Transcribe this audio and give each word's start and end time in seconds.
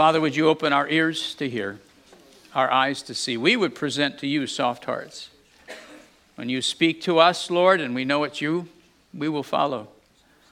Father, 0.00 0.18
would 0.18 0.34
you 0.34 0.48
open 0.48 0.72
our 0.72 0.88
ears 0.88 1.34
to 1.34 1.46
hear, 1.46 1.78
our 2.54 2.72
eyes 2.72 3.02
to 3.02 3.12
see? 3.12 3.36
We 3.36 3.54
would 3.54 3.74
present 3.74 4.18
to 4.20 4.26
you 4.26 4.46
soft 4.46 4.86
hearts. 4.86 5.28
When 6.36 6.48
you 6.48 6.62
speak 6.62 7.02
to 7.02 7.18
us, 7.18 7.50
Lord, 7.50 7.82
and 7.82 7.94
we 7.94 8.06
know 8.06 8.24
it's 8.24 8.40
you, 8.40 8.66
we 9.12 9.28
will 9.28 9.42
follow, 9.42 9.88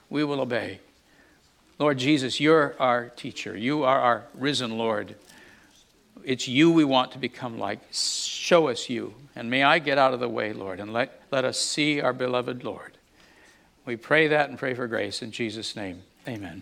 we 0.07 0.23
will 0.23 0.39
obey. 0.39 0.81
Lord 1.79 1.97
Jesus, 1.97 2.39
you're 2.39 2.75
our 2.77 3.09
teacher. 3.09 3.57
You 3.57 3.85
are 3.85 3.99
our 3.99 4.25
risen 4.35 4.77
Lord. 4.77 5.15
It's 6.23 6.47
you 6.47 6.71
we 6.71 6.83
want 6.83 7.13
to 7.13 7.17
become 7.17 7.57
like. 7.57 7.79
Show 7.91 8.67
us 8.67 8.87
you. 8.87 9.15
And 9.35 9.49
may 9.49 9.63
I 9.63 9.79
get 9.79 9.97
out 9.97 10.13
of 10.13 10.19
the 10.19 10.29
way, 10.29 10.53
Lord, 10.53 10.79
and 10.79 10.93
let, 10.93 11.23
let 11.31 11.43
us 11.43 11.57
see 11.57 11.99
our 11.99 12.13
beloved 12.13 12.63
Lord. 12.63 12.99
We 13.83 13.95
pray 13.95 14.27
that 14.27 14.51
and 14.51 14.59
pray 14.59 14.75
for 14.75 14.85
grace 14.85 15.23
in 15.23 15.31
Jesus' 15.31 15.75
name. 15.75 16.03
Amen. 16.27 16.61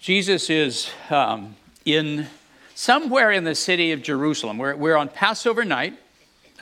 Jesus 0.00 0.48
is 0.48 0.88
um, 1.10 1.56
in 1.84 2.28
somewhere 2.76 3.32
in 3.32 3.42
the 3.42 3.56
city 3.56 3.90
of 3.90 4.00
Jerusalem. 4.00 4.56
We're, 4.56 4.76
we're 4.76 4.96
on 4.96 5.08
Passover 5.08 5.64
night. 5.64 5.98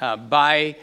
Uh, 0.00 0.16
by 0.16 0.76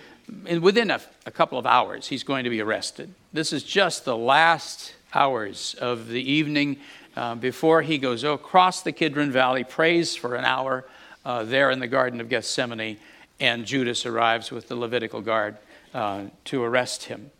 within 0.61 0.91
a, 0.91 1.02
a 1.25 1.31
couple 1.31 1.58
of 1.58 1.66
hours, 1.66 2.08
he's 2.08 2.23
going 2.23 2.44
to 2.44 2.52
be 2.52 2.61
arrested. 2.61 3.13
This 3.31 3.53
is 3.53 3.63
just 3.63 4.05
the 4.05 4.16
last 4.16 4.94
hours 5.16 5.75
of 5.81 6.09
the 6.09 6.31
evening 6.31 6.78
uh, 7.16 7.36
before 7.36 7.81
he 7.81 7.97
goes 7.97 8.23
across 8.23 8.83
the 8.83 8.91
Kidron 8.91 9.31
Valley, 9.31 9.63
prays 9.63 10.16
for 10.16 10.35
an 10.35 10.45
hour 10.45 10.85
uh, 11.25 11.44
there 11.44 11.72
in 11.72 11.80
the 11.80 11.88
Garden 11.88 12.22
of 12.22 12.30
Gethsemane, 12.30 12.97
and 13.39 13.66
Judas 13.66 14.06
arrives 14.06 14.52
with 14.52 14.67
the 14.67 14.75
Levitical 14.75 15.22
guard 15.22 15.58
uh, 15.94 16.25
to 16.45 16.63
arrest 16.63 17.06
him. 17.06 17.31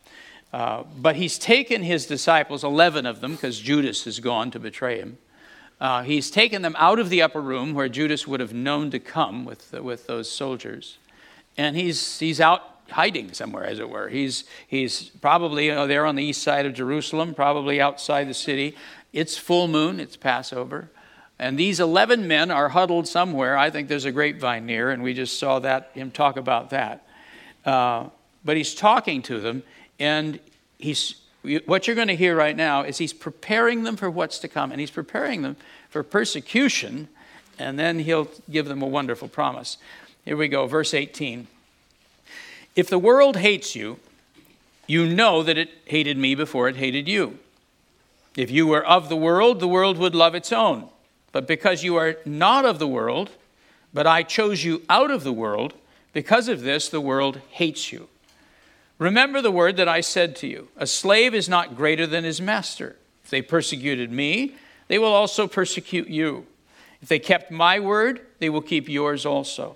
Uh, 0.54 0.84
but 0.96 1.16
he's 1.16 1.40
taken 1.40 1.82
his 1.82 2.06
disciples, 2.06 2.64
11 2.64 3.08
of 3.08 3.22
them, 3.22 3.32
because 3.34 3.60
Judas 3.60 4.04
has 4.04 4.20
gone 4.20 4.52
to 4.52 4.60
betray 4.60 5.00
him. 5.00 5.18
Uh, 5.82 6.04
he's 6.04 6.30
taken 6.30 6.62
them 6.62 6.76
out 6.78 7.00
of 7.00 7.10
the 7.10 7.24
upper 7.24 7.42
room 7.42 7.74
where 7.74 7.90
Judas 7.90 8.28
would 8.28 8.40
have 8.40 8.54
known 8.54 8.92
to 8.92 9.00
come 9.00 9.46
with, 9.46 9.74
with 9.74 10.06
those 10.06 10.30
soldiers. 10.30 11.00
And 11.58 11.76
he's, 11.76 12.20
he's 12.20 12.40
out 12.40 12.62
hiding 12.92 13.34
somewhere, 13.34 13.66
as 13.66 13.80
it 13.80 13.90
were. 13.90 14.10
He's, 14.10 14.44
he's 14.68 15.10
probably 15.10 15.66
you 15.66 15.76
know, 15.76 15.88
there 15.88 16.06
on 16.06 16.16
the 16.16 16.24
east 16.24 16.44
side 16.44 16.68
of 16.68 16.74
Jerusalem, 16.74 17.34
probably 17.34 17.82
outside 17.82 18.30
the 18.30 18.34
city. 18.36 18.76
It's 19.12 19.38
full 19.38 19.68
moon, 19.68 20.00
it's 20.00 20.16
Passover. 20.16 20.90
And 21.40 21.58
these 21.58 21.80
11 21.80 22.28
men 22.28 22.52
are 22.52 22.70
huddled 22.70 23.08
somewhere. 23.08 23.58
I 23.58 23.72
think 23.72 23.88
there's 23.88 24.06
a 24.06 24.12
grapevine 24.12 24.68
near, 24.68 24.92
and 24.92 25.02
we 25.02 25.16
just 25.16 25.40
saw 25.40 25.60
that 25.60 25.90
him 25.96 26.12
talk 26.12 26.38
about 26.38 26.70
that. 26.70 27.06
Uh, 27.66 28.10
but 28.46 28.56
he's 28.56 28.76
talking 28.76 29.22
to 29.24 29.40
them, 29.40 29.64
and 30.00 30.40
he's, 30.78 31.16
what 31.66 31.88
you're 31.88 31.96
going 31.96 32.08
to 32.08 32.16
hear 32.16 32.36
right 32.36 32.56
now 32.56 32.84
is 32.84 32.98
he's 32.98 33.14
preparing 33.14 33.84
them 33.84 33.96
for 33.96 34.10
what's 34.10 34.40
to 34.40 34.48
come, 34.48 34.72
and 34.72 34.80
he's 34.80 34.92
preparing 34.92 35.42
them 35.42 35.56
for 35.90 36.04
persecution, 36.04 37.08
and 37.60 37.78
then 37.78 38.00
he'll 38.00 38.30
give 38.50 38.68
them 38.68 38.82
a 38.82 38.88
wonderful 38.88 39.28
promise. 39.28 39.78
Here 40.26 40.38
we 40.38 40.48
go, 40.48 40.68
verse 40.68 40.94
18. 40.94 41.48
If 42.76 42.90
the 42.90 43.00
world 43.00 43.38
hates 43.38 43.76
you, 43.76 44.00
you 44.88 45.08
know 45.08 45.44
that 45.44 45.58
it 45.58 45.70
hated 45.86 46.18
me 46.18 46.36
before 46.36 46.68
it 46.68 46.78
hated 46.78 47.08
you. 47.08 47.40
If 48.36 48.50
you 48.50 48.66
were 48.68 48.86
of 48.86 49.10
the 49.10 49.16
world, 49.16 49.60
the 49.60 49.68
world 49.68 49.98
would 49.98 50.16
love 50.16 50.34
its 50.34 50.52
own. 50.52 50.90
But 51.32 51.48
because 51.48 51.84
you 51.84 51.96
are 51.98 52.18
not 52.26 52.66
of 52.66 52.80
the 52.80 52.88
world, 52.88 53.30
but 53.94 54.08
I 54.08 54.24
chose 54.24 54.64
you 54.64 54.82
out 54.90 55.12
of 55.12 55.24
the 55.24 55.34
world, 55.34 55.74
because 56.14 56.48
of 56.48 56.62
this, 56.62 56.90
the 56.90 57.02
world 57.02 57.42
hates 57.50 57.92
you. 57.92 58.08
Remember 59.04 59.42
the 59.42 59.52
word 59.52 59.76
that 59.76 59.90
I 59.90 60.00
said 60.00 60.34
to 60.38 60.48
you 60.48 60.70
A 60.78 60.88
slave 60.88 61.36
is 61.36 61.50
not 61.50 61.76
greater 61.76 62.08
than 62.08 62.24
his 62.24 62.40
master. 62.40 62.96
If 63.26 63.32
they 63.32 63.42
persecuted 63.42 64.14
me, 64.14 64.56
they 64.88 64.98
will 64.98 65.14
also 65.14 65.46
persecute 65.46 66.08
you. 66.08 66.48
If 67.02 67.10
they 67.10 67.20
kept 67.20 67.52
my 67.52 67.82
word, 67.82 68.22
they 68.40 68.50
will 68.50 68.62
keep 68.62 68.88
yours 68.88 69.26
also. 69.26 69.76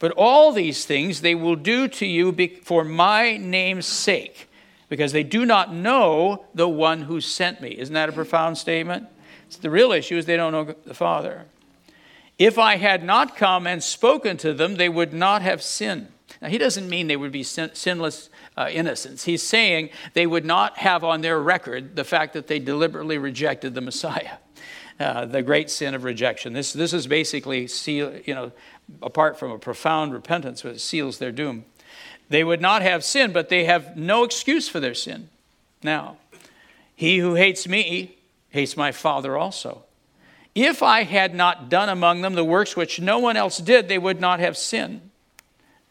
But 0.00 0.10
all 0.16 0.50
these 0.50 0.84
things 0.84 1.20
they 1.20 1.36
will 1.36 1.54
do 1.54 1.86
to 1.86 2.06
you 2.06 2.34
for 2.64 2.82
my 2.82 3.36
name's 3.36 3.86
sake, 3.86 4.48
because 4.88 5.12
they 5.12 5.22
do 5.22 5.46
not 5.46 5.72
know 5.72 6.44
the 6.52 6.68
one 6.68 7.02
who 7.02 7.20
sent 7.20 7.60
me. 7.60 7.78
Isn't 7.78 7.94
that 7.94 8.08
a 8.08 8.12
profound 8.12 8.58
statement? 8.58 9.06
It's 9.46 9.56
the 9.56 9.70
real 9.70 9.92
issue 9.92 10.16
is 10.16 10.26
they 10.26 10.36
don't 10.36 10.52
know 10.52 10.74
the 10.84 10.94
Father. 10.94 11.44
If 12.40 12.58
I 12.58 12.74
had 12.74 13.04
not 13.04 13.36
come 13.36 13.68
and 13.68 13.84
spoken 13.84 14.36
to 14.38 14.52
them, 14.52 14.74
they 14.74 14.88
would 14.88 15.12
not 15.12 15.42
have 15.42 15.62
sinned. 15.62 16.08
Now, 16.42 16.48
he 16.48 16.58
doesn't 16.58 16.88
mean 16.88 17.06
they 17.06 17.16
would 17.16 17.32
be 17.32 17.42
sin- 17.42 17.74
sinless 17.74 18.30
uh, 18.56 18.68
innocence. 18.70 19.24
He's 19.24 19.42
saying 19.42 19.90
they 20.14 20.26
would 20.26 20.44
not 20.44 20.78
have 20.78 21.02
on 21.04 21.20
their 21.20 21.40
record 21.40 21.96
the 21.96 22.04
fact 22.04 22.34
that 22.34 22.46
they 22.46 22.58
deliberately 22.58 23.18
rejected 23.18 23.74
the 23.74 23.80
Messiah. 23.80 24.36
Uh, 25.00 25.24
the 25.24 25.42
great 25.42 25.70
sin 25.70 25.94
of 25.94 26.02
rejection. 26.02 26.52
This, 26.52 26.72
this 26.72 26.92
is 26.92 27.06
basically, 27.06 27.68
seal, 27.68 28.12
you 28.24 28.34
know, 28.34 28.50
apart 29.00 29.38
from 29.38 29.52
a 29.52 29.58
profound 29.58 30.12
repentance, 30.12 30.64
it 30.64 30.80
seals 30.80 31.18
their 31.18 31.30
doom. 31.30 31.66
They 32.28 32.42
would 32.42 32.60
not 32.60 32.82
have 32.82 33.04
sin, 33.04 33.32
but 33.32 33.48
they 33.48 33.64
have 33.64 33.96
no 33.96 34.24
excuse 34.24 34.68
for 34.68 34.80
their 34.80 34.94
sin. 34.94 35.28
Now, 35.84 36.16
he 36.96 37.18
who 37.18 37.34
hates 37.36 37.68
me 37.68 38.18
hates 38.50 38.76
my 38.76 38.90
Father 38.90 39.36
also. 39.36 39.84
If 40.54 40.82
I 40.82 41.04
had 41.04 41.32
not 41.32 41.68
done 41.68 41.88
among 41.88 42.22
them 42.22 42.34
the 42.34 42.42
works 42.42 42.74
which 42.74 43.00
no 43.00 43.20
one 43.20 43.36
else 43.36 43.58
did, 43.58 43.86
they 43.86 43.98
would 43.98 44.20
not 44.20 44.40
have 44.40 44.56
sinned. 44.56 45.08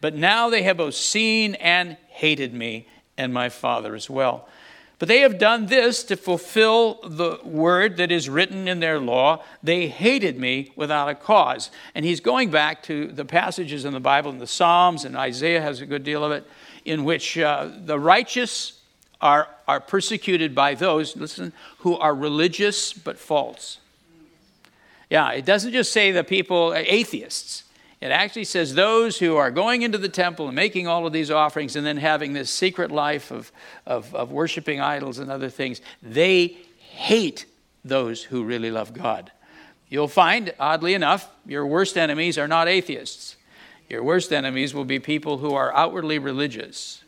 But 0.01 0.15
now 0.15 0.49
they 0.49 0.63
have 0.63 0.77
both 0.77 0.95
seen 0.95 1.55
and 1.55 1.97
hated 2.09 2.53
me 2.53 2.87
and 3.17 3.33
my 3.33 3.49
Father 3.49 3.95
as 3.95 4.09
well. 4.09 4.47
But 4.99 5.07
they 5.07 5.19
have 5.19 5.37
done 5.37 5.67
this 5.67 6.03
to 6.05 6.15
fulfill 6.15 6.95
the 7.03 7.39
word 7.43 7.97
that 7.97 8.11
is 8.11 8.29
written 8.29 8.67
in 8.67 8.79
their 8.79 8.99
law. 8.99 9.43
They 9.61 9.87
hated 9.87 10.39
me 10.39 10.71
without 10.75 11.07
a 11.07 11.13
cause. 11.13 11.69
And 11.93 12.03
he's 12.03 12.19
going 12.19 12.49
back 12.49 12.81
to 12.83 13.07
the 13.07 13.25
passages 13.25 13.85
in 13.85 13.93
the 13.93 13.99
Bible, 13.99 14.31
in 14.31 14.39
the 14.39 14.47
Psalms, 14.47 15.05
and 15.05 15.15
Isaiah 15.15 15.61
has 15.61 15.81
a 15.81 15.85
good 15.85 16.03
deal 16.03 16.23
of 16.23 16.31
it, 16.31 16.47
in 16.83 17.03
which 17.03 17.37
uh, 17.37 17.69
the 17.85 17.99
righteous 17.99 18.81
are, 19.21 19.47
are 19.67 19.79
persecuted 19.79 20.55
by 20.55 20.73
those, 20.73 21.15
listen, 21.15 21.53
who 21.79 21.95
are 21.97 22.15
religious 22.15 22.91
but 22.91 23.19
false. 23.19 23.77
Yeah, 25.11 25.31
it 25.31 25.45
doesn't 25.45 25.73
just 25.73 25.93
say 25.93 26.11
the 26.11 26.23
people, 26.23 26.73
atheists. 26.75 27.63
It 27.99 28.11
actually 28.11 28.43
says 28.43 28.75
those 28.75 29.17
who 29.17 29.37
are 29.37 29.49
going 29.49 29.81
into 29.81 29.97
the 29.97 30.09
temple 30.09 30.47
and 30.47 30.55
making 30.55 30.87
all 30.87 31.07
of 31.07 31.13
these 31.13 31.31
offerings 31.31 31.75
and 31.75 31.85
then 31.85 31.97
having 31.97 32.33
this 32.33 32.51
secret 32.51 32.91
life 32.91 33.31
of, 33.31 33.51
of, 33.87 34.13
of 34.13 34.31
worshiping 34.31 34.79
idols 34.79 35.17
and 35.17 35.31
other 35.31 35.49
things, 35.49 35.81
they 36.03 36.57
hate 36.77 37.45
those 37.83 38.23
who 38.23 38.43
really 38.43 38.69
love 38.69 38.93
God. 38.93 39.31
You'll 39.89 40.07
find, 40.07 40.53
oddly 40.59 40.93
enough, 40.93 41.29
your 41.45 41.65
worst 41.65 41.97
enemies 41.97 42.37
are 42.37 42.47
not 42.47 42.67
atheists. 42.67 43.35
Your 43.89 44.03
worst 44.03 44.31
enemies 44.31 44.73
will 44.73 44.85
be 44.85 44.99
people 44.99 45.37
who 45.37 45.53
are 45.53 45.73
outwardly 45.73 46.19
religious, 46.19 47.03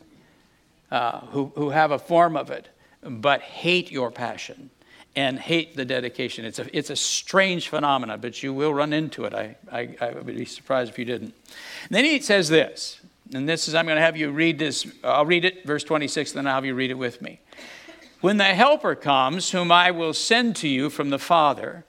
uh, 0.90 1.20
who, 1.26 1.52
who 1.54 1.70
have 1.70 1.92
a 1.92 1.98
form 1.98 2.36
of 2.36 2.50
it, 2.50 2.68
but 3.02 3.42
hate 3.42 3.92
your 3.92 4.10
passion 4.10 4.70
and 5.16 5.38
hate 5.38 5.76
the 5.76 5.84
dedication. 5.84 6.44
It's 6.44 6.58
a, 6.58 6.76
it's 6.76 6.90
a 6.90 6.96
strange 6.96 7.68
phenomenon, 7.68 8.20
but 8.20 8.42
you 8.42 8.52
will 8.52 8.72
run 8.72 8.92
into 8.92 9.24
it. 9.24 9.34
I, 9.34 9.56
I, 9.70 9.96
I 10.00 10.10
would 10.12 10.26
be 10.26 10.44
surprised 10.44 10.90
if 10.90 10.98
you 10.98 11.04
didn't. 11.04 11.34
And 11.88 11.90
then 11.90 12.04
he 12.04 12.20
says 12.20 12.48
this, 12.48 13.00
and 13.32 13.48
this 13.48 13.68
is, 13.68 13.74
I'm 13.74 13.86
going 13.86 13.96
to 13.96 14.02
have 14.02 14.16
you 14.16 14.30
read 14.30 14.58
this. 14.58 14.86
I'll 15.02 15.26
read 15.26 15.44
it, 15.44 15.64
verse 15.64 15.84
26, 15.84 16.32
then 16.32 16.46
I'll 16.46 16.54
have 16.54 16.64
you 16.64 16.74
read 16.74 16.90
it 16.90 16.98
with 16.98 17.22
me. 17.22 17.40
When 18.20 18.36
the 18.36 18.44
Helper 18.44 18.94
comes, 18.94 19.50
whom 19.50 19.72
I 19.72 19.90
will 19.90 20.12
send 20.12 20.56
to 20.56 20.68
you 20.68 20.90
from 20.90 21.10
the 21.10 21.18
Father, 21.18 21.84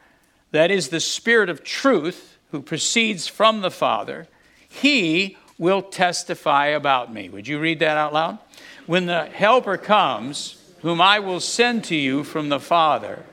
that 0.52 0.72
is 0.72 0.90
the 0.90 1.00
Spirit 1.00 1.50
of 1.50 1.64
truth 1.64 2.38
who 2.52 2.62
proceeds 2.62 3.28
from 3.28 3.62
the 3.62 3.72
Father, 3.72 4.28
he 4.68 5.38
will 5.58 5.82
testify 5.82 6.68
about 6.68 7.14
me. 7.14 7.30
Would 7.30 7.48
you 7.48 7.60
read 7.60 7.80
that 7.80 7.98
out 7.98 8.14
loud? 8.14 8.40
When 8.86 9.06
the 9.06 9.26
Helper 9.26 9.78
comes, 9.78 10.61
whom 10.82 11.00
I 11.02 11.20
will 11.20 11.40
send 11.40 11.84
to 11.86 11.96
you 11.96 12.24
from 12.24 12.50
the 12.50 12.60
Father. 12.60 13.24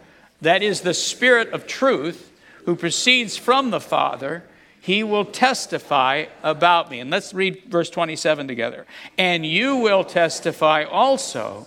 That 0.40 0.62
is 0.62 0.82
the 0.82 0.94
Spirit 0.94 1.50
of 1.50 1.66
truth 1.66 2.30
who 2.64 2.76
proceeds 2.76 3.36
from 3.36 3.70
the 3.70 3.80
Father. 3.80 4.44
He 4.80 5.02
will 5.02 5.24
testify 5.24 6.26
about 6.42 6.90
me. 6.90 7.00
And 7.00 7.10
let's 7.10 7.34
read 7.34 7.64
verse 7.64 7.90
27 7.90 8.48
together. 8.48 8.86
And 9.16 9.44
you 9.44 9.76
will 9.76 10.04
testify 10.04 10.84
also, 10.84 11.66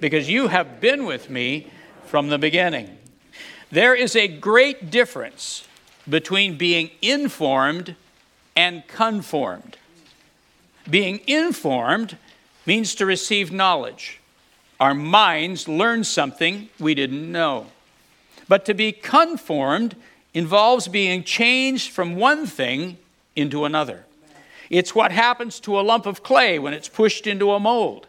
because 0.00 0.28
you 0.28 0.48
have 0.48 0.80
been 0.80 1.04
with 1.04 1.28
me 1.28 1.68
from 2.06 2.28
the 2.28 2.38
beginning. 2.38 2.98
There 3.70 3.94
is 3.94 4.14
a 4.14 4.28
great 4.28 4.90
difference 4.90 5.66
between 6.08 6.58
being 6.58 6.90
informed 7.00 7.96
and 8.54 8.86
conformed. 8.86 9.76
Being 10.88 11.20
informed 11.26 12.18
means 12.66 12.94
to 12.96 13.06
receive 13.06 13.52
knowledge. 13.52 14.20
Our 14.82 14.94
minds 14.94 15.68
learn 15.68 16.02
something 16.02 16.68
we 16.80 16.96
didn't 16.96 17.30
know. 17.30 17.68
But 18.48 18.64
to 18.64 18.74
be 18.74 18.90
conformed 18.90 19.94
involves 20.34 20.88
being 20.88 21.22
changed 21.22 21.92
from 21.92 22.16
one 22.16 22.46
thing 22.46 22.98
into 23.36 23.64
another. 23.64 24.06
It's 24.70 24.92
what 24.92 25.12
happens 25.12 25.60
to 25.60 25.78
a 25.78 25.82
lump 25.82 26.04
of 26.04 26.24
clay 26.24 26.58
when 26.58 26.74
it's 26.74 26.88
pushed 26.88 27.28
into 27.28 27.52
a 27.52 27.60
mold. 27.60 28.08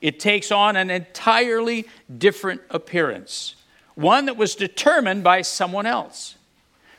It 0.00 0.18
takes 0.18 0.50
on 0.50 0.74
an 0.74 0.90
entirely 0.90 1.86
different 2.18 2.62
appearance, 2.68 3.54
one 3.94 4.26
that 4.26 4.36
was 4.36 4.56
determined 4.56 5.22
by 5.22 5.42
someone 5.42 5.86
else. 5.86 6.34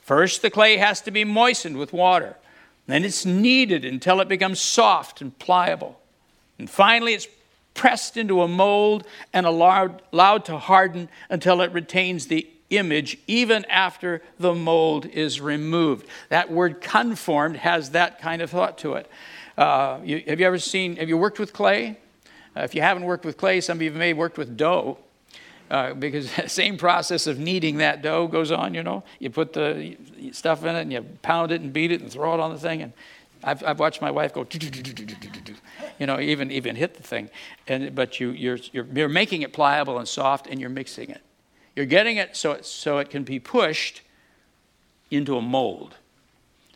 First, 0.02 0.42
the 0.42 0.50
clay 0.50 0.78
has 0.78 1.02
to 1.02 1.12
be 1.12 1.26
moistened 1.26 1.76
with 1.76 1.92
water. 1.92 2.38
Then 2.88 3.04
it's 3.04 3.26
kneaded 3.26 3.84
until 3.84 4.22
it 4.22 4.30
becomes 4.30 4.62
soft 4.62 5.20
and 5.20 5.38
pliable. 5.40 6.00
And 6.58 6.70
finally, 6.70 7.16
it's 7.16 7.28
pressed 7.80 8.18
into 8.18 8.42
a 8.42 8.48
mold 8.48 9.08
and 9.32 9.46
allowed, 9.46 10.02
allowed 10.12 10.44
to 10.44 10.58
harden 10.58 11.08
until 11.30 11.62
it 11.62 11.72
retains 11.72 12.28
the 12.28 12.46
image 12.72 13.18
even 13.26 13.64
after 13.66 14.22
the 14.38 14.54
mold 14.54 15.06
is 15.06 15.40
removed. 15.40 16.06
That 16.28 16.52
word 16.52 16.82
conformed 16.82 17.56
has 17.56 17.92
that 17.92 18.20
kind 18.20 18.42
of 18.42 18.50
thought 18.50 18.78
to 18.80 18.96
it. 18.96 19.10
Uh, 19.58 20.00
you, 20.04 20.22
have 20.28 20.42
you 20.42 20.46
ever 20.46 20.60
seen, 20.60 20.98
have 20.98 21.08
you 21.08 21.18
worked 21.18 21.40
with 21.40 21.54
clay? 21.54 21.98
Uh, 22.54 22.64
if 22.64 22.76
you 22.76 22.82
haven't 22.82 23.04
worked 23.04 23.24
with 23.24 23.38
clay, 23.38 23.62
some 23.62 23.78
of 23.78 23.82
you 23.82 23.92
may 23.92 24.10
have 24.10 24.18
worked 24.18 24.38
with 24.38 24.58
dough. 24.58 24.98
Uh, 25.72 25.94
because 25.94 26.36
the 26.36 26.50
same 26.50 26.78
process 26.78 27.28
of 27.28 27.40
kneading 27.40 27.78
that 27.78 28.02
dough 28.02 28.28
goes 28.28 28.52
on, 28.52 28.74
you 28.74 28.84
know. 28.84 29.04
You 29.20 29.30
put 29.30 29.54
the 29.54 29.96
stuff 30.34 30.66
in 30.66 30.76
it 30.76 30.82
and 30.82 30.92
you 30.92 31.06
pound 31.22 31.54
it 31.54 31.62
and 31.62 31.72
beat 31.72 31.94
it 31.94 32.02
and 32.02 32.12
throw 32.12 32.34
it 32.34 32.42
on 32.42 32.52
the 32.52 32.60
thing. 32.60 32.82
And 32.82 32.92
I've, 33.44 33.64
I've 33.64 33.80
watched 33.80 34.02
my 34.02 34.12
wife 34.12 34.34
go, 34.34 34.46
you 35.98 36.06
know, 36.06 36.20
even, 36.20 36.52
even 36.52 36.76
hit 36.76 36.96
the 36.96 37.04
thing. 37.04 37.30
And, 37.68 37.96
but 37.96 38.20
you, 38.20 38.32
you're, 38.32 38.58
you're, 38.72 38.86
you're 38.94 39.10
making 39.10 39.44
it 39.44 39.54
pliable 39.54 39.98
and 39.98 40.08
soft 40.08 40.48
and 40.48 40.60
you're 40.60 40.70
mixing 40.70 41.10
it. 41.10 41.22
You're 41.76 41.86
getting 41.86 42.18
it 42.18 42.36
so, 42.36 42.52
it 42.52 42.66
so 42.66 42.98
it 42.98 43.10
can 43.10 43.24
be 43.24 43.40
pushed 43.40 44.02
into 45.10 45.38
a 45.38 45.42
mold. 45.42 45.96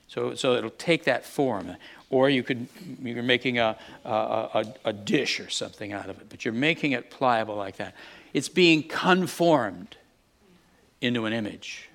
So, 0.07 0.35
so 0.35 0.53
it'll 0.53 0.69
take 0.69 1.03
that 1.05 1.25
form. 1.25 1.75
Or 2.09 2.29
you 2.29 2.43
could, 2.43 2.67
you're 3.01 3.23
making 3.23 3.59
a, 3.59 3.75
a, 4.05 4.09
a, 4.09 4.65
a 4.85 4.93
dish 4.93 5.39
or 5.39 5.49
something 5.49 5.91
out 5.91 6.09
of 6.09 6.21
it, 6.21 6.27
but 6.29 6.45
you're 6.45 6.53
making 6.53 6.91
it 6.91 7.09
pliable 7.09 7.55
like 7.55 7.77
that. 7.77 7.95
It's 8.33 8.49
being 8.49 8.83
conformed 8.83 9.97
into 11.01 11.25
an 11.25 11.33
image. 11.33 11.89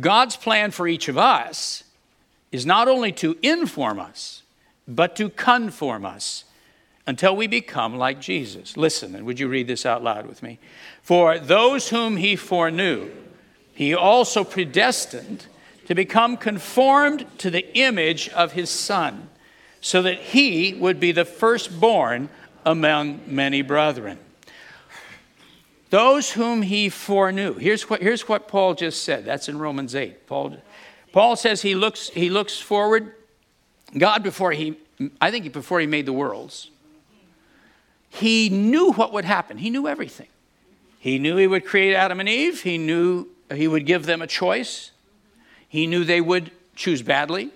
God's 0.00 0.36
plan 0.36 0.70
for 0.70 0.88
each 0.88 1.08
of 1.08 1.18
us 1.18 1.84
is 2.52 2.64
not 2.64 2.86
only 2.86 3.10
to 3.10 3.36
inform 3.42 3.98
us, 3.98 4.42
but 4.86 5.16
to 5.16 5.30
conform 5.30 6.04
us 6.04 6.44
until 7.06 7.34
we 7.34 7.46
become 7.46 7.96
like 7.96 8.20
Jesus. 8.20 8.76
Listen, 8.76 9.14
and 9.14 9.26
would 9.26 9.40
you 9.40 9.48
read 9.48 9.66
this 9.66 9.84
out 9.84 10.04
loud 10.04 10.26
with 10.26 10.42
me? 10.42 10.58
For 11.02 11.38
those 11.38 11.88
whom 11.88 12.18
he 12.18 12.36
foreknew, 12.36 13.10
he 13.74 13.94
also 13.94 14.44
predestined 14.44 15.46
to 15.86 15.94
become 15.94 16.36
conformed 16.36 17.26
to 17.38 17.50
the 17.50 17.66
image 17.76 18.28
of 18.28 18.52
his 18.52 18.70
Son, 18.70 19.28
so 19.80 20.00
that 20.02 20.18
he 20.18 20.74
would 20.74 21.00
be 21.00 21.10
the 21.10 21.24
firstborn 21.24 22.28
among 22.64 23.20
many 23.26 23.62
brethren. 23.62 24.18
Those 25.90 26.30
whom 26.30 26.62
he 26.62 26.88
foreknew. 26.88 27.54
Here's 27.54 27.90
what, 27.90 28.00
here's 28.00 28.28
what 28.28 28.46
Paul 28.48 28.74
just 28.74 29.02
said. 29.02 29.24
That's 29.24 29.48
in 29.48 29.58
Romans 29.58 29.94
8. 29.94 30.26
Paul, 30.26 30.56
Paul 31.12 31.36
says 31.36 31.62
he 31.62 31.74
looks, 31.74 32.08
he 32.08 32.30
looks 32.30 32.58
forward. 32.58 33.14
God, 33.96 34.22
before 34.22 34.52
he, 34.52 34.76
I 35.20 35.30
think 35.30 35.52
before 35.52 35.80
he 35.80 35.86
made 35.86 36.06
the 36.06 36.12
worlds, 36.12 36.70
he 38.08 38.48
knew 38.48 38.92
what 38.92 39.12
would 39.12 39.24
happen. 39.24 39.58
He 39.58 39.70
knew 39.70 39.86
everything. 39.86 40.28
He 40.98 41.18
knew 41.18 41.36
he 41.36 41.46
would 41.46 41.64
create 41.64 41.94
Adam 41.94 42.20
and 42.20 42.28
Eve. 42.28 42.62
He 42.62 42.78
knew 42.78 43.28
he 43.52 43.68
would 43.68 43.86
give 43.86 44.06
them 44.06 44.22
a 44.22 44.26
choice. 44.26 44.90
He 45.68 45.86
knew 45.86 46.04
they 46.04 46.20
would 46.20 46.50
choose 46.74 47.02
badly 47.02 47.50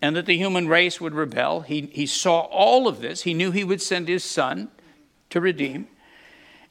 and 0.00 0.14
that 0.16 0.26
the 0.26 0.36
human 0.36 0.68
race 0.68 1.00
would 1.00 1.14
rebel. 1.14 1.62
He, 1.62 1.88
he 1.92 2.06
saw 2.06 2.40
all 2.40 2.86
of 2.86 3.00
this. 3.00 3.22
He 3.22 3.34
knew 3.34 3.50
he 3.50 3.64
would 3.64 3.80
send 3.80 4.06
his 4.06 4.22
son 4.22 4.68
to 5.30 5.40
redeem. 5.40 5.88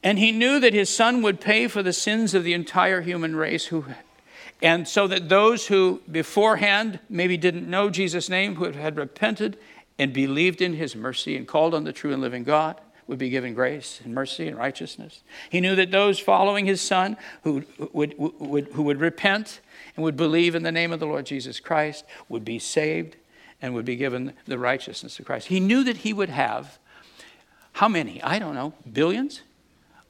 And 0.02 0.18
he 0.18 0.30
knew 0.32 0.60
that 0.60 0.72
his 0.72 0.88
son 0.88 1.22
would 1.22 1.40
pay 1.40 1.66
for 1.66 1.82
the 1.82 1.92
sins 1.92 2.34
of 2.34 2.44
the 2.44 2.52
entire 2.52 3.00
human 3.00 3.34
race 3.34 3.66
who 3.66 3.86
and 4.64 4.88
so 4.88 5.06
that 5.06 5.28
those 5.28 5.66
who 5.66 6.00
beforehand 6.10 6.98
maybe 7.10 7.36
didn't 7.36 7.68
know 7.68 7.90
Jesus' 7.90 8.30
name, 8.30 8.54
who 8.54 8.64
had 8.64 8.96
repented 8.96 9.58
and 9.98 10.10
believed 10.10 10.62
in 10.62 10.72
his 10.72 10.96
mercy 10.96 11.36
and 11.36 11.46
called 11.46 11.74
on 11.74 11.84
the 11.84 11.92
true 11.92 12.14
and 12.14 12.22
living 12.22 12.44
God, 12.44 12.80
would 13.06 13.18
be 13.18 13.28
given 13.28 13.52
grace 13.52 14.00
and 14.02 14.14
mercy 14.14 14.48
and 14.48 14.56
righteousness. 14.56 15.22
He 15.50 15.60
knew 15.60 15.76
that 15.76 15.90
those 15.90 16.18
following 16.18 16.64
his 16.64 16.80
son 16.80 17.18
who 17.42 17.64
would, 17.92 18.14
would, 18.18 18.68
who 18.68 18.82
would 18.84 19.00
repent 19.00 19.60
and 19.96 20.02
would 20.02 20.16
believe 20.16 20.54
in 20.54 20.62
the 20.62 20.72
name 20.72 20.92
of 20.92 20.98
the 20.98 21.06
Lord 21.06 21.26
Jesus 21.26 21.60
Christ 21.60 22.06
would 22.30 22.42
be 22.42 22.58
saved 22.58 23.16
and 23.60 23.74
would 23.74 23.84
be 23.84 23.96
given 23.96 24.32
the 24.46 24.58
righteousness 24.58 25.18
of 25.18 25.26
Christ. 25.26 25.48
He 25.48 25.60
knew 25.60 25.84
that 25.84 25.98
he 25.98 26.14
would 26.14 26.30
have 26.30 26.78
how 27.74 27.88
many? 27.88 28.22
I 28.22 28.38
don't 28.38 28.54
know, 28.54 28.72
billions? 28.90 29.42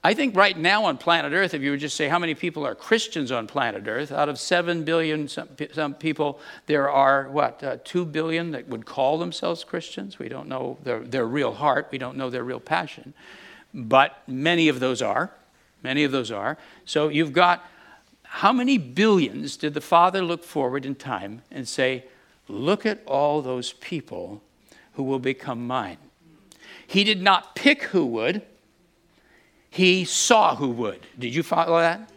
I 0.06 0.12
think 0.12 0.36
right 0.36 0.56
now 0.56 0.84
on 0.84 0.98
planet 0.98 1.32
Earth, 1.32 1.54
if 1.54 1.62
you 1.62 1.70
would 1.70 1.80
just 1.80 1.96
say 1.96 2.08
how 2.08 2.18
many 2.18 2.34
people 2.34 2.66
are 2.66 2.74
Christians 2.74 3.32
on 3.32 3.46
planet 3.46 3.84
Earth, 3.86 4.12
out 4.12 4.28
of 4.28 4.38
7 4.38 4.84
billion 4.84 5.28
some, 5.28 5.48
some 5.72 5.94
people, 5.94 6.40
there 6.66 6.90
are 6.90 7.30
what, 7.30 7.64
uh, 7.64 7.78
2 7.84 8.04
billion 8.04 8.50
that 8.50 8.68
would 8.68 8.84
call 8.84 9.16
themselves 9.16 9.64
Christians. 9.64 10.18
We 10.18 10.28
don't 10.28 10.46
know 10.46 10.76
their, 10.82 11.00
their 11.00 11.26
real 11.26 11.54
heart, 11.54 11.88
we 11.90 11.96
don't 11.96 12.18
know 12.18 12.28
their 12.28 12.44
real 12.44 12.60
passion. 12.60 13.14
But 13.72 14.22
many 14.26 14.68
of 14.68 14.78
those 14.78 15.00
are. 15.00 15.32
Many 15.82 16.04
of 16.04 16.12
those 16.12 16.30
are. 16.30 16.58
So 16.84 17.08
you've 17.08 17.32
got 17.32 17.64
how 18.24 18.52
many 18.52 18.76
billions 18.76 19.56
did 19.56 19.72
the 19.72 19.80
Father 19.80 20.20
look 20.20 20.44
forward 20.44 20.84
in 20.84 20.96
time 20.96 21.42
and 21.50 21.66
say, 21.66 22.04
Look 22.46 22.84
at 22.84 23.02
all 23.06 23.40
those 23.40 23.72
people 23.72 24.42
who 24.94 25.02
will 25.02 25.18
become 25.18 25.66
mine? 25.66 25.96
He 26.86 27.04
did 27.04 27.22
not 27.22 27.56
pick 27.56 27.84
who 27.84 28.04
would 28.04 28.42
he 29.74 30.04
saw 30.04 30.54
who 30.54 30.68
would. 30.68 31.00
Did 31.18 31.34
you 31.34 31.42
follow 31.42 31.80
that? 31.80 32.08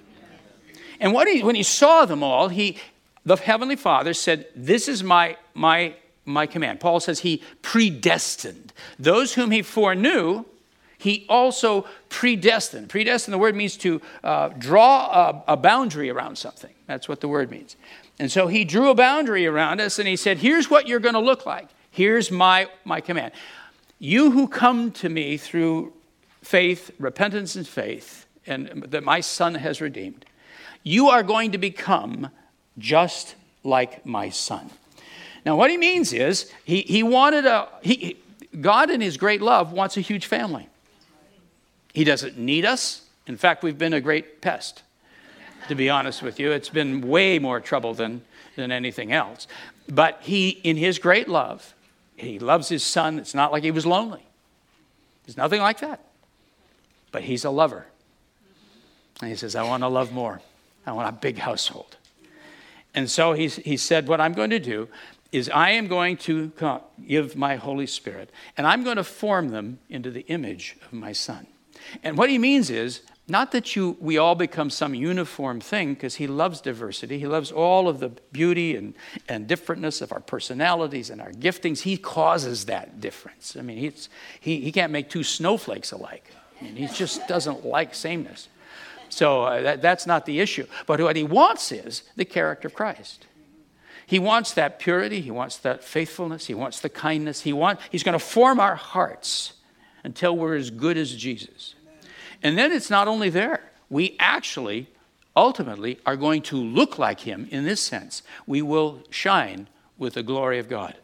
And 1.00 1.12
what 1.12 1.28
he, 1.28 1.42
when 1.42 1.56
he 1.56 1.64
saw 1.64 2.06
them 2.06 2.22
all, 2.22 2.50
he, 2.50 2.78
the 3.26 3.36
Heavenly 3.36 3.76
Father 3.76 4.14
said, 4.14 4.46
This 4.56 4.88
is 4.88 5.04
my, 5.04 5.38
my, 5.56 5.96
my 6.24 6.46
command. 6.46 6.80
Paul 6.80 7.00
says 7.00 7.22
he 7.22 7.42
predestined. 7.64 8.74
Those 9.00 9.34
whom 9.34 9.50
he 9.50 9.64
foreknew, 9.64 10.46
he 11.00 11.26
also 11.28 11.88
predestined. 12.10 12.90
Predestined, 12.90 13.34
the 13.34 13.40
word 13.40 13.56
means 13.56 13.76
to 13.78 14.04
uh, 14.24 14.50
draw 14.50 15.42
a, 15.48 15.54
a 15.54 15.58
boundary 15.58 16.12
around 16.12 16.38
something. 16.38 16.74
That's 16.86 17.10
what 17.10 17.22
the 17.22 17.28
word 17.28 17.50
means. 17.50 17.76
And 18.20 18.32
so 18.32 18.46
he 18.46 18.66
drew 18.66 18.92
a 18.92 18.96
boundary 18.96 19.48
around 19.48 19.82
us 19.82 19.98
and 19.98 20.08
he 20.08 20.16
said, 20.16 20.38
Here's 20.38 20.70
what 20.70 20.88
you're 20.88 21.00
going 21.00 21.16
to 21.16 21.20
look 21.20 21.48
like. 21.48 21.70
Here's 21.90 22.30
my, 22.30 22.70
my 22.86 23.02
command. 23.02 23.34
You 23.98 24.30
who 24.30 24.48
come 24.48 24.92
to 24.92 25.10
me 25.10 25.38
through 25.38 25.94
faith, 26.48 26.92
repentance 26.98 27.56
and 27.56 27.68
faith, 27.68 28.26
and 28.46 28.86
that 28.88 29.04
my 29.04 29.20
son 29.20 29.56
has 29.56 29.82
redeemed, 29.82 30.26
you 30.82 31.10
are 31.10 31.22
going 31.22 31.52
to 31.52 31.58
become 31.58 32.30
just 32.78 33.36
like 33.64 34.06
my 34.06 34.30
son. 34.30 34.70
Now, 35.46 35.58
what 35.58 35.70
he 35.70 35.78
means 35.78 36.14
is 36.14 36.52
he, 36.64 36.82
he 36.82 37.04
wanted 37.04 37.46
a, 37.46 37.68
he, 37.82 38.18
God 38.62 38.90
in 38.90 39.02
his 39.02 39.18
great 39.18 39.42
love 39.42 39.74
wants 39.74 39.98
a 39.98 40.02
huge 40.02 40.26
family. 40.26 40.70
He 41.94 42.06
doesn't 42.06 42.38
need 42.38 42.64
us. 42.64 43.02
In 43.28 43.36
fact, 43.36 43.62
we've 43.62 43.78
been 43.78 43.94
a 43.94 44.02
great 44.02 44.42
pest, 44.42 44.84
to 45.68 45.76
be 45.76 45.90
honest 45.90 46.22
with 46.22 46.40
you. 46.40 46.52
It's 46.52 46.70
been 46.70 47.02
way 47.02 47.40
more 47.40 47.60
trouble 47.60 47.94
than, 47.94 48.22
than 48.56 48.72
anything 48.72 49.12
else. 49.12 49.48
But 49.90 50.20
he, 50.22 50.50
in 50.64 50.78
his 50.78 50.98
great 50.98 51.28
love, 51.28 51.74
he 52.16 52.40
loves 52.40 52.70
his 52.70 52.84
son. 52.84 53.20
It's 53.20 53.36
not 53.36 53.52
like 53.52 53.64
he 53.64 53.72
was 53.72 53.86
lonely. 53.86 54.26
There's 55.26 55.36
nothing 55.36 55.60
like 55.60 55.82
that 55.82 56.07
but 57.12 57.24
he's 57.24 57.46
a 57.46 57.50
lover. 57.50 57.88
And 59.22 59.30
he 59.30 59.36
says, 59.36 59.56
I 59.56 59.64
want 59.64 59.84
to 59.84 59.88
love 59.88 60.12
more. 60.12 60.42
I 60.86 60.92
want 60.92 61.10
a 61.10 61.12
big 61.12 61.38
household. 61.38 61.98
And 62.94 63.10
so 63.10 63.34
he, 63.34 63.48
he 63.48 63.78
said, 63.78 64.08
What 64.08 64.22
I'm 64.22 64.34
going 64.34 64.50
to 64.52 64.60
do 64.60 64.88
is 65.32 65.50
I 65.50 65.72
am 65.72 65.88
going 65.88 66.18
to 66.18 66.52
give 67.06 67.36
my 67.36 67.58
Holy 67.58 67.88
Spirit, 67.88 68.32
and 68.56 68.66
I'm 68.66 68.84
going 68.84 68.98
to 68.98 69.04
form 69.04 69.50
them 69.50 69.80
into 69.90 70.10
the 70.10 70.22
image 70.22 70.78
of 70.86 70.94
my 70.94 71.12
Son. 71.12 71.48
And 72.04 72.18
what 72.18 72.30
he 72.30 72.38
means 72.38 72.70
is, 72.70 73.02
not 73.30 73.52
that 73.52 73.76
you, 73.76 73.98
we 74.00 74.18
all 74.18 74.36
become 74.36 74.70
some 74.70 74.96
uniform 74.96 75.60
thing, 75.60 75.94
because 75.94 76.16
he 76.16 76.28
loves 76.28 76.62
diversity. 76.62 77.20
He 77.20 77.28
loves 77.28 77.52
all 77.52 77.90
of 77.90 78.00
the 78.00 78.10
beauty 78.32 78.78
and, 78.78 78.94
and 79.28 79.48
differentness 79.48 80.02
of 80.02 80.14
our 80.14 80.22
personalities 80.22 81.10
and 81.10 81.22
our 81.22 81.32
giftings. 81.32 81.82
He 81.82 81.98
causes 81.98 82.66
that 82.66 83.02
difference. 83.02 83.58
I 83.58 83.64
mean, 83.64 83.78
he's, 83.78 84.08
he, 84.40 84.62
he 84.62 84.72
can't 84.72 84.94
make 84.94 85.10
two 85.10 85.24
snowflakes 85.24 85.92
alike. 85.92 86.32
And 86.60 86.78
he 86.78 86.88
just 86.88 87.28
doesn't 87.28 87.66
like 87.66 87.94
sameness. 87.94 88.48
So 89.10 89.44
uh, 89.44 89.62
that, 89.62 89.82
that's 89.82 90.06
not 90.06 90.26
the 90.26 90.40
issue. 90.40 90.66
But 90.86 91.00
what 91.00 91.16
he 91.16 91.24
wants 91.24 91.72
is 91.72 92.04
the 92.16 92.26
character 92.26 92.68
of 92.68 92.74
Christ. 92.74 93.26
He 94.06 94.20
wants 94.20 94.54
that 94.54 94.80
purity, 94.80 95.20
he 95.20 95.32
wants 95.32 95.58
that 95.58 95.84
faithfulness, 95.84 96.46
he 96.46 96.54
wants 96.54 96.80
the 96.80 96.90
kindness. 96.90 97.42
He 97.42 97.52
want, 97.52 97.80
he's 97.92 98.04
going 98.04 98.14
to 98.18 98.24
form 98.24 98.60
our 98.60 98.76
hearts 98.76 99.54
until 100.04 100.36
we're 100.38 100.56
as 100.56 100.70
good 100.70 100.98
as 100.98 101.14
Jesus. 101.14 101.76
And 102.42 102.58
then 102.58 102.72
it's 102.72 102.90
not 102.90 103.10
only 103.10 103.30
there, 103.30 103.70
we 103.90 104.16
actually 104.20 104.88
ultimately 105.36 106.00
are 106.06 106.16
going 106.16 106.42
to 106.44 106.56
look 106.56 106.98
like 106.98 107.22
him 107.22 107.48
in 107.52 107.66
this 107.66 107.82
sense. 107.82 108.24
We 108.46 108.62
will 108.62 109.04
shine 109.10 109.68
with 109.98 110.14
the 110.14 110.24
glory 110.24 110.60
of 110.60 110.70
God. 110.70 110.96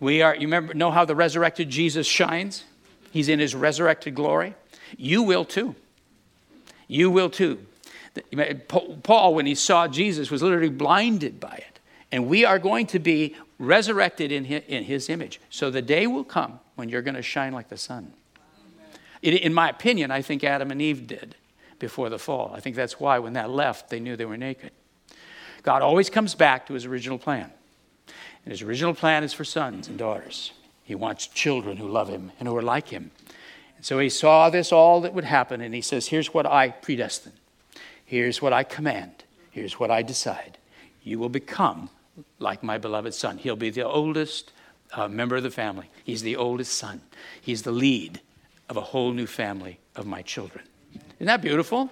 We 0.00 0.22
are, 0.22 0.34
you 0.34 0.42
remember, 0.48 0.74
know 0.74 0.90
how 0.90 1.04
the 1.04 1.14
resurrected 1.14 1.70
Jesus 1.70 2.08
shines? 2.08 2.64
He's 3.12 3.28
in 3.28 3.38
his 3.38 3.54
resurrected 3.54 4.14
glory. 4.14 4.54
You 4.96 5.22
will 5.22 5.44
too. 5.44 5.74
You 6.88 7.10
will 7.10 7.28
too. 7.28 7.66
Paul, 9.02 9.34
when 9.34 9.44
he 9.44 9.54
saw 9.54 9.86
Jesus, 9.86 10.30
was 10.30 10.42
literally 10.42 10.70
blinded 10.70 11.38
by 11.38 11.54
it. 11.54 11.78
And 12.10 12.26
we 12.26 12.44
are 12.46 12.58
going 12.58 12.86
to 12.88 12.98
be 12.98 13.36
resurrected 13.58 14.32
in 14.32 14.46
his, 14.46 14.62
in 14.66 14.84
his 14.84 15.10
image. 15.10 15.40
So 15.50 15.70
the 15.70 15.82
day 15.82 16.06
will 16.06 16.24
come 16.24 16.58
when 16.74 16.88
you're 16.88 17.02
going 17.02 17.14
to 17.14 17.22
shine 17.22 17.52
like 17.52 17.68
the 17.68 17.76
sun. 17.76 18.14
in 19.20 19.52
my 19.52 19.68
opinion, 19.68 20.10
I 20.10 20.22
think 20.22 20.42
Adam 20.42 20.70
and 20.70 20.80
Eve 20.80 21.06
did 21.06 21.36
before 21.78 22.08
the 22.08 22.18
fall. 22.18 22.52
I 22.54 22.60
think 22.60 22.76
that's 22.76 22.98
why 22.98 23.18
when 23.18 23.34
that 23.34 23.50
left, 23.50 23.90
they 23.90 24.00
knew 24.00 24.16
they 24.16 24.24
were 24.24 24.38
naked. 24.38 24.70
God 25.62 25.82
always 25.82 26.08
comes 26.08 26.34
back 26.34 26.66
to 26.66 26.74
his 26.74 26.86
original 26.86 27.18
plan. 27.18 27.50
And 28.44 28.52
his 28.52 28.62
original 28.62 28.94
plan 28.94 29.22
is 29.22 29.34
for 29.34 29.44
sons 29.44 29.86
and 29.86 29.98
daughters. 29.98 30.52
He 30.84 30.94
wants 30.94 31.26
children 31.26 31.76
who 31.76 31.88
love 31.88 32.08
him 32.08 32.32
and 32.38 32.48
who 32.48 32.56
are 32.56 32.62
like 32.62 32.88
him. 32.88 33.10
And 33.76 33.84
so 33.84 33.98
he 33.98 34.08
saw 34.08 34.50
this 34.50 34.72
all 34.72 35.00
that 35.02 35.14
would 35.14 35.24
happen, 35.24 35.60
and 35.60 35.74
he 35.74 35.80
says, 35.80 36.08
Here's 36.08 36.34
what 36.34 36.46
I 36.46 36.70
predestine. 36.70 37.32
Here's 38.04 38.42
what 38.42 38.52
I 38.52 38.62
command. 38.62 39.24
Here's 39.50 39.78
what 39.78 39.90
I 39.90 40.02
decide. 40.02 40.58
You 41.02 41.18
will 41.18 41.28
become 41.28 41.90
like 42.38 42.62
my 42.62 42.78
beloved 42.78 43.14
son. 43.14 43.38
He'll 43.38 43.56
be 43.56 43.70
the 43.70 43.86
oldest 43.86 44.52
uh, 44.92 45.08
member 45.08 45.36
of 45.36 45.42
the 45.42 45.50
family. 45.50 45.90
He's 46.04 46.22
the 46.22 46.36
oldest 46.36 46.76
son. 46.76 47.00
He's 47.40 47.62
the 47.62 47.72
lead 47.72 48.20
of 48.68 48.76
a 48.76 48.80
whole 48.80 49.12
new 49.12 49.26
family 49.26 49.78
of 49.96 50.06
my 50.06 50.22
children. 50.22 50.64
Isn't 51.16 51.26
that 51.26 51.42
beautiful? 51.42 51.90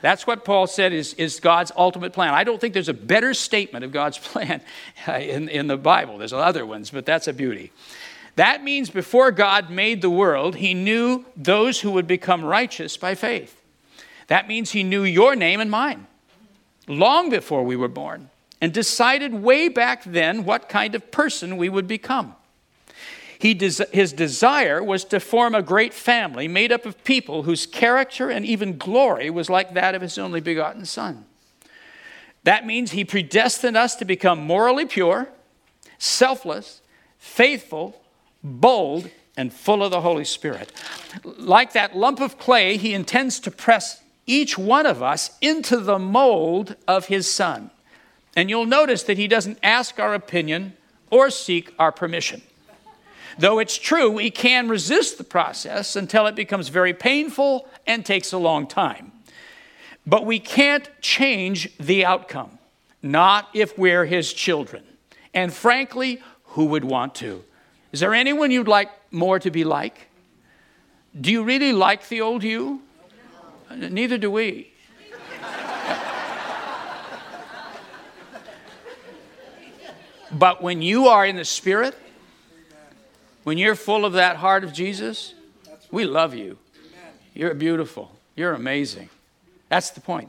That's 0.00 0.26
what 0.26 0.44
Paul 0.44 0.66
said 0.66 0.92
is, 0.92 1.14
is 1.14 1.40
God's 1.40 1.72
ultimate 1.76 2.12
plan. 2.12 2.32
I 2.34 2.44
don't 2.44 2.60
think 2.60 2.72
there's 2.72 2.88
a 2.88 2.94
better 2.94 3.34
statement 3.34 3.84
of 3.84 3.92
God's 3.92 4.18
plan 4.18 4.60
in, 5.08 5.48
in 5.48 5.66
the 5.66 5.76
Bible. 5.76 6.18
There's 6.18 6.32
other 6.32 6.64
ones, 6.64 6.90
but 6.90 7.04
that's 7.06 7.28
a 7.28 7.32
beauty. 7.32 7.72
That 8.38 8.62
means 8.62 8.88
before 8.88 9.32
God 9.32 9.68
made 9.68 10.00
the 10.00 10.08
world, 10.08 10.54
he 10.54 10.72
knew 10.72 11.24
those 11.36 11.80
who 11.80 11.90
would 11.90 12.06
become 12.06 12.44
righteous 12.44 12.96
by 12.96 13.16
faith. 13.16 13.60
That 14.28 14.46
means 14.46 14.70
he 14.70 14.84
knew 14.84 15.02
your 15.02 15.34
name 15.34 15.60
and 15.60 15.68
mine 15.68 16.06
long 16.86 17.30
before 17.30 17.64
we 17.64 17.74
were 17.74 17.88
born 17.88 18.30
and 18.60 18.72
decided 18.72 19.34
way 19.34 19.68
back 19.68 20.04
then 20.04 20.44
what 20.44 20.68
kind 20.68 20.94
of 20.94 21.10
person 21.10 21.56
we 21.56 21.68
would 21.68 21.88
become. 21.88 22.36
He 23.40 23.54
des- 23.54 23.90
his 23.90 24.12
desire 24.12 24.84
was 24.84 25.04
to 25.06 25.18
form 25.18 25.56
a 25.56 25.60
great 25.60 25.92
family 25.92 26.46
made 26.46 26.70
up 26.70 26.86
of 26.86 27.02
people 27.02 27.42
whose 27.42 27.66
character 27.66 28.30
and 28.30 28.46
even 28.46 28.78
glory 28.78 29.30
was 29.30 29.50
like 29.50 29.74
that 29.74 29.96
of 29.96 30.02
his 30.02 30.16
only 30.16 30.40
begotten 30.40 30.84
Son. 30.84 31.24
That 32.44 32.64
means 32.64 32.92
he 32.92 33.04
predestined 33.04 33.76
us 33.76 33.96
to 33.96 34.04
become 34.04 34.38
morally 34.38 34.86
pure, 34.86 35.28
selfless, 35.98 36.82
faithful, 37.18 38.00
bold, 38.42 39.10
and 39.36 39.52
full 39.52 39.84
of 39.84 39.92
the 39.92 40.00
Holy 40.00 40.24
Spirit. 40.24 40.72
Like 41.22 41.72
that 41.72 41.96
lump 41.96 42.20
of 42.20 42.38
clay, 42.38 42.76
he 42.76 42.92
intends 42.92 43.38
to 43.40 43.50
press 43.50 44.02
each 44.26 44.58
one 44.58 44.84
of 44.84 45.02
us 45.02 45.30
into 45.40 45.78
the 45.78 45.98
mold 45.98 46.74
of 46.86 47.06
his 47.06 47.30
Son. 47.30 47.70
And 48.36 48.50
you'll 48.50 48.66
notice 48.66 49.04
that 49.04 49.16
he 49.16 49.28
doesn't 49.28 49.58
ask 49.62 49.98
our 49.98 50.12
opinion 50.12 50.74
or 51.10 51.30
seek 51.30 51.72
our 51.78 51.92
permission. 51.92 52.42
Though 53.38 53.60
it's 53.60 53.78
true, 53.78 54.10
we 54.10 54.30
can 54.30 54.68
resist 54.68 55.16
the 55.16 55.24
process 55.24 55.94
until 55.94 56.26
it 56.26 56.34
becomes 56.34 56.68
very 56.68 56.92
painful 56.92 57.68
and 57.86 58.04
takes 58.04 58.32
a 58.32 58.38
long 58.38 58.66
time. 58.66 59.12
But 60.04 60.26
we 60.26 60.40
can't 60.40 60.88
change 61.00 61.76
the 61.78 62.04
outcome, 62.04 62.58
not 63.02 63.48
if 63.54 63.78
we're 63.78 64.06
his 64.06 64.32
children. 64.32 64.82
And 65.32 65.52
frankly, 65.52 66.20
who 66.44 66.64
would 66.66 66.84
want 66.84 67.14
to? 67.16 67.44
Is 67.92 68.00
there 68.00 68.14
anyone 68.14 68.50
you'd 68.50 68.68
like 68.68 68.90
more 69.10 69.38
to 69.38 69.50
be 69.50 69.64
like? 69.64 70.08
Do 71.18 71.32
you 71.32 71.42
really 71.42 71.72
like 71.72 72.08
the 72.08 72.20
old 72.20 72.42
you? 72.44 72.82
Uh, 73.70 73.76
neither 73.76 74.18
do 74.18 74.30
we. 74.30 74.72
But 80.30 80.62
when 80.62 80.82
you 80.82 81.08
are 81.08 81.24
in 81.24 81.36
the 81.36 81.44
Spirit, 81.44 81.94
when 83.44 83.56
you're 83.56 83.74
full 83.74 84.04
of 84.04 84.12
that 84.12 84.36
heart 84.36 84.62
of 84.62 84.74
Jesus, 84.74 85.32
we 85.90 86.04
love 86.04 86.34
you. 86.34 86.58
You're 87.32 87.54
beautiful. 87.54 88.14
You're 88.36 88.52
amazing. 88.52 89.08
That's 89.70 89.88
the 89.90 90.02
point. 90.02 90.28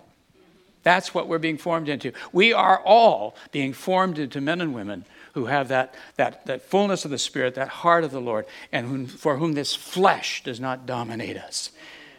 That's 0.83 1.13
what 1.13 1.27
we're 1.27 1.39
being 1.39 1.57
formed 1.57 1.89
into. 1.89 2.13
We 2.31 2.53
are 2.53 2.79
all 2.79 3.35
being 3.51 3.73
formed 3.73 4.17
into 4.17 4.41
men 4.41 4.61
and 4.61 4.73
women 4.73 5.05
who 5.33 5.45
have 5.45 5.67
that, 5.67 5.93
that, 6.15 6.45
that 6.45 6.61
fullness 6.61 7.05
of 7.05 7.11
the 7.11 7.17
Spirit, 7.17 7.55
that 7.55 7.67
heart 7.67 8.03
of 8.03 8.11
the 8.11 8.21
Lord, 8.21 8.45
and 8.71 8.87
whom, 8.87 9.05
for 9.07 9.37
whom 9.37 9.53
this 9.53 9.75
flesh 9.75 10.43
does 10.43 10.59
not 10.59 10.85
dominate 10.85 11.37
us. 11.37 11.71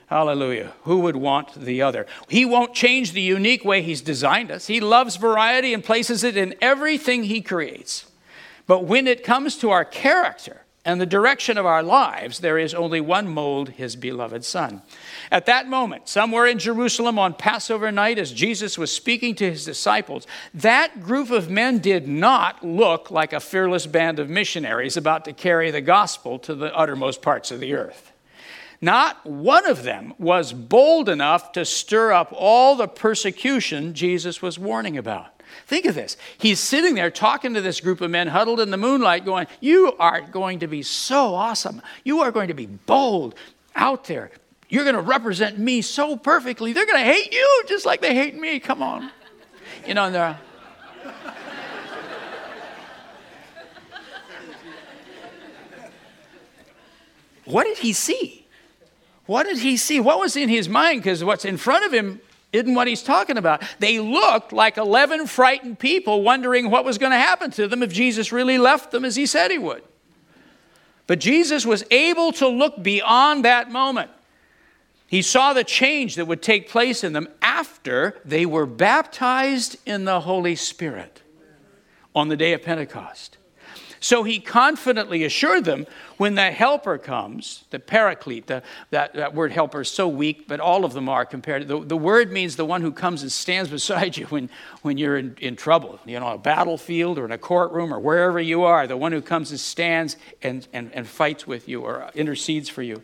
Hallelujah. 0.06 0.72
Who 0.82 1.00
would 1.00 1.16
want 1.16 1.54
the 1.54 1.82
other? 1.82 2.06
He 2.28 2.44
won't 2.44 2.74
change 2.74 3.12
the 3.12 3.20
unique 3.20 3.64
way 3.64 3.80
He's 3.80 4.02
designed 4.02 4.50
us. 4.50 4.66
He 4.66 4.80
loves 4.80 5.16
variety 5.16 5.72
and 5.72 5.84
places 5.84 6.24
it 6.24 6.36
in 6.36 6.54
everything 6.60 7.24
He 7.24 7.40
creates. 7.40 8.10
But 8.66 8.84
when 8.84 9.06
it 9.06 9.24
comes 9.24 9.56
to 9.58 9.70
our 9.70 9.84
character 9.84 10.62
and 10.84 10.98
the 10.98 11.06
direction 11.06 11.58
of 11.58 11.66
our 11.66 11.82
lives, 11.82 12.38
there 12.38 12.58
is 12.58 12.72
only 12.72 13.00
one 13.00 13.28
mold, 13.28 13.70
His 13.70 13.96
beloved 13.96 14.44
Son. 14.44 14.80
At 15.30 15.44
that 15.46 15.68
moment, 15.68 16.08
somewhere 16.08 16.46
in 16.46 16.58
Jerusalem 16.58 17.18
on 17.18 17.34
Passover 17.34 17.92
night, 17.92 18.18
as 18.18 18.32
Jesus 18.32 18.78
was 18.78 18.90
speaking 18.90 19.34
to 19.36 19.50
His 19.50 19.64
disciples, 19.64 20.26
that 20.54 21.02
group 21.02 21.30
of 21.30 21.50
men 21.50 21.80
did 21.80 22.08
not 22.08 22.64
look 22.64 23.10
like 23.10 23.34
a 23.34 23.40
fearless 23.40 23.86
band 23.86 24.18
of 24.18 24.30
missionaries 24.30 24.96
about 24.96 25.26
to 25.26 25.34
carry 25.34 25.70
the 25.70 25.82
gospel 25.82 26.38
to 26.40 26.54
the 26.54 26.74
uttermost 26.74 27.20
parts 27.20 27.50
of 27.50 27.60
the 27.60 27.74
earth. 27.74 28.12
Not 28.80 29.26
one 29.26 29.66
of 29.66 29.82
them 29.82 30.14
was 30.18 30.54
bold 30.54 31.10
enough 31.10 31.52
to 31.52 31.66
stir 31.66 32.12
up 32.12 32.32
all 32.34 32.76
the 32.76 32.88
persecution 32.88 33.92
Jesus 33.92 34.40
was 34.40 34.58
warning 34.58 34.96
about. 34.96 35.39
Think 35.66 35.86
of 35.86 35.94
this. 35.94 36.16
He's 36.38 36.60
sitting 36.60 36.94
there 36.94 37.10
talking 37.10 37.54
to 37.54 37.60
this 37.60 37.80
group 37.80 38.00
of 38.00 38.10
men 38.10 38.28
huddled 38.28 38.60
in 38.60 38.70
the 38.70 38.76
moonlight, 38.76 39.24
going, 39.24 39.46
You 39.60 39.94
are 39.98 40.20
going 40.20 40.60
to 40.60 40.66
be 40.66 40.82
so 40.82 41.34
awesome. 41.34 41.82
You 42.04 42.20
are 42.20 42.30
going 42.30 42.48
to 42.48 42.54
be 42.54 42.66
bold 42.66 43.34
out 43.74 44.04
there. 44.04 44.30
You're 44.68 44.84
going 44.84 44.96
to 44.96 45.02
represent 45.02 45.58
me 45.58 45.82
so 45.82 46.16
perfectly. 46.16 46.72
They're 46.72 46.86
going 46.86 47.04
to 47.04 47.12
hate 47.12 47.32
you 47.32 47.64
just 47.66 47.84
like 47.84 48.00
they 48.00 48.14
hate 48.14 48.38
me. 48.38 48.60
Come 48.60 48.82
on. 48.82 49.10
You 49.86 49.94
know, 49.94 50.04
and 50.04 50.14
they're. 50.14 50.38
what 57.44 57.64
did 57.64 57.78
he 57.78 57.92
see? 57.92 58.46
What 59.26 59.44
did 59.44 59.58
he 59.58 59.76
see? 59.76 60.00
What 60.00 60.18
was 60.18 60.36
in 60.36 60.48
his 60.48 60.68
mind? 60.68 61.02
Because 61.02 61.22
what's 61.22 61.44
in 61.44 61.56
front 61.56 61.84
of 61.84 61.92
him 61.92 62.20
isn't 62.52 62.74
what 62.74 62.88
he's 62.88 63.02
talking 63.02 63.36
about. 63.36 63.62
They 63.78 63.98
looked 63.98 64.52
like 64.52 64.76
11 64.76 65.26
frightened 65.26 65.78
people 65.78 66.22
wondering 66.22 66.70
what 66.70 66.84
was 66.84 66.98
going 66.98 67.12
to 67.12 67.18
happen 67.18 67.50
to 67.52 67.68
them 67.68 67.82
if 67.82 67.92
Jesus 67.92 68.32
really 68.32 68.58
left 68.58 68.90
them 68.90 69.04
as 69.04 69.16
he 69.16 69.26
said 69.26 69.50
he 69.50 69.58
would. 69.58 69.82
But 71.06 71.20
Jesus 71.20 71.66
was 71.66 71.84
able 71.90 72.32
to 72.32 72.48
look 72.48 72.82
beyond 72.82 73.44
that 73.44 73.70
moment. 73.70 74.10
He 75.06 75.22
saw 75.22 75.52
the 75.52 75.64
change 75.64 76.14
that 76.14 76.26
would 76.26 76.40
take 76.40 76.68
place 76.68 77.02
in 77.02 77.12
them 77.12 77.28
after 77.42 78.20
they 78.24 78.46
were 78.46 78.66
baptized 78.66 79.76
in 79.84 80.04
the 80.04 80.20
Holy 80.20 80.54
Spirit 80.54 81.22
on 82.14 82.28
the 82.28 82.36
day 82.36 82.52
of 82.52 82.62
Pentecost. 82.62 83.36
So 84.02 84.22
he 84.22 84.40
confidently 84.40 85.24
assured 85.24 85.66
them 85.66 85.86
when 86.16 86.34
the 86.34 86.50
helper 86.50 86.96
comes, 86.96 87.64
the 87.68 87.78
paraclete, 87.78 88.46
the, 88.46 88.62
that, 88.88 89.12
that 89.12 89.34
word 89.34 89.52
helper 89.52 89.82
is 89.82 89.90
so 89.90 90.08
weak, 90.08 90.48
but 90.48 90.58
all 90.58 90.86
of 90.86 90.94
them 90.94 91.06
are 91.10 91.26
compared. 91.26 91.68
The, 91.68 91.84
the 91.84 91.98
word 91.98 92.32
means 92.32 92.56
the 92.56 92.64
one 92.64 92.80
who 92.80 92.92
comes 92.92 93.20
and 93.20 93.30
stands 93.30 93.70
beside 93.70 94.16
you 94.16 94.24
when, 94.26 94.48
when 94.80 94.96
you're 94.96 95.18
in, 95.18 95.36
in 95.38 95.54
trouble, 95.54 96.00
you 96.06 96.18
know, 96.18 96.26
on 96.26 96.34
a 96.36 96.38
battlefield 96.38 97.18
or 97.18 97.26
in 97.26 97.32
a 97.32 97.38
courtroom 97.38 97.92
or 97.92 98.00
wherever 98.00 98.40
you 98.40 98.62
are, 98.62 98.86
the 98.86 98.96
one 98.96 99.12
who 99.12 99.20
comes 99.20 99.50
and 99.50 99.60
stands 99.60 100.16
and, 100.42 100.66
and, 100.72 100.90
and 100.94 101.06
fights 101.06 101.46
with 101.46 101.68
you 101.68 101.82
or 101.82 102.10
intercedes 102.14 102.70
for 102.70 102.82
you. 102.82 103.02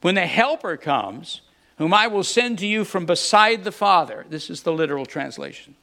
When 0.00 0.14
the 0.14 0.26
helper 0.26 0.78
comes, 0.78 1.42
whom 1.76 1.92
I 1.92 2.06
will 2.06 2.24
send 2.24 2.58
to 2.60 2.66
you 2.66 2.84
from 2.84 3.04
beside 3.04 3.62
the 3.64 3.72
Father, 3.72 4.24
this 4.30 4.48
is 4.48 4.62
the 4.62 4.72
literal 4.72 5.04
translation. 5.04 5.74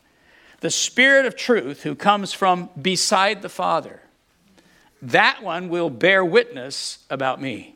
The 0.61 0.71
Spirit 0.71 1.27
of 1.27 1.35
truth 1.35 1.83
who 1.83 1.93
comes 1.93 2.33
from 2.33 2.69
beside 2.81 3.43
the 3.43 3.49
Father 3.49 4.01
that 5.01 5.41
one 5.41 5.69
will 5.69 5.89
bear 5.89 6.23
witness 6.23 6.99
about 7.09 7.41
me. 7.41 7.75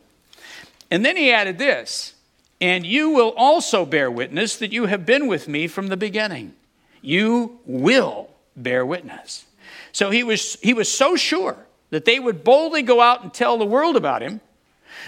And 0.91 1.03
then 1.03 1.17
he 1.17 1.31
added 1.31 1.57
this 1.57 2.13
And 2.61 2.85
you 2.85 3.09
will 3.09 3.33
also 3.35 3.85
bear 3.85 4.09
witness 4.09 4.57
that 4.57 4.71
you 4.71 4.85
have 4.85 5.05
been 5.05 5.27
with 5.27 5.47
me 5.47 5.67
from 5.67 5.87
the 5.87 5.97
beginning. 5.97 6.53
You 7.01 7.59
will 7.65 8.29
bear 8.55 8.85
witness. 8.85 9.45
So 9.91 10.09
he 10.09 10.23
was, 10.23 10.57
he 10.61 10.73
was 10.73 10.91
so 10.91 11.15
sure 11.15 11.57
that 11.89 12.05
they 12.05 12.19
would 12.19 12.43
boldly 12.43 12.81
go 12.81 13.01
out 13.01 13.23
and 13.23 13.33
tell 13.33 13.57
the 13.57 13.65
world 13.65 13.95
about 13.95 14.21
him 14.21 14.41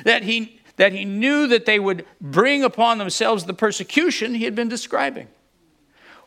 that 0.04 0.24
he, 0.24 0.60
that 0.76 0.94
he 0.94 1.06
knew 1.06 1.48
that 1.48 1.66
they 1.66 1.80
would 1.80 2.06
bring 2.22 2.64
upon 2.64 2.98
themselves 2.98 3.46
the 3.46 3.54
persecution 3.54 4.36
he 4.36 4.46
had 4.46 4.56
been 4.56 4.70
describing. 4.70 5.28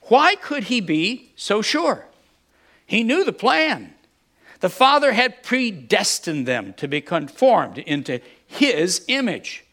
Why 0.02 0.35
could 0.35 0.64
he 0.64 0.80
be 0.80 1.30
so 1.37 1.62
sure? 1.62 2.06
He 2.85 3.04
knew 3.04 3.25
the 3.25 3.32
plan. 3.32 3.94
The 4.61 4.69
Father 4.69 5.12
had 5.12 5.43
predestined 5.43 6.47
them 6.47 6.75
to 6.75 6.87
be 6.87 7.00
conformed 7.00 7.79
into 7.79 8.21
his 8.47 9.05
image. 9.09 9.64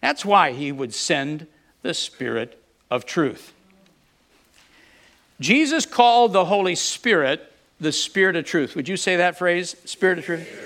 That's 0.00 0.24
why 0.24 0.52
he 0.52 0.70
would 0.70 0.94
send 0.94 1.46
the 1.82 1.94
Spirit 1.94 2.62
of 2.90 3.06
truth. 3.06 3.52
Jesus 5.40 5.86
called 5.86 6.32
the 6.32 6.44
Holy 6.44 6.74
Spirit 6.74 7.50
the 7.80 7.92
Spirit 7.92 8.36
of 8.36 8.44
truth. 8.44 8.76
Would 8.76 8.88
you 8.88 8.96
say 8.96 9.16
that 9.16 9.36
phrase, 9.38 9.76
Spirit 9.84 10.18
of 10.18 10.24
truth? 10.24 10.60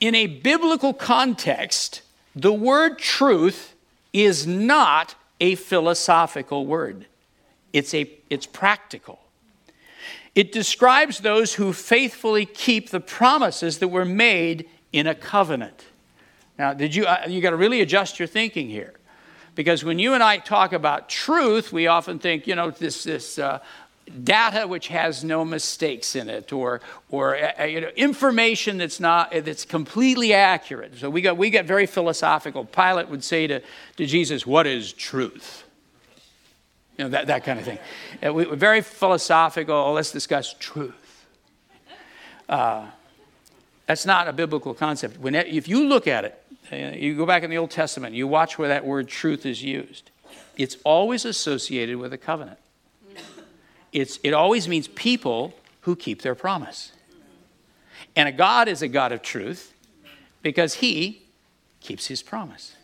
In 0.00 0.14
a 0.14 0.26
biblical 0.26 0.92
context, 0.92 2.02
the 2.34 2.52
word 2.52 2.98
truth 2.98 3.74
is 4.12 4.46
not 4.46 5.14
a 5.40 5.54
philosophical 5.54 6.66
word, 6.66 7.06
it's, 7.72 7.94
a, 7.94 8.10
it's 8.28 8.46
practical. 8.46 9.19
It 10.34 10.52
describes 10.52 11.20
those 11.20 11.54
who 11.54 11.72
faithfully 11.72 12.46
keep 12.46 12.90
the 12.90 13.00
promises 13.00 13.78
that 13.78 13.88
were 13.88 14.04
made 14.04 14.68
in 14.92 15.06
a 15.06 15.14
covenant. 15.14 15.84
Now, 16.58 16.74
did 16.74 16.94
you, 16.94 17.06
uh, 17.06 17.24
you 17.28 17.40
got 17.40 17.50
to 17.50 17.56
really 17.56 17.80
adjust 17.80 18.18
your 18.18 18.28
thinking 18.28 18.68
here. 18.68 18.94
Because 19.54 19.84
when 19.84 19.98
you 19.98 20.14
and 20.14 20.22
I 20.22 20.38
talk 20.38 20.72
about 20.72 21.08
truth, 21.08 21.72
we 21.72 21.86
often 21.86 22.18
think, 22.18 22.46
you 22.46 22.54
know, 22.54 22.70
this, 22.70 23.04
this 23.04 23.38
uh, 23.38 23.58
data 24.24 24.66
which 24.66 24.88
has 24.88 25.24
no 25.24 25.44
mistakes 25.44 26.14
in 26.14 26.28
it 26.28 26.52
or, 26.52 26.80
or 27.10 27.36
uh, 27.36 27.64
you 27.64 27.80
know, 27.80 27.90
information 27.96 28.78
that's, 28.78 29.00
not, 29.00 29.32
that's 29.44 29.64
completely 29.64 30.32
accurate. 30.32 30.96
So 30.98 31.10
we 31.10 31.20
got, 31.20 31.36
we 31.36 31.50
get 31.50 31.66
very 31.66 31.86
philosophical. 31.86 32.64
Pilate 32.64 33.08
would 33.08 33.24
say 33.24 33.46
to, 33.46 33.60
to 33.96 34.06
Jesus, 34.06 34.46
What 34.46 34.66
is 34.66 34.92
truth? 34.92 35.64
You 37.00 37.04
know, 37.04 37.10
that, 37.12 37.28
that 37.28 37.44
kind 37.44 37.58
of 37.58 37.64
thing. 37.64 37.78
Uh, 38.22 38.34
we, 38.34 38.44
are 38.44 38.54
very 38.54 38.82
philosophical. 38.82 39.74
Oh, 39.74 39.94
let's 39.94 40.12
discuss 40.12 40.54
truth. 40.58 41.24
Uh, 42.46 42.88
that's 43.86 44.04
not 44.04 44.28
a 44.28 44.34
biblical 44.34 44.74
concept. 44.74 45.18
When, 45.18 45.34
if 45.34 45.66
you 45.66 45.88
look 45.88 46.06
at 46.06 46.26
it, 46.26 46.44
uh, 46.70 46.94
you 46.94 47.16
go 47.16 47.24
back 47.24 47.42
in 47.42 47.48
the 47.48 47.56
Old 47.56 47.70
Testament, 47.70 48.14
you 48.14 48.28
watch 48.28 48.58
where 48.58 48.68
that 48.68 48.84
word 48.84 49.08
truth 49.08 49.46
is 49.46 49.62
used. 49.62 50.10
It's 50.58 50.76
always 50.84 51.24
associated 51.24 51.96
with 51.96 52.12
a 52.12 52.18
covenant. 52.18 52.58
It's, 53.94 54.20
it 54.22 54.34
always 54.34 54.68
means 54.68 54.86
people 54.88 55.54
who 55.80 55.96
keep 55.96 56.20
their 56.20 56.34
promise. 56.34 56.92
And 58.14 58.28
a 58.28 58.32
God 58.32 58.68
is 58.68 58.82
a 58.82 58.88
God 58.88 59.10
of 59.10 59.22
truth 59.22 59.72
because 60.42 60.74
he 60.74 61.22
keeps 61.80 62.08
his 62.08 62.22
promise. 62.22 62.76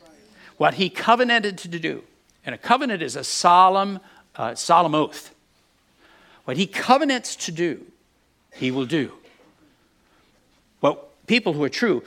What 0.57 0.75
he 0.75 0.89
covenanted 0.89 1.59
to 1.59 1.69
do, 1.69 2.03
and 2.47 2.55
a 2.55 2.59
covenant 2.59 3.03
is 3.03 3.17
a 3.17 3.25
solemn, 3.25 3.99
uh, 4.37 4.55
solemn 4.55 4.95
oath. 4.95 5.35
What 6.45 6.57
he 6.57 6.67
covenants 6.67 7.35
to 7.37 7.53
do, 7.53 7.85
he 8.55 8.71
will 8.71 8.87
do. 8.87 9.13
Well, 10.81 11.09
people 11.27 11.53
who 11.53 11.65
are 11.65 11.69
true, 11.69 12.05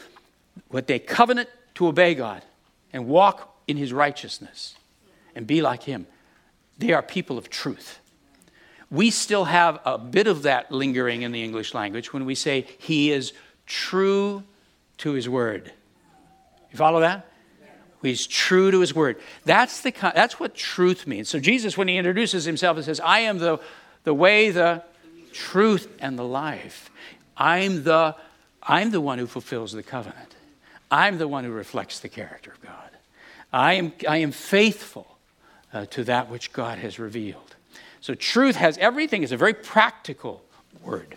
what 0.70 0.88
they 0.88 0.98
covenant 0.98 1.50
to 1.76 1.88
obey 1.88 2.16
God 2.16 2.42
and 2.94 3.08
walk 3.08 3.54
in 3.68 3.76
his 3.76 3.92
righteousness 3.92 4.76
and 5.36 5.46
be 5.46 5.62
like 5.62 5.84
him, 5.84 6.08
they 6.78 6.94
are 6.94 7.04
people 7.04 7.38
of 7.38 7.50
truth. 7.50 8.00
We 8.90 9.12
still 9.12 9.44
have 9.44 9.80
a 9.86 9.98
bit 9.98 10.26
of 10.26 10.44
that 10.44 10.72
lingering 10.72 11.22
in 11.22 11.34
the 11.34 11.44
English 11.44 11.74
language 11.74 12.14
when 12.14 12.26
we 12.26 12.34
say 12.34 12.66
he 12.80 13.12
is 13.12 13.34
true 13.66 14.44
to 15.00 15.12
his 15.12 15.28
word. 15.28 15.72
You 16.72 16.78
follow 16.78 17.02
that? 17.02 17.29
He's 18.02 18.26
true 18.26 18.72
to 18.72 18.80
his 18.80 18.96
word. 18.96 19.18
That's, 19.44 19.82
the, 19.82 19.92
that's 19.92 20.40
what 20.40 20.56
truth 20.56 21.06
means. 21.06 21.28
So, 21.28 21.40
Jesus, 21.40 21.78
when 21.78 21.88
he 21.88 21.98
introduces 21.98 22.46
himself, 22.46 22.78
he 22.78 22.84
says, 22.84 23.00
I 23.02 23.20
am 23.22 23.40
the, 23.40 23.60
the 24.04 24.14
way, 24.14 24.52
the 24.52 24.84
truth, 25.34 25.88
and 26.00 26.18
the 26.18 26.24
life. 26.24 26.90
I'm 27.36 27.84
the, 27.84 28.16
I'm 28.64 28.92
the 28.92 29.02
one 29.02 29.20
who 29.20 29.28
fulfills 29.28 29.74
the 29.74 29.84
covenant. 29.84 30.36
I'm 30.90 31.18
the 31.18 31.28
one 31.28 31.44
who 31.44 31.52
reflects 31.52 32.00
the 32.00 32.10
character 32.10 32.52
of 32.52 32.62
God. 32.62 32.90
I 33.52 33.74
am, 33.74 33.94
I 34.08 34.18
am 34.18 34.32
faithful 34.32 35.18
uh, 35.74 35.86
to 35.88 36.04
that 36.06 36.30
which 36.30 36.54
God 36.54 36.80
has 36.80 37.00
revealed. 37.00 37.56
So, 38.00 38.16
truth 38.16 38.56
has 38.56 38.78
everything, 38.78 39.24
it's 39.24 39.34
a 39.34 39.38
very 39.38 39.54
practical 39.54 40.42
word. 40.84 41.16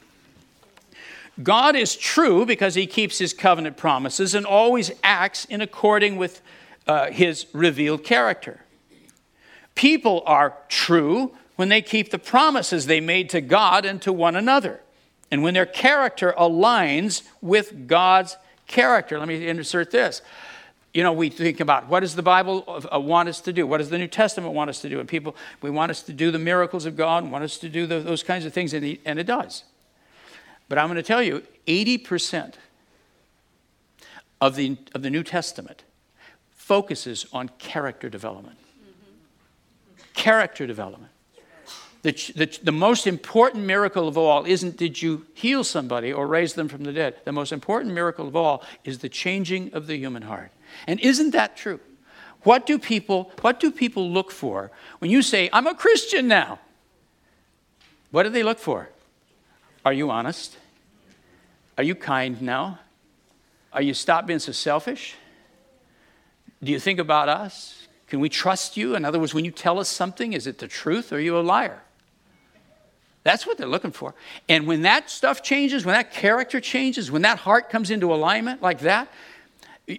God 1.43 1.77
is 1.77 1.97
true 1.97 2.45
because 2.45 2.75
he 2.75 2.87
keeps 2.87 3.19
his 3.19 3.33
covenant 3.33 3.77
promises 3.77 4.35
and 4.35 4.45
always 4.45 4.91
acts 5.03 5.45
in 5.47 5.61
according 5.61 6.17
with 6.17 6.43
uh, 6.87 7.11
his 7.11 7.47
revealed 7.53 8.05
character. 8.05 8.61
People 9.75 10.23
are 10.27 10.57
true 10.69 11.33
when 11.57 11.69
they 11.69 11.83
keep 11.83 12.11
the 12.11 12.19
promises 12.19 12.87
they 12.87 13.01
made 13.01 13.31
to 13.31 13.41
God 13.41 13.85
and 13.85 14.01
to 14.03 14.13
one 14.13 14.37
another, 14.37 14.81
and 15.31 15.43
when 15.43 15.55
their 15.55 15.67
character 15.67 16.35
aligns 16.39 17.23
with 17.41 17.87
God's 17.87 18.37
character. 18.67 19.19
Let 19.19 19.29
me 19.29 19.47
insert 19.47 19.91
this. 19.91 20.23
You 20.93 21.03
know, 21.03 21.13
we 21.13 21.31
think 21.31 21.61
about 21.61 21.89
what 21.89 22.01
does 22.01 22.15
the 22.15 22.23
Bible 22.23 22.65
uh, 22.93 23.01
want 23.01 23.29
us 23.29 23.41
to 23.43 23.53
do? 23.53 23.67
What 23.67 23.79
does 23.79 23.89
the 23.89 23.97
New 23.97 24.09
Testament 24.09 24.53
want 24.53 24.69
us 24.69 24.83
to 24.83 24.91
do? 24.91 25.01
And 25.01 25.09
people, 25.09 25.35
we 25.63 25.71
want 25.71 25.91
us 25.91 26.03
to 26.03 26.13
do 26.13 26.31
the 26.31 26.39
miracles 26.39 26.85
of 26.85 26.97
God, 26.97 27.31
want 27.31 27.45
us 27.45 27.57
to 27.59 27.69
do 27.71 27.87
the, 27.87 28.01
those 28.01 28.23
kinds 28.23 28.45
of 28.45 28.53
things, 28.53 28.75
and, 28.75 28.99
and 29.07 29.19
it 29.19 29.25
does. 29.25 29.65
But 30.69 30.79
I'm 30.79 30.89
going 30.89 30.97
to 30.97 31.03
tell 31.03 31.23
you 31.23 31.43
80% 31.67 32.55
of 34.41 34.57
the, 34.57 34.77
of 34.95 35.03
the 35.03 35.11
New 35.11 35.23
Testament 35.23 35.85
focuses 36.73 37.27
on 37.35 37.51
character 37.59 38.09
development. 38.09 38.57
Character 40.15 40.67
development. 40.67 41.13
The, 42.01 42.13
the, 42.35 42.59
the, 42.63 42.73
most 42.73 43.07
important 43.07 43.65
miracle 43.67 44.09
of 44.09 44.17
all 44.17 44.47
isn't 44.47 44.79
did 44.79 45.03
you 45.03 45.27
heal 45.35 45.65
somebody 45.65 46.15
or 46.15 46.27
raise 46.27 46.55
them 46.55 46.69
from 46.69 46.85
the 46.85 46.93
dead. 46.95 47.17
The 47.27 47.33
most 47.33 47.53
important 47.53 47.93
miracle 47.93 48.27
of 48.27 48.35
all 48.35 48.65
is 48.85 49.01
the 49.01 49.11
changing 49.11 49.75
of 49.75 49.87
the 49.87 49.99
human 49.99 50.23
heart. 50.23 50.51
And 50.87 50.99
isn't 51.01 51.33
that 51.33 51.59
true? 51.59 51.79
What 52.43 52.65
do 52.65 52.79
people, 52.79 53.31
what 53.43 53.61
do 53.61 53.71
people 53.71 54.11
look 54.11 54.31
for 54.31 54.71
when 54.99 55.11
you 55.11 55.21
say, 55.21 55.51
I'm 55.53 55.67
a 55.67 55.75
Christian 55.75 56.27
now? 56.27 56.59
What 58.13 58.23
do 58.23 58.31
they 58.31 58.43
look 58.43 58.59
for? 58.59 58.89
Are 59.85 59.93
you 59.93 60.11
honest? 60.11 60.57
Are 61.77 61.85
you 61.85 61.95
kind 61.95 62.41
now? 62.41 62.79
Are 63.75 63.83
you 63.83 63.93
stop 63.93 64.27
being 64.27 64.39
so 64.39 64.53
selfish? 64.53 65.17
Do 66.63 66.71
you 66.73 66.79
think 66.79 66.99
about 66.99 67.29
us? 67.29 67.87
Can 68.07 68.21
we 68.21 68.29
trust 68.29 68.77
you? 68.77 68.95
In 68.95 69.05
other 69.05 69.19
words, 69.19 69.35
when 69.35 69.45
you 69.45 69.51
tell 69.51 69.79
us 69.79 69.89
something, 69.89 70.33
is 70.33 70.47
it 70.47 70.59
the 70.59 70.69
truth 70.69 71.13
or 71.13 71.17
are 71.17 71.21
you 71.21 71.39
a 71.39 71.41
liar? 71.41 71.83
That's 73.25 73.47
what 73.47 73.57
they're 73.57 73.69
looking 73.69 73.93
for. 73.93 74.15
And 74.49 74.67
when 74.67 74.83
that 74.83 75.09
stuff 75.09 75.43
changes, 75.43 75.85
when 75.85 75.95
that 75.95 76.13
character 76.13 76.61
changes, 76.61 77.11
when 77.11 77.23
that 77.23 77.39
heart 77.39 77.71
comes 77.71 77.91
into 77.91 78.13
alignment 78.13 78.61
like 78.63 78.81
that, 78.81 79.09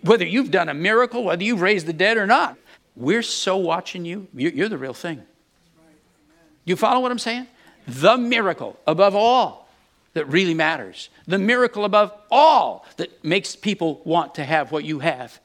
whether 0.03 0.25
you've 0.25 0.51
done 0.51 0.69
a 0.69 0.73
miracle, 0.73 1.23
whether 1.23 1.43
you've 1.43 1.61
raised 1.61 1.85
the 1.85 1.93
dead 1.93 2.17
or 2.17 2.27
not, 2.27 2.57
we're 2.95 3.23
so 3.23 3.57
watching 3.57 4.05
you. 4.05 4.27
You're 4.33 4.69
the 4.69 4.77
real 4.77 4.93
thing. 4.93 5.23
You 6.65 6.75
follow 6.75 6.99
what 6.99 7.11
I'm 7.11 7.19
saying? 7.19 7.47
The 7.87 8.17
miracle 8.17 8.79
above 8.87 9.15
all 9.15 9.67
that 10.13 10.29
really 10.29 10.53
matters. 10.53 11.09
The 11.25 11.39
miracle 11.39 11.85
above 11.85 12.13
all 12.29 12.85
that 12.97 13.23
makes 13.23 13.55
people 13.55 14.01
want 14.05 14.35
to 14.35 14.43
have 14.43 14.71
what 14.71 14.85
you 14.85 14.99
have 14.99 15.39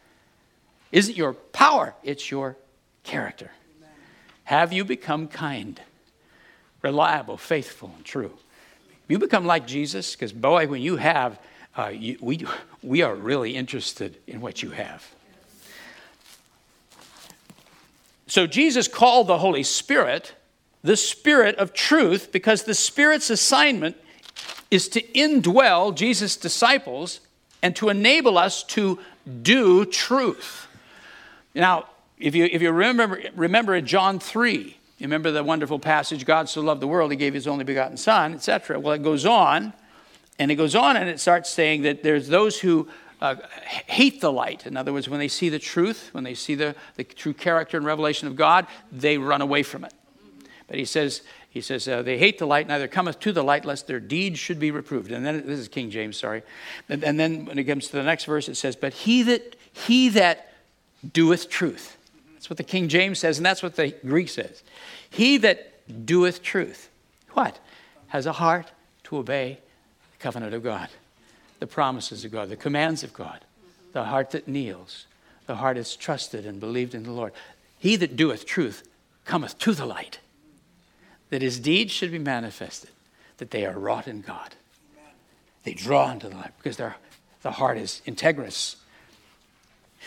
isn't 0.92 1.16
your 1.16 1.35
power, 1.35 1.94
it's 2.03 2.31
your 2.31 2.57
character. 3.03 3.51
Have 4.44 4.72
you 4.72 4.85
become 4.85 5.29
kind? 5.29 5.81
reliable, 6.83 7.37
faithful, 7.37 7.92
and 7.96 8.05
true. 8.05 8.33
You 9.09 9.18
become 9.18 9.46
like 9.46 9.66
Jesus, 9.66 10.14
because 10.14 10.33
boy, 10.33 10.66
when 10.66 10.83
you 10.83 10.96
have, 10.96 11.40
uh, 11.77 11.88
you, 11.88 12.18
we, 12.20 12.46
we 12.83 13.03
are 13.03 13.14
really 13.14 13.57
interested 13.57 14.18
in 14.27 14.40
what 14.40 14.62
you 14.62 14.70
have. 14.70 15.07
So 18.27 18.46
Jesus 18.46 18.88
called 18.88 19.27
the 19.27 19.38
Holy 19.38 19.62
Spirit 19.62 20.35
the 20.85 20.96
Spirit 20.96 21.57
of 21.57 21.72
truth 21.72 22.31
because 22.31 22.62
the 22.62 22.74
Spirit's 22.74 23.31
assignment 23.31 23.96
is 24.70 24.88
to 24.90 25.03
indwell 25.09 25.92
Jesus' 25.92 26.37
disciples 26.37 27.18
and 27.62 27.74
to 27.74 27.88
enable 27.88 28.38
us 28.38 28.62
to 28.62 29.01
do 29.42 29.85
truth. 29.85 30.67
Now, 31.54 31.87
if 32.18 32.34
you, 32.34 32.48
if 32.50 32.62
you 32.62 32.70
remember, 32.72 33.20
remember 33.34 33.74
in 33.74 33.87
John 33.87 34.18
3, 34.18 34.76
you 34.98 35.04
remember 35.04 35.30
the 35.30 35.44
wonderful 35.44 35.78
passage, 35.78 36.24
God 36.24 36.48
so 36.48 36.61
loved 36.61 36.80
the 36.80 36.88
world, 36.88 37.11
he 37.11 37.16
gave 37.16 37.34
his 37.34 37.46
only 37.46 37.64
begotten 37.64 37.96
Son, 37.96 38.34
etc. 38.34 38.80
Well, 38.80 38.94
it 38.94 39.02
goes 39.02 39.24
on, 39.24 39.72
and 40.38 40.50
it 40.50 40.56
goes 40.56 40.74
on, 40.74 40.96
and 40.96 41.08
it 41.08 41.20
starts 41.20 41.50
saying 41.50 41.82
that 41.82 42.02
there's 42.02 42.28
those 42.28 42.58
who 42.58 42.88
uh, 43.20 43.37
hate 43.87 44.20
the 44.20 44.32
light. 44.32 44.66
In 44.66 44.76
other 44.76 44.92
words, 44.92 45.08
when 45.08 45.20
they 45.20 45.28
see 45.28 45.48
the 45.48 45.58
truth, 45.58 46.11
when 46.12 46.24
they 46.24 46.34
see 46.34 46.54
the, 46.54 46.74
the 46.96 47.04
true 47.04 47.34
character 47.34 47.76
and 47.76 47.87
revelation 47.87 48.28
of 48.28 48.37
God, 48.37 48.66
they 48.92 49.18
run 49.18 49.40
away 49.40 49.62
from 49.62 49.84
it. 49.84 49.92
But 50.66 50.78
he 50.78 50.84
says, 50.84 51.22
he 51.48 51.61
says, 51.61 51.88
uh, 51.88 52.02
they 52.02 52.18
hate 52.18 52.38
the 52.38 52.46
light, 52.46 52.68
neither 52.68 52.87
cometh 52.87 53.20
to 53.20 53.32
the 53.32 53.42
light, 53.42 53.64
lest 53.64 53.87
their 53.87 54.00
deeds 54.00 54.38
should 54.38 54.61
be 54.61 54.70
reproved. 54.70 55.11
And 55.11 55.24
then, 55.24 55.46
this 55.46 55.58
is 55.58 55.68
King 55.68 55.90
James, 55.90 56.16
sorry. 56.16 56.42
And, 56.88 57.02
and 57.02 57.18
then 57.18 57.46
when 57.46 57.58
it 57.58 57.64
comes 57.64 57.87
to 57.88 57.96
the 57.96 58.02
next 58.02 58.26
verse, 58.26 58.48
it 58.48 58.56
says, 58.56 58.76
but 58.76 58.92
he 58.92 59.22
that, 59.24 59.56
he 59.72 60.08
that 60.11 60.47
doeth 61.12 61.48
truth. 61.48 61.96
That's 62.34 62.50
what 62.50 62.56
the 62.56 62.64
King 62.64 62.88
James 62.88 63.18
says, 63.18 63.38
and 63.38 63.46
that's 63.46 63.62
what 63.62 63.76
the 63.76 63.94
Greek 64.04 64.28
says. 64.28 64.62
He 65.11 65.37
that 65.38 66.06
doeth 66.06 66.42
truth. 66.42 66.90
What? 67.32 67.58
Has 68.08 68.26
a 68.26 68.32
heart 68.32 68.72
to 69.04 69.18
obey 69.18 69.58
the 70.12 70.18
covenant 70.18 70.54
of 70.54 70.62
God 70.62 70.88
the 71.58 71.66
promises 71.66 72.24
of 72.24 72.32
God, 72.32 72.48
the 72.48 72.56
commands 72.56 73.02
of 73.02 73.12
God, 73.12 73.40
the 73.92 74.04
heart 74.04 74.30
that 74.30 74.48
kneels, 74.48 75.06
the 75.46 75.56
heart 75.56 75.76
that's 75.76 75.96
trusted 75.96 76.46
and 76.46 76.61
believed 76.61 76.94
in 76.94 77.02
the 77.02 77.11
Lord. 77.11 77.32
He 77.78 77.96
that 77.96 78.16
doeth 78.16 78.46
truth 78.46 78.87
cometh 79.24 79.58
to 79.58 79.72
the 79.72 79.87
light, 79.87 80.20
that 81.30 81.42
his 81.42 81.58
deeds 81.58 81.92
should 81.92 82.12
be 82.12 82.18
manifested, 82.18 82.90
that 83.38 83.50
they 83.50 83.66
are 83.66 83.78
wrought 83.78 84.08
in 84.08 84.20
God. 84.20 84.54
They 85.64 85.74
draw 85.74 86.11
into 86.11 86.28
the 86.28 86.37
light 86.37 86.52
because 86.62 86.76
the 86.76 87.50
heart 87.50 87.78
is 87.78 88.02
integrous. 88.06 88.76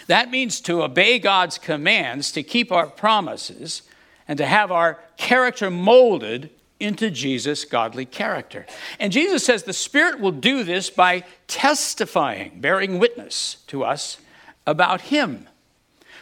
That 0.07 0.31
means 0.31 0.61
to 0.61 0.83
obey 0.83 1.19
God's 1.19 1.57
commands, 1.57 2.31
to 2.33 2.43
keep 2.43 2.71
our 2.71 2.87
promises, 2.87 3.83
and 4.27 4.37
to 4.37 4.45
have 4.45 4.71
our 4.71 4.99
character 5.17 5.69
molded 5.69 6.49
into 6.79 7.11
Jesus' 7.11 7.63
godly 7.63 8.05
character. 8.05 8.65
And 8.99 9.13
Jesus 9.13 9.45
says 9.45 9.63
the 9.63 9.73
Spirit 9.73 10.19
will 10.19 10.31
do 10.31 10.63
this 10.63 10.89
by 10.89 11.23
testifying, 11.47 12.59
bearing 12.59 12.97
witness 12.97 13.57
to 13.67 13.83
us 13.83 14.17
about 14.65 15.01
Him. 15.01 15.47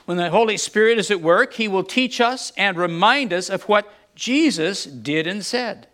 When 0.06 0.18
the 0.18 0.32
Holy 0.32 0.58
Spirit 0.58 0.98
is 0.98 1.12
at 1.12 1.22
work, 1.22 1.54
He 1.54 1.68
will 1.68 1.84
teach 1.84 2.20
us 2.20 2.52
and 2.58 2.78
remind 2.78 3.32
us 3.32 3.50
of 3.50 3.64
what 3.64 3.92
Jesus 4.16 4.84
did 4.84 5.28
and 5.28 5.46
said. 5.46 5.88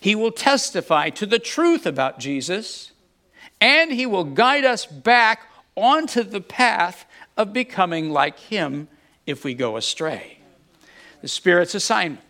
He 0.00 0.14
will 0.14 0.30
testify 0.30 1.10
to 1.10 1.26
the 1.26 1.38
truth 1.38 1.86
about 1.86 2.20
Jesus, 2.20 2.92
and 3.60 3.92
He 3.92 4.06
will 4.06 4.24
guide 4.24 4.64
us 4.64 4.86
back 4.86 5.49
onto 5.76 6.22
the 6.22 6.40
path 6.40 7.06
of 7.36 7.52
becoming 7.52 8.10
like 8.10 8.38
Him 8.38 8.88
if 9.26 9.44
we 9.44 9.54
go 9.54 9.76
astray. 9.76 10.38
The 11.22 11.28
Spirit's 11.28 11.74
assignment 11.74 12.24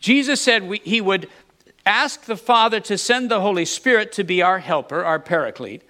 Jesus 0.00 0.40
said 0.40 0.68
we, 0.68 0.80
he 0.84 1.00
would 1.00 1.28
ask 1.84 2.24
the 2.24 2.36
Father 2.36 2.80
to 2.80 2.98
send 2.98 3.30
the 3.30 3.40
Holy 3.40 3.64
Spirit 3.64 4.12
to 4.12 4.24
be 4.24 4.42
our 4.42 4.58
helper, 4.58 5.04
our 5.04 5.18
paraclete. 5.18 5.82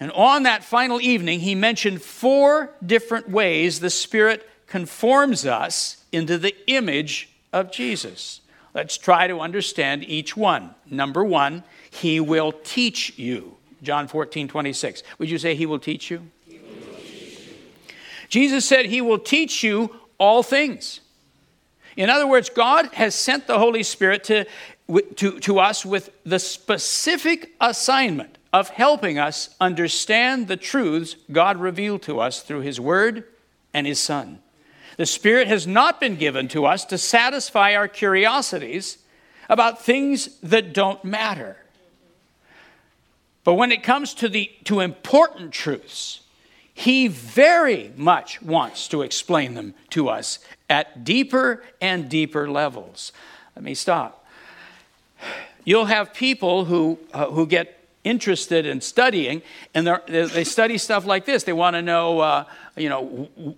And 0.00 0.10
on 0.12 0.42
that 0.44 0.64
final 0.64 1.00
evening, 1.00 1.40
he 1.40 1.54
mentioned 1.54 2.02
four 2.02 2.74
different 2.84 3.28
ways 3.28 3.80
the 3.80 3.90
Spirit 3.90 4.48
conforms 4.66 5.46
us 5.46 6.04
into 6.10 6.38
the 6.38 6.56
image 6.66 7.28
of 7.52 7.70
Jesus. 7.70 8.40
Let's 8.74 8.96
try 8.96 9.26
to 9.26 9.40
understand 9.40 10.02
each 10.04 10.36
one. 10.36 10.74
Number 10.90 11.22
one, 11.22 11.62
he 11.90 12.18
will 12.20 12.52
teach 12.52 13.16
you. 13.18 13.56
John 13.82 14.08
14, 14.08 14.48
26. 14.48 15.02
Would 15.18 15.30
you 15.30 15.38
say 15.38 15.54
he 15.54 15.66
will 15.66 15.78
teach 15.78 16.10
you? 16.10 16.28
Will 16.48 16.54
teach 16.96 17.48
you. 17.48 17.94
Jesus 18.28 18.64
said 18.64 18.86
he 18.86 19.00
will 19.00 19.18
teach 19.18 19.62
you 19.62 19.94
all 20.18 20.42
things. 20.42 21.00
In 21.96 22.08
other 22.08 22.26
words, 22.26 22.48
God 22.48 22.86
has 22.94 23.14
sent 23.14 23.46
the 23.46 23.58
Holy 23.58 23.82
Spirit 23.82 24.24
to, 24.24 24.46
to, 25.16 25.40
to 25.40 25.58
us 25.58 25.84
with 25.84 26.10
the 26.24 26.38
specific 26.38 27.52
assignment 27.60 28.38
of 28.52 28.68
helping 28.68 29.18
us 29.18 29.54
understand 29.60 30.48
the 30.48 30.56
truths 30.56 31.16
God 31.30 31.56
revealed 31.56 32.02
to 32.02 32.20
us 32.20 32.42
through 32.42 32.60
His 32.60 32.78
Word 32.78 33.24
and 33.74 33.86
His 33.86 33.98
Son. 34.00 34.40
The 34.96 35.06
Spirit 35.06 35.48
has 35.48 35.66
not 35.66 36.00
been 36.00 36.16
given 36.16 36.48
to 36.48 36.66
us 36.66 36.84
to 36.86 36.98
satisfy 36.98 37.74
our 37.74 37.88
curiosities 37.88 38.98
about 39.48 39.82
things 39.82 40.38
that 40.40 40.72
don't 40.72 41.02
matter. 41.04 41.56
But 43.44 43.54
when 43.54 43.72
it 43.72 43.82
comes 43.82 44.14
to, 44.14 44.28
the, 44.28 44.50
to 44.64 44.80
important 44.80 45.52
truths, 45.52 46.20
he 46.74 47.08
very 47.08 47.92
much 47.96 48.40
wants 48.40 48.88
to 48.88 49.02
explain 49.02 49.54
them 49.54 49.74
to 49.90 50.08
us 50.08 50.38
at 50.70 51.04
deeper 51.04 51.62
and 51.80 52.08
deeper 52.08 52.48
levels. 52.48 53.12
Let 53.56 53.64
me 53.64 53.74
stop. 53.74 54.26
You'll 55.64 55.86
have 55.86 56.14
people 56.14 56.64
who, 56.64 56.98
uh, 57.12 57.26
who 57.26 57.46
get 57.46 57.78
interested 58.04 58.66
in 58.66 58.80
studying, 58.80 59.42
and 59.74 59.86
they 60.08 60.44
study 60.44 60.78
stuff 60.78 61.06
like 61.06 61.24
this. 61.24 61.44
They 61.44 61.52
want 61.52 61.74
to 61.74 61.82
know, 61.82 62.18
uh, 62.20 62.44
you 62.76 62.88
know, 62.88 63.04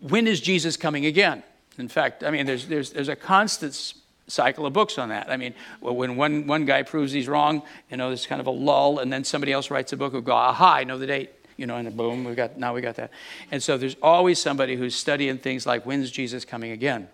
when 0.03 0.27
is 0.27 0.41
Jesus 0.41 0.77
coming 0.77 1.07
again? 1.07 1.43
In 1.79 1.89
fact, 1.89 2.23
I 2.23 2.31
mean, 2.31 2.47
there's, 2.47 2.67
there's, 2.67 2.91
there's 2.91 3.09
a 3.09 3.17
constant 3.17 3.95
cycle 4.27 4.67
of 4.67 4.73
books 4.73 4.99
on 4.99 5.11
that. 5.11 5.31
I 5.31 5.37
mean, 5.37 5.55
when 5.81 6.17
one, 6.17 6.47
one 6.47 6.65
guy 6.65 6.83
proves 6.83 7.13
he's 7.13 7.29
wrong, 7.29 7.63
you 7.91 7.97
know, 7.97 8.09
there's 8.09 8.27
kind 8.27 8.41
of 8.41 8.47
a 8.47 8.51
lull, 8.51 8.99
and 8.99 9.13
then 9.13 9.25
somebody 9.25 9.53
else 9.53 9.71
writes 9.71 9.93
a 9.93 9.97
book 9.97 10.15
of 10.15 10.25
go, 10.25 10.33
aha, 10.33 10.75
I 10.75 10.85
know 10.85 10.99
the 10.99 11.07
date 11.07 11.31
you 11.57 11.67
know, 11.67 11.77
and 11.77 11.97
boom, 11.97 12.25
we've 12.25 12.37
got 12.37 12.59
now 12.59 12.75
we 12.75 12.81
got 12.81 12.97
that. 12.97 13.11
And 13.51 13.63
so 13.63 13.77
there's 13.77 13.97
always 14.03 14.41
somebody 14.41 14.77
who's 14.77 14.95
studying 14.95 15.39
things 15.39 15.67
like 15.67 15.87
when's 15.87 16.11
Jesus 16.11 16.45
coming 16.45 16.73
again, 16.73 17.09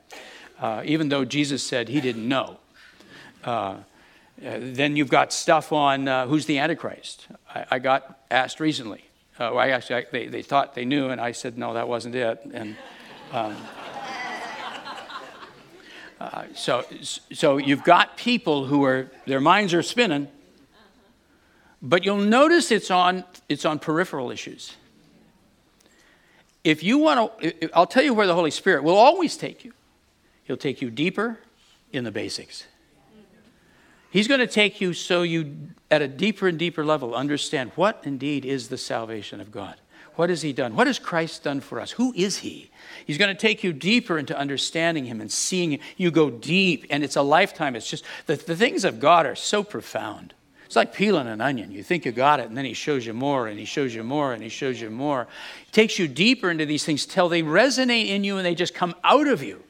uh, 0.58 0.82
even 0.84 1.08
though 1.08 1.24
Jesus 1.24 1.62
said 1.62 1.88
he 1.88 2.00
didn't 2.00 2.26
know. 2.26 2.58
Uh, 3.44 3.48
uh 3.50 3.76
then 4.40 4.96
you've 4.96 5.10
got 5.10 5.32
stuff 5.32 5.72
on 5.72 6.08
uh, 6.08 6.26
who's 6.26 6.46
the 6.46 6.58
Antichrist. 6.58 7.28
I, 7.54 7.66
I 7.72 7.78
got 7.78 8.18
asked 8.30 8.60
recently. 8.60 9.04
Uh, 9.38 9.54
I 9.54 9.70
actually 9.70 9.96
I, 9.96 10.06
they, 10.10 10.26
they 10.26 10.42
thought 10.42 10.74
they 10.74 10.84
knew, 10.84 11.10
and 11.10 11.20
I 11.20 11.32
said 11.32 11.58
no, 11.58 11.74
that 11.74 11.88
wasn't 11.88 12.14
it. 12.14 12.40
And 12.52 12.76
um, 13.32 13.56
uh, 16.20 16.44
so 16.54 16.84
so 17.32 17.56
you've 17.56 17.82
got 17.82 18.16
people 18.16 18.66
who 18.66 18.84
are 18.84 19.10
their 19.26 19.40
minds 19.40 19.74
are 19.74 19.82
spinning 19.82 20.28
but 21.82 22.04
you'll 22.04 22.18
notice 22.18 22.70
it's 22.70 22.90
on, 22.90 23.24
it's 23.48 23.64
on 23.64 23.78
peripheral 23.78 24.30
issues. 24.30 24.76
If 26.62 26.82
you 26.82 26.98
want 26.98 27.40
to, 27.40 27.74
I'll 27.74 27.86
tell 27.86 28.02
you 28.02 28.12
where 28.12 28.26
the 28.26 28.34
Holy 28.34 28.50
Spirit 28.50 28.82
will 28.82 28.96
always 28.96 29.36
take 29.36 29.64
you. 29.64 29.72
He'll 30.44 30.58
take 30.58 30.82
you 30.82 30.90
deeper 30.90 31.38
in 31.92 32.04
the 32.04 32.10
basics. 32.10 32.64
He's 34.10 34.28
going 34.28 34.40
to 34.40 34.46
take 34.46 34.80
you 34.80 34.92
so 34.92 35.22
you, 35.22 35.56
at 35.90 36.02
a 36.02 36.08
deeper 36.08 36.48
and 36.48 36.58
deeper 36.58 36.84
level, 36.84 37.14
understand 37.14 37.70
what 37.76 38.02
indeed 38.04 38.44
is 38.44 38.68
the 38.68 38.76
salvation 38.76 39.40
of 39.40 39.50
God. 39.50 39.76
What 40.20 40.28
has 40.28 40.42
He 40.42 40.52
done? 40.52 40.76
What 40.76 40.86
has 40.86 40.98
Christ 40.98 41.44
done 41.44 41.62
for 41.62 41.80
us? 41.80 41.92
Who 41.92 42.12
is 42.14 42.36
He? 42.36 42.70
He's 43.06 43.16
going 43.16 43.34
to 43.34 43.40
take 43.40 43.64
you 43.64 43.72
deeper 43.72 44.18
into 44.18 44.36
understanding 44.36 45.06
Him 45.06 45.18
and 45.18 45.32
seeing 45.32 45.72
Him. 45.72 45.80
You 45.96 46.10
go 46.10 46.28
deep, 46.28 46.84
and 46.90 47.02
it's 47.02 47.16
a 47.16 47.22
lifetime. 47.22 47.74
It's 47.74 47.88
just 47.88 48.04
the, 48.26 48.36
the 48.36 48.54
things 48.54 48.84
of 48.84 49.00
God 49.00 49.24
are 49.24 49.34
so 49.34 49.64
profound. 49.64 50.34
It's 50.66 50.76
like 50.76 50.92
peeling 50.92 51.26
an 51.26 51.40
onion. 51.40 51.72
You 51.72 51.82
think 51.82 52.04
you 52.04 52.12
got 52.12 52.38
it, 52.38 52.48
and 52.48 52.54
then 52.54 52.66
he 52.66 52.74
shows 52.74 53.06
you 53.06 53.14
more, 53.14 53.48
and 53.48 53.58
he 53.58 53.64
shows 53.64 53.94
you 53.94 54.04
more, 54.04 54.34
and 54.34 54.42
he 54.42 54.50
shows 54.50 54.78
you 54.78 54.90
more. 54.90 55.26
He 55.64 55.72
takes 55.72 55.98
you 55.98 56.06
deeper 56.06 56.50
into 56.50 56.66
these 56.66 56.84
things 56.84 57.06
till 57.06 57.30
they 57.30 57.42
resonate 57.42 58.08
in 58.08 58.22
you 58.22 58.36
and 58.36 58.44
they 58.44 58.54
just 58.54 58.74
come 58.74 58.94
out 59.02 59.26
of 59.26 59.42
you. 59.42 59.62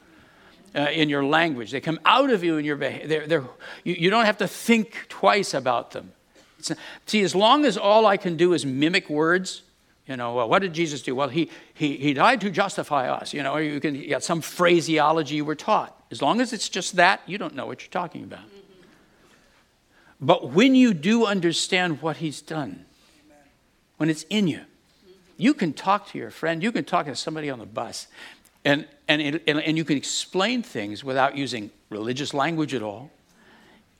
Uh, 0.74 0.80
in 0.90 1.08
your 1.08 1.24
language, 1.24 1.70
they 1.70 1.80
come 1.80 2.00
out 2.04 2.30
of 2.30 2.42
you 2.42 2.58
in 2.58 2.64
your 2.64 2.74
behavior. 2.74 3.44
You, 3.84 3.94
you 3.94 4.10
don't 4.10 4.24
have 4.24 4.38
to 4.38 4.48
think 4.48 5.06
twice 5.08 5.54
about 5.54 5.92
them. 5.92 6.10
It's, 6.58 6.72
see, 7.06 7.22
as 7.22 7.36
long 7.36 7.64
as 7.64 7.78
all 7.78 8.04
I 8.04 8.16
can 8.16 8.36
do 8.36 8.52
is 8.52 8.66
mimic 8.66 9.08
words, 9.08 9.62
you 10.10 10.16
know, 10.16 10.34
well, 10.34 10.48
what 10.48 10.60
did 10.60 10.72
Jesus 10.72 11.02
do? 11.02 11.14
Well, 11.14 11.28
he, 11.28 11.48
he, 11.72 11.96
he 11.96 12.14
died 12.14 12.40
to 12.40 12.50
justify 12.50 13.08
us. 13.08 13.32
You 13.32 13.44
know, 13.44 13.58
you 13.58 13.78
can 13.78 13.94
you 13.94 14.08
got 14.08 14.24
some 14.24 14.40
phraseology 14.40 15.36
you 15.36 15.44
were 15.44 15.54
taught. 15.54 15.96
As 16.10 16.20
long 16.20 16.40
as 16.40 16.52
it's 16.52 16.68
just 16.68 16.96
that, 16.96 17.20
you 17.26 17.38
don't 17.38 17.54
know 17.54 17.64
what 17.64 17.82
you're 17.82 17.92
talking 17.92 18.24
about. 18.24 18.40
But 20.20 20.50
when 20.50 20.74
you 20.74 20.94
do 20.94 21.26
understand 21.26 22.02
what 22.02 22.16
he's 22.16 22.42
done, 22.42 22.86
when 23.98 24.10
it's 24.10 24.24
in 24.24 24.48
you, 24.48 24.62
you 25.36 25.54
can 25.54 25.72
talk 25.72 26.08
to 26.08 26.18
your 26.18 26.32
friend, 26.32 26.60
you 26.60 26.72
can 26.72 26.84
talk 26.84 27.06
to 27.06 27.14
somebody 27.14 27.48
on 27.48 27.60
the 27.60 27.64
bus, 27.64 28.08
and, 28.64 28.88
and, 29.06 29.40
and, 29.46 29.60
and 29.60 29.76
you 29.76 29.84
can 29.84 29.96
explain 29.96 30.64
things 30.64 31.04
without 31.04 31.36
using 31.36 31.70
religious 31.88 32.34
language 32.34 32.74
at 32.74 32.82
all. 32.82 33.12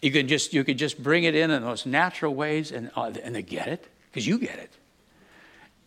You 0.02 0.10
can 0.10 0.26
just, 0.26 0.52
you 0.52 0.64
can 0.64 0.76
just 0.76 1.00
bring 1.00 1.22
it 1.22 1.36
in 1.36 1.52
in 1.52 1.62
those 1.62 1.86
natural 1.86 2.34
ways, 2.34 2.72
and, 2.72 2.90
uh, 2.96 3.12
and 3.22 3.32
they 3.32 3.42
get 3.42 3.68
it, 3.68 3.86
because 4.10 4.26
you 4.26 4.40
get 4.40 4.58
it. 4.58 4.72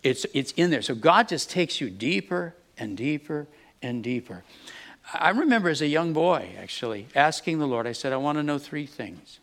It's, 0.04 0.26
it's 0.34 0.52
in 0.54 0.70
there. 0.70 0.82
So 0.82 0.96
God 0.96 1.30
just 1.30 1.50
takes 1.50 1.80
you 1.80 1.90
deeper 1.90 2.56
and 2.78 2.98
deeper 2.98 3.48
and 3.82 4.04
deeper. 4.04 4.44
I 5.14 5.30
remember 5.30 5.70
as 5.70 5.82
a 5.82 5.88
young 5.88 6.14
boy, 6.14 6.56
actually, 6.60 7.08
asking 7.16 7.60
the 7.60 7.68
Lord, 7.68 7.88
I 7.88 7.92
said, 7.92 8.14
I 8.14 8.18
want 8.18 8.38
to 8.38 8.44
know 8.44 8.58
three 8.58 8.86
things. 8.86 9.40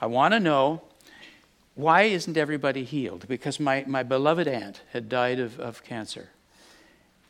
I 0.00 0.06
want 0.06 0.34
to 0.34 0.40
know 0.40 0.82
why 1.74 2.02
isn't 2.02 2.36
everybody 2.36 2.84
healed? 2.84 3.26
Because 3.28 3.58
my, 3.58 3.84
my 3.86 4.02
beloved 4.02 4.46
aunt 4.46 4.82
had 4.92 5.08
died 5.08 5.40
of, 5.40 5.58
of 5.58 5.82
cancer. 5.84 6.28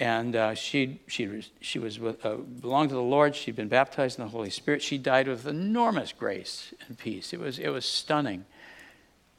And 0.00 0.34
uh, 0.34 0.54
she, 0.54 1.00
she, 1.06 1.44
she 1.60 1.78
was 1.78 2.00
with, 2.00 2.24
uh, 2.26 2.36
belonged 2.36 2.88
to 2.88 2.96
the 2.96 3.02
Lord. 3.02 3.36
She'd 3.36 3.54
been 3.54 3.68
baptized 3.68 4.18
in 4.18 4.24
the 4.24 4.30
Holy 4.30 4.50
Spirit. 4.50 4.82
She 4.82 4.98
died 4.98 5.28
with 5.28 5.46
enormous 5.46 6.12
grace 6.12 6.74
and 6.88 6.98
peace. 6.98 7.32
It 7.32 7.38
was, 7.38 7.60
it 7.60 7.68
was 7.68 7.84
stunning. 7.84 8.44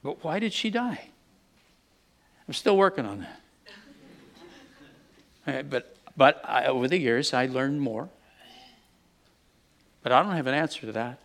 But 0.03 0.23
why 0.23 0.39
did 0.39 0.53
she 0.53 0.69
die? 0.69 1.09
I'm 2.47 2.53
still 2.53 2.77
working 2.77 3.05
on 3.05 3.19
that. 3.19 3.39
Uh, 5.45 5.61
but 5.63 5.97
but 6.15 6.41
I, 6.47 6.65
over 6.65 6.87
the 6.87 6.97
years, 6.97 7.33
I 7.33 7.47
learned 7.47 7.81
more. 7.81 8.09
But 10.01 10.11
I 10.11 10.21
don't 10.21 10.35
have 10.35 10.47
an 10.47 10.53
answer 10.53 10.81
to 10.81 10.91
that. 10.91 11.19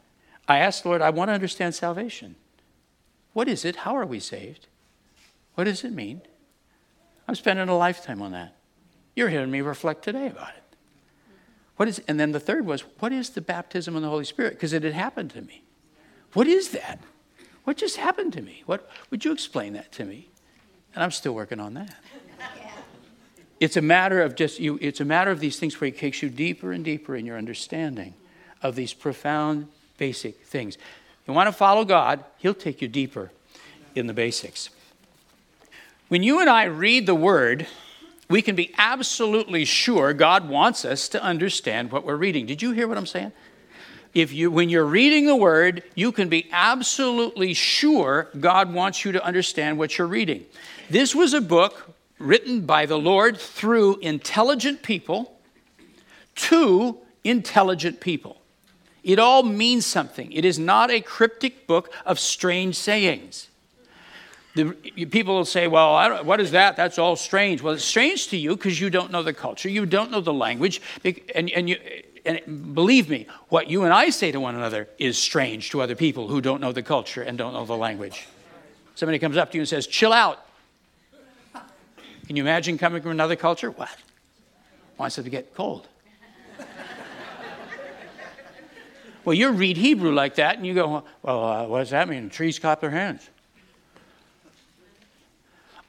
I 0.47 0.59
asked 0.59 0.87
Lord, 0.87 1.03
I 1.03 1.11
want 1.11 1.29
to 1.29 1.35
understand 1.35 1.75
salvation. 1.75 2.37
What 3.33 3.49
is 3.49 3.65
it? 3.65 3.77
How 3.77 3.97
are 3.97 4.07
we 4.07 4.21
saved? 4.21 4.67
What 5.55 5.65
does 5.65 5.85
it 5.85 5.93
mean? 5.93 6.23
I'm 7.27 7.35
spending 7.35 7.69
a 7.69 7.77
lifetime 7.77 8.23
on 8.23 8.33
that. 8.33 8.55
You're 9.15 9.29
hearing 9.29 9.51
me 9.51 9.61
reflect 9.61 10.03
today 10.03 10.29
about 10.29 10.51
it. 10.57 10.63
What 11.77 11.89
is, 11.89 12.01
and 12.09 12.19
then 12.19 12.33
the 12.33 12.41
third 12.41 12.67
was, 12.67 12.81
what 12.99 13.13
is 13.13 13.31
the 13.31 13.41
baptism 13.41 13.95
of 13.95 14.03
the 14.03 14.09
Holy 14.09 14.25
Spirit? 14.25 14.55
Because 14.55 14.73
it 14.73 14.83
had 14.83 14.95
happened 14.95 15.31
to 15.33 15.43
me. 15.43 15.63
What 16.33 16.47
is 16.47 16.71
that? 16.71 17.01
What 17.65 17.77
just 17.77 17.97
happened 17.97 18.33
to 18.33 18.43
me? 18.43 18.63
What 18.67 18.89
would 19.11 19.25
you 19.25 19.33
explain 19.33 19.75
that 19.75 19.93
to 19.93 20.05
me? 20.05 20.31
And 20.99 21.05
I'm 21.05 21.13
still 21.13 21.33
working 21.33 21.61
on 21.61 21.75
that. 21.75 21.95
It's 23.61 23.77
a 23.77 23.81
matter 23.81 24.21
of 24.21 24.35
just 24.35 24.59
you, 24.59 24.81
it's 24.83 25.01
a 25.01 25.05
matter 25.05 25.31
of 25.31 25.39
these 25.39 25.57
things 25.57 25.81
where 25.81 25.87
it 25.87 25.97
takes 25.97 26.25
you 26.25 26.29
deeper 26.29 26.73
and 26.73 26.85
deeper 26.85 27.15
in 27.15 27.25
your 27.25 27.39
understanding 27.39 28.15
of 28.63 28.75
these 28.75 28.95
profound 28.95 29.69
basic 29.97 30.45
things. 30.45 30.77
You 31.29 31.35
want 31.35 31.47
to 31.47 31.53
follow 31.53 31.85
God, 31.85 32.25
he'll 32.39 32.53
take 32.53 32.83
you 32.83 32.89
deeper 32.89 33.31
in 33.95 34.09
the 34.09 34.13
basics. 34.13 34.71
When 36.09 36.25
you 36.25 36.41
and 36.41 36.51
I 36.51 36.65
read 36.65 37.07
the 37.07 37.15
word, 37.15 37.69
we 38.29 38.43
can 38.43 38.57
be 38.57 38.75
absolutely 38.77 39.65
sure 39.65 40.13
God 40.13 40.49
wants 40.49 40.85
us 40.85 41.09
to 41.11 41.23
understand 41.23 41.93
what 41.93 42.05
we're 42.05 42.17
reading. 42.17 42.45
Did 42.45 42.61
you 42.61 42.73
hear 42.73 42.89
what 42.89 42.99
I'm 42.99 43.07
saying? 43.07 43.31
If 44.14 44.33
you, 44.33 44.51
when 44.51 44.68
you're 44.68 44.85
reading 44.85 45.27
the 45.27 45.37
word, 45.37 45.83
you 45.94 46.12
can 46.12 46.29
be 46.29 46.49
absolutely 46.51 47.55
sure 47.55 48.29
God 48.38 48.73
wants 48.73 49.05
you 49.05 49.12
to 49.12 49.25
understand 49.25 49.79
what 49.79 49.99
you're 49.99 50.07
reading. 50.07 50.47
This 50.90 51.14
was 51.14 51.35
a 51.35 51.40
book 51.40 51.94
written 52.18 52.62
by 52.62 52.87
the 52.87 52.99
Lord 52.99 53.37
through 53.37 53.97
intelligent 53.99 54.83
people 54.83 55.38
to 56.37 56.99
intelligent 57.25 58.01
people. 58.01 58.40
It 59.05 59.18
all 59.18 59.42
means 59.42 59.87
something. 59.87 60.33
It 60.33 60.44
is 60.44 60.59
not 60.59 60.90
a 60.90 61.01
cryptic 61.01 61.66
book 61.66 61.92
of 62.05 62.18
strange 62.18 62.77
sayings. 62.77 63.49
The, 64.55 64.73
people 65.07 65.37
will 65.37 65.44
say, 65.44 65.68
Well, 65.68 66.25
what 66.25 66.40
is 66.40 66.51
that? 66.51 66.77
That's 66.77 66.99
all 66.99 67.14
strange. 67.14 67.62
Well, 67.62 67.75
it's 67.75 67.85
strange 67.85 68.29
to 68.29 68.37
you 68.37 68.57
because 68.57 68.81
you 68.81 68.90
don't 68.90 69.12
know 69.12 69.23
the 69.23 69.33
culture, 69.33 69.68
you 69.68 69.87
don't 69.87 70.11
know 70.11 70.21
the 70.21 70.33
language, 70.33 70.81
and, 71.05 71.51
and, 71.51 71.68
you, 71.68 71.79
and 72.25 72.75
believe 72.75 73.09
me, 73.09 73.27
what 73.49 73.69
you 73.69 73.85
and 73.85 73.93
I 73.93 74.11
say 74.11 74.33
to 74.33 74.41
one 74.41 74.55
another 74.55 74.89
is 74.99 75.19
strange 75.19 75.71
to 75.71 75.83
other 75.83 75.95
people 75.95 76.29
who 76.29 76.41
don't 76.41 76.61
know 76.61 76.73
the 76.73 76.83
culture 76.83 77.23
and 77.23 77.39
don't 77.39 77.53
know 77.53 77.65
the 77.65 77.77
language. 77.77 78.27
Somebody 78.95 79.19
comes 79.19 79.37
up 79.37 79.51
to 79.53 79.57
you 79.57 79.63
and 79.63 79.69
says, 79.69 79.87
Chill 79.87 80.13
out. 80.13 80.45
Can 82.27 82.37
you 82.37 82.43
imagine 82.43 82.77
coming 82.77 83.01
from 83.01 83.13
another 83.13 83.37
culture? 83.37 83.71
What? 83.71 83.97
Wants 84.99 85.17
it 85.17 85.23
to 85.23 85.31
get 85.31 85.55
cold. 85.55 85.89
well, 89.25 89.35
you 89.35 89.51
read 89.51 89.77
Hebrew 89.77 90.13
like 90.13 90.35
that, 90.35 90.59
and 90.59 90.67
you 90.67 90.75
go, 90.75 91.05
well, 91.23 91.45
uh, 91.45 91.67
what 91.67 91.79
does 91.79 91.91
that 91.91 92.09
mean? 92.09 92.29
Trees 92.29 92.59
clap 92.59 92.81
their 92.81 92.91
hands. 92.91 93.31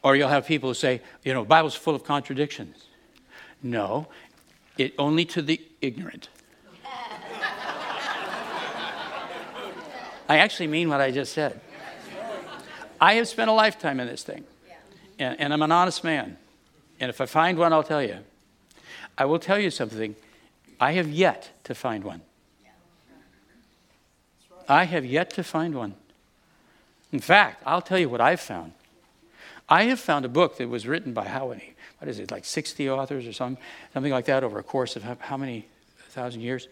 Or 0.02 0.16
you'll 0.16 0.30
have 0.30 0.46
people 0.46 0.70
who 0.70 0.76
say, 0.76 1.02
you 1.24 1.34
know, 1.34 1.44
Bible's 1.44 1.76
full 1.76 1.94
of 1.94 2.06
contradictions. 2.06 2.86
No, 3.62 4.08
it 4.78 4.94
only 4.98 5.26
to 5.26 5.42
the 5.42 5.60
ignorant. 5.82 6.30
I 10.28 10.38
actually 10.38 10.68
mean 10.68 10.90
what 10.90 11.02
I 11.02 11.12
just 11.12 11.34
said. 11.34 11.60
I 13.02 13.14
have 13.14 13.28
spent 13.28 13.50
a 13.50 13.54
lifetime 13.54 14.00
in 14.00 14.08
this 14.08 14.24
thing 14.24 14.44
and, 15.20 15.40
and 15.40 15.54
I'm 15.54 15.62
an 15.62 15.72
honest 15.72 16.04
man. 16.04 16.38
And 17.00 17.10
if 17.10 17.22
I 17.22 17.26
find 17.26 17.58
one, 17.58 17.74
I'll 17.74 17.84
tell 17.84 18.02
you. 18.02 18.18
I 19.18 19.26
will 19.26 19.40
tell 19.40 19.60
you 19.60 19.70
something. 19.70 20.16
I 20.80 20.94
have 20.94 21.10
yet 21.10 21.52
to 21.66 21.76
find 21.76 22.04
one. 22.04 22.22
I 24.68 24.86
have 24.86 25.06
yet 25.06 25.32
to 25.32 25.44
find 25.44 25.76
one. 25.76 25.96
In 27.12 27.20
fact, 27.20 27.64
I'll 27.66 27.82
tell 27.82 27.98
you 27.98 28.08
what 28.08 28.22
I've 28.22 28.40
found. 28.40 28.74
I 29.68 29.84
have 29.84 30.00
found 30.00 30.26
a 30.26 30.30
book 30.30 30.58
that 30.58 30.70
was 30.70 30.88
written 30.88 31.14
by 31.14 31.28
how 31.28 31.50
many? 31.50 31.74
What 32.00 32.08
is 32.08 32.20
it, 32.20 32.32
like 32.32 32.46
60 32.46 32.90
authors 32.90 33.28
or 33.28 33.34
something, 33.34 33.62
something 33.94 34.12
like 34.12 34.26
that 34.26 34.44
over 34.44 34.60
a 34.60 34.64
course 34.64 34.96
of 34.96 35.04
how 35.04 35.38
many 35.38 35.68
thousand 36.10 36.42
years? 36.42 36.68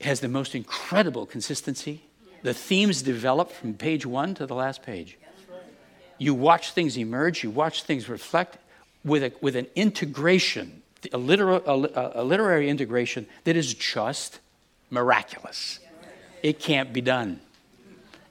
Has 0.00 0.20
the 0.20 0.28
most 0.28 0.54
incredible 0.54 1.26
consistency. 1.26 2.02
The 2.42 2.54
themes 2.54 3.02
develop 3.02 3.50
from 3.50 3.74
page 3.74 4.06
one 4.06 4.34
to 4.34 4.46
the 4.46 4.54
last 4.54 4.82
page 4.82 5.18
you 6.18 6.34
watch 6.34 6.72
things 6.72 6.96
emerge, 6.96 7.42
you 7.42 7.50
watch 7.50 7.82
things 7.82 8.08
reflect 8.08 8.58
with, 9.04 9.22
a, 9.22 9.32
with 9.40 9.56
an 9.56 9.66
integration, 9.74 10.82
a, 11.12 11.18
liter- 11.18 11.50
a, 11.50 12.12
a 12.14 12.24
literary 12.24 12.68
integration 12.68 13.26
that 13.44 13.56
is 13.56 13.74
just 13.74 14.40
miraculous. 14.90 15.78
It 16.42 16.58
can't 16.58 16.92
be 16.92 17.00
done. 17.00 17.40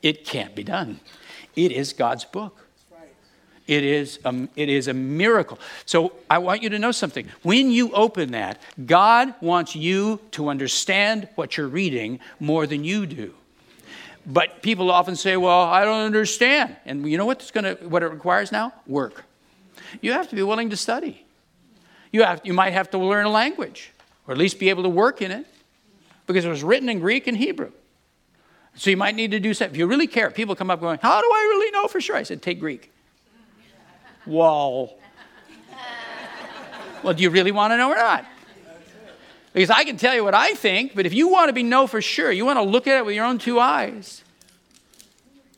It 0.01 0.25
can't 0.25 0.55
be 0.55 0.63
done. 0.63 0.99
It 1.55 1.71
is 1.71 1.93
God's 1.93 2.25
book. 2.25 2.64
It 3.67 3.84
is, 3.84 4.19
a, 4.23 4.47
it 4.56 4.69
is 4.69 4.88
a 4.88 4.93
miracle. 4.93 5.60
So 5.86 6.13
I 6.30 6.38
want 6.38 6.62
you 6.62 6.69
to 6.69 6.78
know 6.78 6.91
something. 6.91 7.28
When 7.41 7.71
you 7.71 7.91
open 7.93 8.32
that, 8.32 8.62
God 8.86 9.34
wants 9.41 9.75
you 9.75 10.19
to 10.32 10.49
understand 10.49 11.28
what 11.34 11.58
you're 11.58 11.67
reading 11.67 12.19
more 12.39 12.67
than 12.67 12.84
you 12.84 13.08
do. 13.08 13.34
But 14.28 14.62
people 14.62 14.91
often 14.91 15.15
say, 15.15 15.36
well, 15.38 15.62
I 15.62 15.84
don't 15.84 16.06
understand. 16.06 16.75
And 16.86 17.10
you 17.10 17.17
know 17.17 17.25
what's 17.25 17.49
gonna, 17.51 17.73
what 17.75 18.04
it 18.04 18.08
requires 18.08 18.51
now? 18.51 18.71
Work. 18.86 19.23
You 20.01 20.13
have 20.13 20.30
to 20.30 20.36
be 20.36 20.43
willing 20.43 20.69
to 20.69 20.78
study. 20.78 21.25
You, 22.12 22.23
have, 22.23 22.41
you 22.43 22.54
might 22.54 22.73
have 22.73 22.91
to 22.91 22.97
learn 22.97 23.25
a 23.25 23.30
language, 23.30 23.91
or 24.28 24.34
at 24.34 24.38
least 24.38 24.60
be 24.60 24.69
able 24.69 24.84
to 24.84 24.89
work 24.89 25.21
in 25.21 25.32
it, 25.32 25.45
because 26.28 26.45
it 26.45 26.49
was 26.49 26.63
written 26.63 26.88
in 26.88 26.99
Greek 26.99 27.28
and 27.28 27.36
Hebrew. 27.36 27.71
So 28.75 28.89
you 28.89 28.97
might 28.97 29.15
need 29.15 29.32
to 29.32 29.39
do 29.39 29.54
something. 29.54 29.73
If 29.73 29.80
you 29.80 29.88
really 29.88 30.08
care, 30.08 30.30
people 30.32 30.56
come 30.56 30.69
up 30.69 30.80
going, 30.80 30.99
How 31.01 31.21
do 31.21 31.28
I 31.28 31.41
really 31.51 31.71
know 31.71 31.88
for 31.88 32.01
sure? 32.01 32.15
I 32.15 32.23
said, 32.23 32.41
Take 32.41 32.60
Greek. 32.60 32.91
Well, 34.25 34.93
well, 37.03 37.13
do 37.13 37.23
you 37.23 37.29
really 37.29 37.51
want 37.51 37.71
to 37.71 37.77
know 37.77 37.91
or 37.91 37.95
not? 37.95 38.25
Because 39.53 39.69
I 39.69 39.83
can 39.85 39.95
tell 39.95 40.13
you 40.13 40.23
what 40.23 40.33
I 40.33 40.53
think, 40.53 40.95
but 40.95 41.05
if 41.05 41.13
you 41.13 41.29
want 41.29 41.47
to 41.47 41.53
be 41.53 41.63
know 41.63 41.88
for 41.88 42.01
sure, 42.01 42.31
you 42.31 42.45
want 42.45 42.57
to 42.57 42.63
look 42.63 42.88
at 42.88 42.97
it 42.97 43.05
with 43.05 43.15
your 43.15 43.25
own 43.25 43.38
two 43.38 43.59
eyes. 43.59 44.23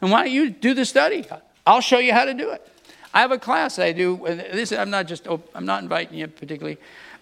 And 0.02 0.12
why 0.12 0.24
don't 0.24 0.34
you 0.34 0.52
do 0.52 0.74
the 0.74 0.86
study? 0.86 1.26
I'll 1.66 1.82
show 1.82 1.98
you 1.98 2.14
how 2.14 2.26
to 2.26 2.34
do 2.34 2.52
it. 2.52 2.68
I 3.14 3.22
have 3.22 3.32
a 3.32 3.40
class 3.40 3.80
I 3.80 3.94
do. 3.94 4.18
This 4.26 4.72
I'm 4.72 4.92
not 4.92 5.08
just 5.08 5.28
I'm 5.56 5.66
not 5.66 5.82
inviting 5.82 6.20
you 6.20 6.28
particularly. 6.28 6.78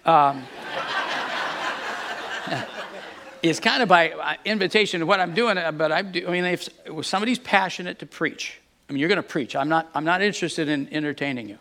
Um, 0.06 0.44
it's 3.42 3.62
kind 3.62 3.82
of 3.82 3.88
by 3.88 4.12
uh, 4.12 4.34
invitation 4.44 5.02
of 5.02 5.08
what 5.08 5.20
I'm 5.22 5.34
doing, 5.34 5.58
uh, 5.58 5.72
but 5.72 5.92
I 5.92 6.02
do. 6.02 6.28
I 6.28 6.32
mean, 6.32 6.44
if 6.44 6.68
somebody's 7.04 7.40
passionate 7.40 8.00
to 8.00 8.06
preach, 8.06 8.60
I 8.90 8.94
mean, 8.94 9.00
you're 9.00 9.10
going 9.10 9.18
to 9.18 9.24
preach. 9.24 9.56
I'm 9.56 9.70
not. 9.70 9.90
I'm 9.94 10.06
not 10.06 10.22
interested 10.22 10.70
in 10.70 10.88
entertaining 10.94 11.50
you. 11.50 11.58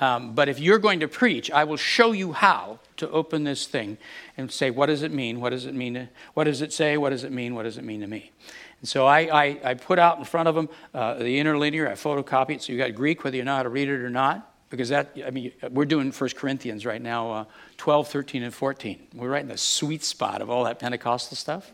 Um, 0.00 0.34
but 0.34 0.48
if 0.48 0.58
you're 0.58 0.78
going 0.78 1.00
to 1.00 1.08
preach, 1.08 1.50
I 1.50 1.64
will 1.64 1.76
show 1.76 2.12
you 2.12 2.32
how 2.32 2.80
to 2.96 3.08
open 3.10 3.44
this 3.44 3.66
thing 3.66 3.98
and 4.36 4.50
say, 4.50 4.70
what 4.70 4.86
does 4.86 5.02
it 5.02 5.12
mean? 5.12 5.40
What 5.40 5.50
does 5.50 5.64
it 5.66 5.74
mean? 5.74 5.94
To, 5.94 6.08
what 6.34 6.44
does 6.44 6.60
it 6.60 6.72
say? 6.72 6.96
What 6.96 7.10
does 7.10 7.24
it 7.24 7.30
mean? 7.30 7.54
What 7.54 7.64
does 7.64 7.78
it 7.78 7.84
mean 7.84 8.00
to 8.00 8.06
me? 8.06 8.32
And 8.80 8.88
so 8.88 9.06
I, 9.06 9.20
I, 9.20 9.60
I 9.62 9.74
put 9.74 10.00
out 10.00 10.18
in 10.18 10.24
front 10.24 10.48
of 10.48 10.56
them 10.56 10.68
uh, 10.92 11.14
the 11.14 11.38
interlinear. 11.38 11.88
I 11.88 11.92
photocopy 11.92 12.56
it. 12.56 12.62
So 12.62 12.72
you 12.72 12.78
got 12.78 12.94
Greek, 12.94 13.22
whether 13.22 13.36
you 13.36 13.44
know 13.44 13.54
how 13.54 13.62
to 13.62 13.68
read 13.68 13.88
it 13.88 14.00
or 14.00 14.10
not. 14.10 14.48
Because 14.70 14.88
that, 14.88 15.16
I 15.24 15.30
mean, 15.30 15.52
we're 15.70 15.84
doing 15.84 16.10
1 16.10 16.30
Corinthians 16.30 16.86
right 16.86 17.00
now, 17.00 17.30
uh, 17.30 17.44
12, 17.76 18.08
13, 18.08 18.42
and 18.42 18.54
14. 18.54 19.06
We're 19.14 19.28
right 19.28 19.42
in 19.42 19.48
the 19.48 19.58
sweet 19.58 20.02
spot 20.02 20.40
of 20.40 20.48
all 20.48 20.64
that 20.64 20.78
Pentecostal 20.78 21.36
stuff. 21.36 21.70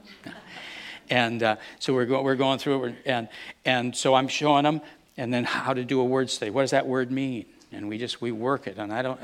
And 1.11 1.43
uh, 1.43 1.57
so 1.79 1.95
we're, 1.95 2.07
go, 2.07 2.23
we're 2.23 2.37
going 2.37 2.59
through 2.59 2.85
it. 2.85 2.95
And, 3.07 3.29
and 3.65 3.97
so 3.97 4.15
I'm 4.15 4.29
showing 4.29 4.65
them, 4.65 4.81
and 5.17 5.33
then 5.33 5.45
how 5.45 5.75
to 5.75 5.85
do 5.85 6.01
a 6.01 6.05
word 6.05 6.31
study. 6.31 6.51
What 6.51 6.63
does 6.63 6.71
that 6.71 6.87
word 6.87 7.11
mean? 7.11 7.47
and 7.73 7.89
we 7.89 7.99
just 7.99 8.21
we 8.21 8.33
work 8.33 8.67
it 8.67 8.79
and 8.79 8.93
i 8.93 9.03
don't 9.03 9.21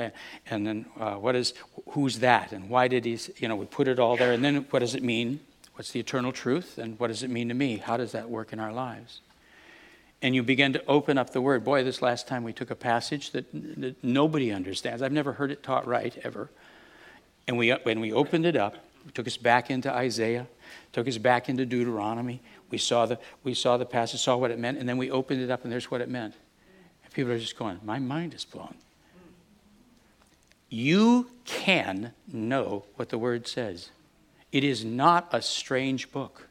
and 0.51 0.66
then 0.66 0.87
uh, 0.99 1.14
what 1.14 1.35
is 1.35 1.55
who's 1.90 2.18
that 2.20 2.53
and 2.53 2.68
why 2.68 2.88
did 2.88 3.05
he 3.05 3.18
you 3.38 3.49
know 3.49 3.57
we 3.57 3.66
put 3.66 3.88
it 3.88 3.99
all 3.99 4.16
there 4.16 4.33
and 4.33 4.44
then 4.44 4.57
what 4.70 4.81
does 4.81 4.94
it 4.94 5.03
mean 5.03 5.40
what's 5.75 5.92
the 5.92 6.01
eternal 6.01 6.33
truth 6.33 6.79
and 6.79 6.99
what 6.99 7.09
does 7.09 7.23
it 7.23 7.31
mean 7.31 7.49
to 7.49 7.55
me 7.55 7.79
how 7.79 7.97
does 7.97 8.12
that 8.12 8.29
work 8.29 8.53
in 8.53 8.61
our 8.61 8.73
lives 8.73 9.20
and 10.23 10.35
you 10.35 10.42
begin 10.42 10.73
to 10.73 10.85
open 10.87 11.18
up 11.18 11.31
the 11.31 11.40
word 11.40 11.64
boy 11.64 11.83
this 11.83 12.03
last 12.03 12.27
time 12.27 12.44
we 12.44 12.53
took 12.53 12.70
a 12.70 12.77
passage 12.77 13.31
that, 13.31 13.47
that 13.53 14.03
nobody 14.03 14.53
understands 14.53 15.03
i've 15.03 15.12
never 15.12 15.33
heard 15.33 15.51
it 15.51 15.62
taught 15.62 15.87
right 15.87 16.18
ever 16.23 16.51
and 17.47 17.57
we 17.57 17.70
when 17.70 18.01
we 18.01 18.12
opened 18.12 18.44
it 18.44 18.57
up 18.57 18.75
it 19.07 19.14
took 19.14 19.27
us 19.27 19.37
back 19.37 19.70
into 19.70 19.92
isaiah 19.92 20.47
took 20.93 21.09
us 21.09 21.19
back 21.19 21.49
into 21.49 21.65
deuteronomy 21.67 22.41
we 22.71 22.79
saw 22.79 23.07
the 23.07 23.19
we 23.43 23.55
saw 23.55 23.77
the 23.77 23.87
passage 23.87 24.21
saw 24.21 24.37
what 24.37 24.51
it 24.51 24.59
meant 24.59 24.79
and 24.79 24.89
then 24.89 24.99
we 24.99 25.11
opened 25.11 25.41
it 25.41 25.51
up 25.51 25.65
and 25.65 25.73
there's 25.73 25.91
what 25.91 26.01
it 26.01 26.09
meant 26.09 26.35
And 27.05 27.13
People 27.13 27.33
are 27.33 27.39
just 27.39 27.57
going, 27.59 27.79
my 27.85 27.99
mind 27.99 28.35
is 28.35 28.45
blown. 28.45 28.75
You 30.69 31.31
can 31.45 32.13
know 32.33 32.85
what 32.97 33.11
the 33.11 33.19
word 33.19 33.47
says. 33.47 33.91
It 34.51 34.65
is 34.65 34.85
not 34.85 35.29
a 35.31 35.41
strange 35.41 36.11
book, 36.11 36.49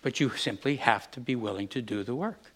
but 0.00 0.18
you 0.18 0.30
simply 0.30 0.76
have 0.76 1.10
to 1.10 1.20
be 1.20 1.36
willing 1.36 1.68
to 1.68 1.82
do 1.82 2.02
the 2.04 2.14
work. 2.14 2.52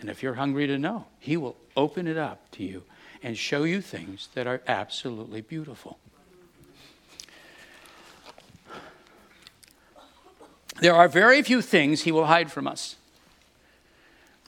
And 0.00 0.10
if 0.10 0.22
you're 0.22 0.34
hungry 0.34 0.66
to 0.66 0.78
know, 0.78 1.06
He 1.20 1.36
will 1.36 1.56
open 1.76 2.08
it 2.08 2.16
up 2.16 2.50
to 2.52 2.64
you 2.64 2.82
and 3.22 3.38
show 3.38 3.62
you 3.62 3.80
things 3.80 4.28
that 4.34 4.46
are 4.46 4.62
absolutely 4.66 5.40
beautiful. 5.40 5.98
There 10.80 10.94
are 10.94 11.08
very 11.08 11.42
few 11.42 11.62
things 11.62 12.02
He 12.02 12.12
will 12.12 12.26
hide 12.26 12.50
from 12.50 12.66
us. 12.66 12.96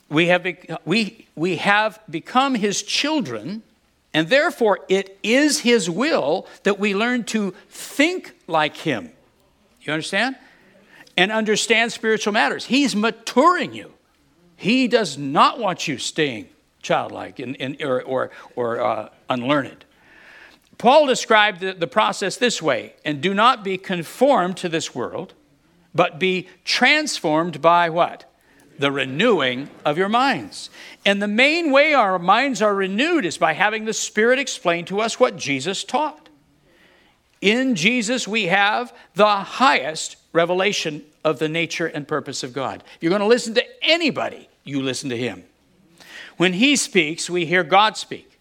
We 0.09 0.27
have, 0.27 0.47
we, 0.85 1.27
we 1.35 1.57
have 1.57 2.01
become 2.09 2.55
His 2.55 2.83
children, 2.83 3.62
and 4.15 4.29
therefore 4.29 4.81
it 4.89 5.19
is 5.23 5.61
His 5.61 5.91
will 5.91 6.47
that 6.62 6.79
we 6.79 6.95
learn 6.95 7.25
to 7.25 7.55
think 7.69 8.35
like 8.47 8.77
Him. 8.77 9.11
You 9.83 9.93
understand? 9.93 10.37
And 11.17 11.33
understand 11.33 11.93
spiritual 11.93 12.33
matters. 12.33 12.67
He's 12.67 12.95
maturing 12.95 13.73
you. 13.73 13.93
He 14.57 14.89
does 14.89 15.17
not 15.17 15.59
want 15.59 15.87
you 15.87 15.99
staying 15.99 16.49
childlike 16.83 17.39
and, 17.39 17.61
and 17.61 17.83
or, 17.83 18.03
or, 18.03 18.31
or 18.55 18.81
uh, 18.81 19.09
unlearned. 19.29 19.85
Paul 20.79 21.07
described 21.07 21.61
the, 21.61 21.73
the 21.73 21.87
process 21.87 22.37
this 22.37 22.61
way 22.61 22.95
and 23.05 23.21
do 23.21 23.35
not 23.35 23.65
be 23.65 23.79
conformed 23.79 24.57
to 24.59 24.69
this 24.69 24.95
world, 24.95 25.35
but 25.97 26.19
be 26.19 26.49
transformed 26.65 27.61
by 27.61 27.89
what? 27.91 28.31
The 28.79 28.93
renewing 28.93 29.71
of 29.85 29.97
your 29.97 30.09
minds. 30.11 30.69
And 31.05 31.21
the 31.21 31.29
main 31.29 31.73
way 31.73 31.95
our 31.95 32.19
minds 32.19 32.61
are 32.61 32.75
renewed 32.75 33.25
is 33.25 33.39
by 33.39 33.55
having 33.55 33.87
the 33.87 33.95
Spirit 33.95 34.39
explain 34.39 34.85
to 34.87 35.01
us 35.01 35.19
what 35.19 35.37
Jesus 35.37 35.83
taught. 35.83 36.29
In 37.41 37.75
Jesus, 37.75 38.29
we 38.29 38.47
have 38.47 38.95
the 39.15 39.27
highest 39.27 40.17
revelation 40.33 41.05
of 41.25 41.39
the 41.39 41.49
nature 41.49 41.87
and 41.87 42.07
purpose 42.07 42.43
of 42.43 42.53
God. 42.53 42.83
If 42.97 43.03
you're 43.03 43.11
going 43.11 43.21
to 43.21 43.27
listen 43.27 43.55
to 43.55 43.65
anybody, 43.83 44.49
you 44.65 44.83
listen 44.83 45.11
to 45.11 45.17
him. 45.17 45.45
When 46.37 46.53
he 46.53 46.77
speaks, 46.77 47.31
we 47.31 47.47
hear 47.47 47.65
God 47.65 47.97
speak. 47.97 48.39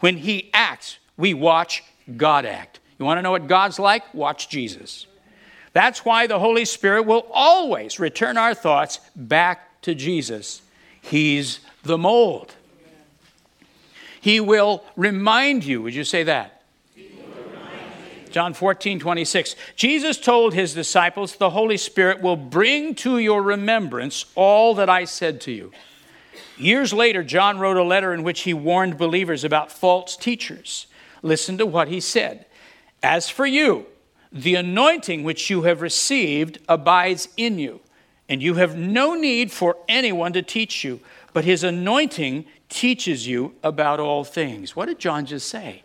When 0.00 0.16
he 0.18 0.50
acts, 0.54 0.98
we 1.16 1.34
watch 1.34 1.82
God 2.16 2.46
act. 2.46 2.80
You 2.98 3.04
want 3.04 3.18
to 3.18 3.22
know 3.22 3.30
what 3.30 3.46
God's 3.46 3.78
like? 3.78 4.14
Watch 4.14 4.48
Jesus. 4.48 5.06
That's 5.72 6.04
why 6.04 6.26
the 6.26 6.38
Holy 6.38 6.64
Spirit 6.64 7.02
will 7.02 7.26
always 7.32 8.00
return 8.00 8.36
our 8.36 8.54
thoughts 8.54 9.00
back 9.14 9.80
to 9.82 9.94
Jesus. 9.94 10.62
He's 11.00 11.60
the 11.82 11.98
mold. 11.98 12.54
He 14.20 14.40
will 14.40 14.84
remind 14.96 15.64
you. 15.64 15.82
Would 15.82 15.94
you 15.94 16.04
say 16.04 16.24
that? 16.24 16.62
John 18.30 18.54
14, 18.54 19.00
26. 19.00 19.56
Jesus 19.74 20.16
told 20.16 20.54
his 20.54 20.72
disciples, 20.72 21.34
The 21.34 21.50
Holy 21.50 21.76
Spirit 21.76 22.20
will 22.20 22.36
bring 22.36 22.94
to 22.96 23.18
your 23.18 23.42
remembrance 23.42 24.24
all 24.36 24.74
that 24.76 24.88
I 24.88 25.04
said 25.04 25.40
to 25.42 25.52
you. 25.52 25.72
Years 26.56 26.92
later, 26.92 27.24
John 27.24 27.58
wrote 27.58 27.76
a 27.76 27.82
letter 27.82 28.12
in 28.12 28.22
which 28.22 28.42
he 28.42 28.54
warned 28.54 28.98
believers 28.98 29.42
about 29.42 29.72
false 29.72 30.16
teachers. 30.16 30.86
Listen 31.22 31.58
to 31.58 31.66
what 31.66 31.88
he 31.88 32.00
said. 32.00 32.46
As 33.02 33.28
for 33.28 33.46
you, 33.46 33.86
the 34.32 34.54
anointing 34.54 35.22
which 35.22 35.50
you 35.50 35.62
have 35.62 35.82
received 35.82 36.58
abides 36.68 37.28
in 37.36 37.58
you, 37.58 37.80
and 38.28 38.42
you 38.42 38.54
have 38.54 38.76
no 38.76 39.14
need 39.14 39.50
for 39.50 39.76
anyone 39.88 40.32
to 40.32 40.42
teach 40.42 40.84
you, 40.84 41.00
but 41.32 41.44
his 41.44 41.64
anointing 41.64 42.44
teaches 42.68 43.26
you 43.26 43.54
about 43.62 44.00
all 44.00 44.24
things. 44.24 44.76
What 44.76 44.86
did 44.86 44.98
John 44.98 45.26
just 45.26 45.48
say? 45.48 45.82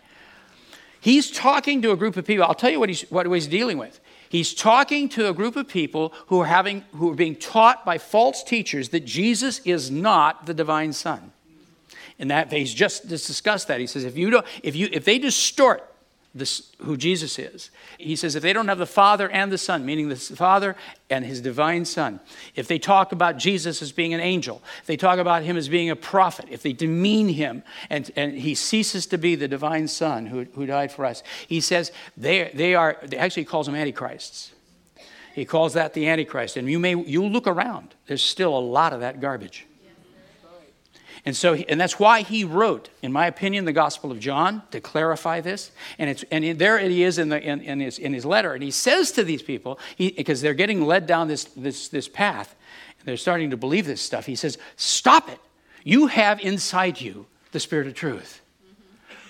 He's 1.00 1.30
talking 1.30 1.82
to 1.82 1.92
a 1.92 1.96
group 1.96 2.18
of 2.18 2.26
people. 2.26 2.46
I'll 2.46 2.56
tell 2.56 2.72
you 2.72 2.80
what 2.80 2.90
he's, 2.90 3.04
what 3.12 3.28
he's 3.28 3.48
dealing 3.48 3.78
with. 3.78 4.00
He's 4.28 4.54
talking 4.54 5.08
to 5.10 5.30
a 5.30 5.34
group 5.34 5.56
of 5.56 5.68
people 5.68 6.14
who 6.28 6.42
are, 6.42 6.46
having, 6.46 6.84
who 6.96 7.12
are 7.12 7.16
being 7.16 7.36
taught 7.36 7.86
by 7.86 7.98
false 7.98 8.44
teachers 8.44 8.90
that 8.90 9.06
Jesus 9.06 9.60
is 9.60 9.92
not 9.92 10.46
the 10.46 10.54
divine 10.54 10.94
Son. 10.94 11.32
And 12.18 12.32
that 12.32 12.52
he's 12.52 12.74
just 12.74 13.08
discussed 13.08 13.68
that. 13.68 13.80
He 13.80 13.88
says, 13.88 14.04
if, 14.04 14.18
you 14.18 14.30
don't, 14.30 14.46
if, 14.64 14.76
you, 14.76 14.90
if 14.92 15.06
they 15.06 15.20
distort 15.20 15.88
this, 16.36 16.74
who 16.80 16.98
Jesus 16.98 17.40
is. 17.40 17.72
He 17.98 18.18
says 18.18 18.36
if 18.36 18.44
they 18.44 18.52
don't 18.52 18.68
have 18.68 18.78
the 18.78 18.86
Father 18.86 19.30
and 19.30 19.52
the 19.52 19.58
Son, 19.58 19.86
meaning 19.86 20.10
the 20.10 20.18
Father 20.18 20.76
and 21.10 21.26
his 21.26 21.40
divine 21.40 21.86
Son, 21.86 22.20
if 22.56 22.68
they 22.68 22.78
talk 22.78 23.14
about 23.14 23.38
Jesus 23.38 23.82
as 23.82 23.94
being 23.94 24.14
an 24.14 24.20
angel, 24.20 24.62
if 24.82 24.86
they 24.86 24.98
talk 24.98 25.18
about 25.18 25.44
him 25.44 25.56
as 25.56 25.70
being 25.70 25.90
a 25.90 25.96
prophet, 25.96 26.46
if 26.52 26.62
they 26.62 26.74
demean 26.74 27.30
him 27.30 27.64
and, 27.90 28.12
and 28.18 28.34
he 28.34 28.54
ceases 28.54 29.06
to 29.08 29.18
be 29.18 29.36
the 29.36 29.48
divine 29.48 29.88
Son 29.88 30.26
who, 30.26 30.46
who 30.56 30.66
died 30.66 30.92
for 30.92 31.06
us, 31.06 31.24
he 31.48 31.62
says 31.62 31.94
they, 32.18 32.52
they 32.54 32.76
are, 32.76 32.98
actually 33.18 33.44
he 33.44 33.48
calls 33.48 33.66
them 33.66 33.76
antichrists. 33.76 34.52
He 35.34 35.46
calls 35.46 35.74
that 35.74 35.94
the 35.94 36.08
antichrist. 36.08 36.58
And 36.58 36.70
you 36.70 36.80
may, 36.80 36.96
you 36.96 37.26
look 37.26 37.48
around, 37.48 37.96
there's 38.08 38.24
still 38.24 38.58
a 38.58 38.60
lot 38.60 38.94
of 38.94 39.00
that 39.00 39.22
garbage. 39.22 39.66
And 41.26 41.36
so, 41.36 41.56
and 41.56 41.82
that's 41.82 42.00
why 42.00 42.22
he 42.22 42.44
wrote, 42.44 42.90
in 43.02 43.12
my 43.12 43.26
opinion, 43.26 43.66
the 43.66 43.74
Gospel 43.74 44.12
of 44.12 44.20
John 44.20 44.62
to 44.70 44.80
clarify 44.80 45.42
this. 45.42 45.72
And 45.98 46.10
it's 46.10 46.24
and 46.30 46.60
there 46.60 46.78
it 46.78 46.92
is 46.92 47.18
in 47.18 47.30
the 47.30 47.42
in, 47.42 47.62
in 47.62 47.80
his 47.80 47.98
in 47.98 48.14
his 48.14 48.26
letter, 48.26 48.54
and 48.54 48.62
he 48.62 48.70
says 48.70 49.12
to 49.14 49.24
these 49.24 49.42
people, 49.42 49.80
because 49.98 50.42
they're 50.42 50.54
getting 50.54 50.86
led 50.86 51.08
down 51.08 51.28
this 51.28 51.46
this 51.46 51.90
this 51.90 52.08
path, 52.08 52.56
and 53.00 53.08
they're 53.08 53.18
starting 53.18 53.50
to 53.50 53.58
believe 53.58 53.88
this 53.88 54.02
stuff. 54.02 54.28
He 54.28 54.36
says, 54.36 54.60
"Stop 54.76 55.30
it! 55.30 55.40
You 55.84 56.08
have 56.08 56.40
inside 56.42 57.02
you 57.02 57.26
the 57.54 57.60
Spirit 57.60 57.88
of 57.88 57.96
truth. 57.96 58.42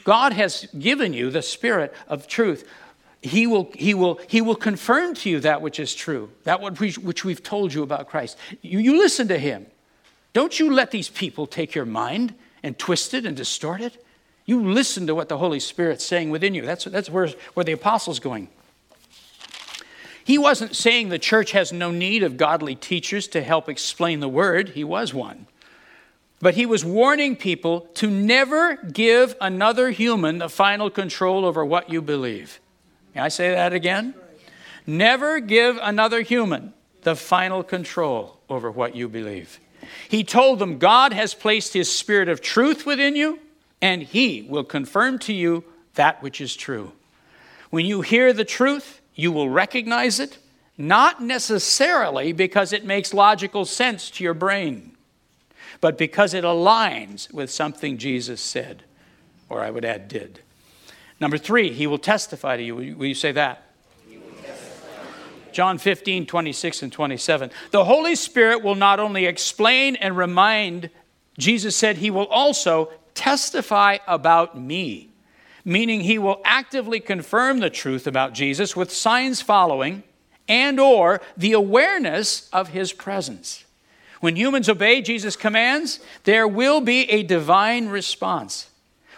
God 0.04 0.34
has 0.34 0.68
given 0.78 1.14
you 1.14 1.30
the 1.30 1.42
Spirit 1.42 1.94
of 2.08 2.28
truth." 2.28 2.68
he 3.26 3.48
will, 3.48 3.72
he, 3.74 3.96
will, 3.96 4.20
he 4.28 4.40
will 4.40 4.56
confirm 4.56 5.16
to 5.16 5.30
you 5.32 5.40
that 5.40 5.60
which 5.60 5.80
is 5.80 5.96
true, 5.96 6.30
that 6.44 6.62
which 6.62 7.26
we've 7.26 7.42
told 7.42 7.74
you 7.74 7.82
about 7.82 8.08
Christ. 8.08 8.38
You, 8.62 8.78
you 8.78 9.00
listen 9.00 9.28
to 9.30 9.40
him. 9.40 9.66
Don't 10.36 10.60
you 10.60 10.74
let 10.74 10.92
these 10.92 11.08
people 11.08 11.48
take 11.48 11.76
your 11.76 11.86
mind 11.86 12.36
and 12.62 12.78
twist 12.78 13.14
it 13.14 13.26
and 13.26 13.38
distort 13.38 13.80
it. 13.80 14.04
You 14.46 14.62
listen 14.70 15.08
to 15.08 15.16
what 15.16 15.30
the 15.30 15.38
Holy 15.38 15.62
Spirit's 15.62 16.04
saying 16.04 16.30
within 16.30 16.54
you. 16.54 16.62
That's, 16.62 16.84
that's 16.84 17.10
where, 17.10 17.30
where 17.54 17.64
the 17.64 17.72
apostle's 17.72 18.20
going. 18.20 18.50
He 20.26 20.38
wasn't 20.38 20.76
saying 20.76 21.08
the 21.08 21.20
church 21.20 21.54
has 21.54 21.72
no 21.72 21.90
need 21.90 22.22
of 22.22 22.36
godly 22.36 22.76
teachers 22.76 23.30
to 23.30 23.42
help 23.42 23.70
explain 23.70 24.20
the 24.20 24.28
word, 24.28 24.70
he 24.70 24.84
was 24.84 25.14
one. 25.14 25.48
But 26.42 26.56
he 26.56 26.66
was 26.66 26.84
warning 26.84 27.38
people 27.38 27.88
to 27.94 28.10
never 28.10 28.76
give 28.76 29.38
another 29.40 29.92
human 29.92 30.40
the 30.40 30.50
final 30.50 30.90
control 30.90 31.46
over 31.46 31.64
what 31.64 31.90
you 31.90 32.02
believe. 32.02 32.60
May 33.14 33.22
I 33.22 33.30
say 33.30 33.52
that 33.52 33.72
again? 33.72 34.14
Never 34.86 35.40
give 35.40 35.80
another 35.82 36.24
human 36.24 36.74
the 37.04 37.16
final 37.16 37.64
control 37.64 38.42
over 38.50 38.70
what 38.70 38.98
you 38.98 39.08
believe. 39.08 39.62
He 40.10 40.24
told 40.24 40.60
them, 40.60 40.78
God 40.78 41.14
has 41.14 41.34
placed 41.34 41.74
his 41.74 41.92
spirit 41.92 42.30
of 42.30 42.42
truth 42.42 42.86
within 42.86 43.16
you, 43.16 43.40
and 43.82 44.04
he 44.04 44.42
will 44.44 44.64
confirm 44.64 45.20
to 45.20 45.34
you 45.34 45.64
that 45.96 46.22
which 46.22 46.42
is 46.42 46.56
true. 46.56 46.92
When 47.70 47.86
you 47.86 48.02
hear 48.02 48.34
the 48.34 48.46
truth, 48.46 49.02
you 49.16 49.32
will 49.32 49.50
recognize 49.50 50.20
it, 50.20 50.38
not 50.78 51.22
necessarily 51.22 52.34
because 52.34 52.74
it 52.74 52.86
makes 52.86 53.14
logical 53.14 53.66
sense 53.66 54.10
to 54.12 54.24
your 54.24 54.34
brain, 54.34 54.96
but 55.82 55.98
because 55.98 56.34
it 56.34 56.44
aligns 56.44 57.32
with 57.34 57.50
something 57.50 57.98
Jesus 57.98 58.42
said, 58.42 58.84
or 59.50 59.62
I 59.62 59.70
would 59.70 59.86
add, 59.86 60.08
did. 60.08 60.42
Number 61.20 61.38
three, 61.38 61.72
he 61.72 61.88
will 61.88 61.98
testify 61.98 62.58
to 62.58 62.64
you. 62.64 62.76
Will 62.76 63.06
you 63.06 63.16
say 63.16 63.32
that? 63.32 63.64
John 65.56 65.78
15, 65.78 66.26
26 66.26 66.84
and 66.84 66.92
27. 66.92 67.50
The 67.72 67.86
Holy 67.86 68.16
Spirit 68.16 68.62
will 68.62 68.76
not 68.76 69.00
only 69.00 69.26
explain 69.26 69.96
and 69.96 70.18
remind, 70.18 70.90
Jesus 71.38 71.78
said, 71.78 71.96
He 71.96 72.12
will 72.12 72.28
also 72.28 72.92
testify 73.14 74.00
about 74.06 74.60
me, 74.60 75.14
meaning 75.64 76.02
He 76.02 76.18
will 76.18 76.42
actively 76.44 77.00
confirm 77.00 77.62
the 77.62 77.70
truth 77.70 78.06
about 78.06 78.34
Jesus 78.34 78.76
with 78.76 78.92
signs 78.92 79.42
following 79.42 80.04
and 80.50 80.78
or 80.78 81.22
the 81.38 81.54
awareness 81.54 82.50
of 82.52 82.68
his 82.68 82.92
presence. 82.92 83.64
When 84.20 84.36
humans 84.36 84.68
obey 84.68 85.02
Jesus' 85.02 85.38
commands, 85.38 86.02
there 86.26 86.50
will 86.50 86.82
be 86.82 87.10
a 87.10 87.24
divine 87.24 87.88
response. 87.88 88.70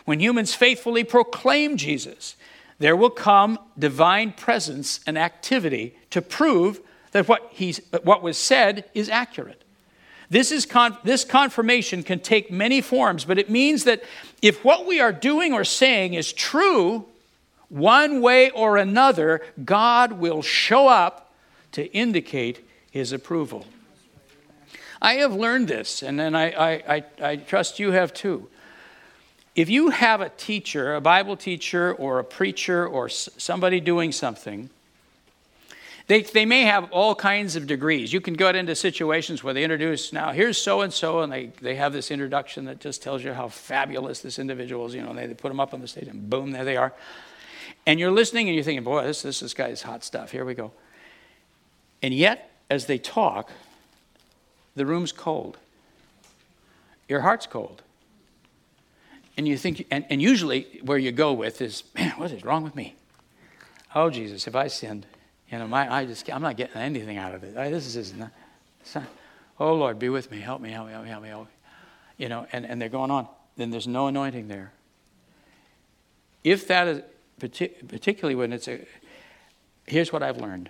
When 0.06 0.20
humans 0.20 0.54
faithfully 0.54 1.04
proclaim 1.04 1.78
Jesus, 1.78 2.36
there 2.78 2.96
will 2.96 3.10
come 3.10 3.58
divine 3.80 4.34
presence 4.34 5.00
and 5.08 5.18
activity 5.18 5.97
to 6.12 6.22
prove 6.22 6.80
that 7.12 7.28
what, 7.28 7.50
he's, 7.52 7.82
what 8.04 8.22
was 8.22 8.38
said 8.38 8.86
is 8.94 9.10
accurate. 9.10 9.64
This, 10.30 10.52
is 10.52 10.66
con- 10.66 10.98
this 11.04 11.24
confirmation 11.24 12.04
can 12.04 12.20
take 12.20 12.52
many 12.52 12.82
forms, 12.82 13.24
but 13.24 13.38
it 13.38 13.50
means 13.50 13.86
that 13.86 14.04
if 14.42 14.64
what 14.64 14.86
we 14.86 15.00
are 15.00 15.14
doing 15.14 15.54
or 15.54 15.64
saying 15.64 16.14
is 16.14 16.34
true, 16.34 17.06
one 17.70 18.22
way 18.22 18.50
or 18.50 18.78
another, 18.78 19.42
God 19.64 20.14
will 20.14 20.42
show 20.42 20.88
up 20.88 21.34
to 21.74 21.92
indicate 21.94 22.68
his 22.92 23.14
approval. 23.14 23.66
I 25.02 25.16
have 25.16 25.34
learned 25.34 25.68
this, 25.68 26.02
and 26.02 26.20
then 26.20 26.36
I, 26.36 26.52
I, 26.52 26.96
I, 26.96 27.04
I 27.22 27.36
trust 27.36 27.80
you 27.80 27.92
have 27.92 28.14
too. 28.14 28.50
If 29.56 29.70
you 29.70 29.90
have 29.90 30.22
a 30.22 30.30
teacher, 30.30 30.96
a 30.96 31.02
Bible 31.02 31.38
teacher, 31.38 31.94
or 31.94 32.20
a 32.20 32.24
preacher, 32.24 32.86
or 32.86 33.10
somebody 33.10 33.80
doing 33.80 34.12
something 34.12 34.70
They, 36.08 36.22
they 36.22 36.46
may 36.46 36.62
have 36.62 36.90
all 36.92 37.16
kinds 37.16 37.58
of 37.58 37.68
degrees. 37.68 38.14
You 38.14 38.22
can 38.22 38.36
go 38.36 38.48
into 38.48 38.76
situations 38.76 39.44
where 39.44 39.54
they 39.54 39.64
introduce, 39.64 40.14
now 40.14 40.32
here's 40.32 40.58
so 40.58 40.82
and 40.82 40.94
so, 40.94 41.20
and 41.20 41.32
they, 41.32 41.52
they 41.62 41.76
have 41.76 41.92
this 41.92 42.12
introduction 42.12 42.64
that 42.66 42.80
just 42.80 43.04
tells 43.04 43.26
you 43.26 43.34
how 43.34 43.50
fabulous 43.50 44.22
this 44.22 44.40
individual 44.40 44.86
is. 44.86 44.96
You 44.96 45.02
know, 45.02 45.14
they, 45.14 45.28
they 45.28 45.34
put 45.34 45.50
them 45.50 45.60
up 45.60 45.74
on 45.74 45.82
the 45.82 45.88
stage, 45.88 46.08
and 46.08 46.30
boom, 46.30 46.52
there 46.52 46.64
they 46.64 46.78
are. 46.78 46.94
And 47.86 48.00
you're 48.00 48.12
listening 48.12 48.48
and 48.48 48.56
you're 48.56 48.64
thinking, 48.64 48.86
boy, 48.86 49.04
this, 49.04 49.22
this, 49.22 49.42
this 49.42 49.54
guy's 49.54 49.82
hot 49.82 50.04
stuff. 50.04 50.32
Here 50.32 50.46
we 50.46 50.54
go. 50.54 50.72
And 52.02 52.14
yet, 52.14 52.52
as 52.70 52.86
they 52.86 52.98
talk, 52.98 53.52
the 54.76 54.86
room's 54.86 55.12
cold. 55.12 55.58
Your 57.10 57.22
heart's 57.22 57.48
cold. 57.48 57.82
And 59.36 59.48
you 59.48 59.58
think, 59.58 59.86
and, 59.92 60.06
and 60.10 60.22
usually 60.22 60.80
where 60.84 60.98
you 60.98 61.12
go 61.12 61.34
with 61.34 61.62
is, 61.62 61.84
man, 61.96 62.12
what 62.12 62.32
is 62.32 62.44
wrong 62.44 62.64
with 62.64 62.76
me? 62.76 62.96
Oh, 63.94 64.10
Jesus, 64.10 64.46
have 64.46 64.56
I 64.56 64.68
sinned? 64.68 65.06
You 65.52 65.60
know, 65.60 65.68
my, 65.68 65.92
I 65.94 66.06
just, 66.06 66.30
I'm 66.30 66.42
not 66.42 66.58
getting 66.58 66.76
anything 66.78 67.18
out 67.18 67.34
of 67.34 67.44
it. 67.44 67.56
I, 67.56 67.70
this 67.70 67.96
is, 67.96 68.14
not, 68.14 68.32
not, 68.94 69.04
oh, 69.60 69.74
Lord, 69.74 69.98
be 69.98 70.10
with 70.10 70.30
me. 70.30 70.40
Help 70.40 70.62
me, 70.62 70.72
help 70.72 70.88
me, 70.88 70.94
help 70.94 71.04
me, 71.04 71.10
help 71.10 71.24
me. 71.24 71.30
Help 71.30 71.46
me. 71.46 71.52
You 72.18 72.30
know, 72.30 72.48
and, 72.52 72.66
and 72.66 72.82
they're 72.82 72.90
going 72.90 73.12
on. 73.12 73.28
Then 73.56 73.70
there's 73.70 73.88
no 73.88 74.08
anointing 74.08 74.48
there. 74.48 74.72
If 76.44 76.68
that 76.68 76.88
is, 76.88 77.02
particularly 77.40 78.36
when 78.36 78.54
it's 78.54 78.68
a, 78.68 78.86
here's 79.86 80.12
what 80.12 80.24
I've 80.24 80.38
learned 80.38 80.70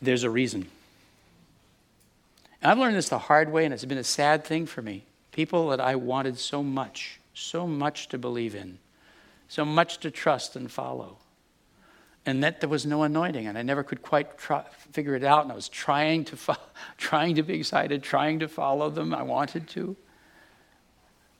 there's 0.00 0.24
a 0.24 0.30
reason. 0.30 0.66
I've 2.60 2.78
learned 2.78 2.96
this 2.96 3.08
the 3.08 3.18
hard 3.18 3.52
way, 3.52 3.64
and 3.64 3.72
it's 3.72 3.84
been 3.84 3.98
a 3.98 4.04
sad 4.04 4.44
thing 4.44 4.66
for 4.66 4.82
me. 4.82 5.04
People 5.30 5.68
that 5.68 5.80
I 5.80 5.94
wanted 5.94 6.38
so 6.38 6.62
much, 6.62 7.20
so 7.34 7.66
much 7.68 8.08
to 8.08 8.18
believe 8.18 8.54
in, 8.54 8.78
so 9.48 9.64
much 9.64 9.98
to 9.98 10.10
trust 10.10 10.56
and 10.56 10.70
follow. 10.70 11.18
And 12.24 12.44
that 12.44 12.60
there 12.60 12.68
was 12.68 12.86
no 12.86 13.02
anointing, 13.02 13.48
and 13.48 13.58
I 13.58 13.62
never 13.62 13.82
could 13.82 14.00
quite 14.00 14.38
try, 14.38 14.62
figure 14.92 15.16
it 15.16 15.24
out. 15.24 15.42
And 15.42 15.50
I 15.50 15.56
was 15.56 15.68
trying 15.68 16.24
to, 16.26 16.36
fo- 16.36 16.56
trying 16.96 17.34
to 17.34 17.42
be 17.42 17.54
excited, 17.54 18.02
trying 18.02 18.38
to 18.40 18.48
follow 18.48 18.90
them. 18.90 19.12
I 19.12 19.22
wanted 19.22 19.68
to. 19.70 19.96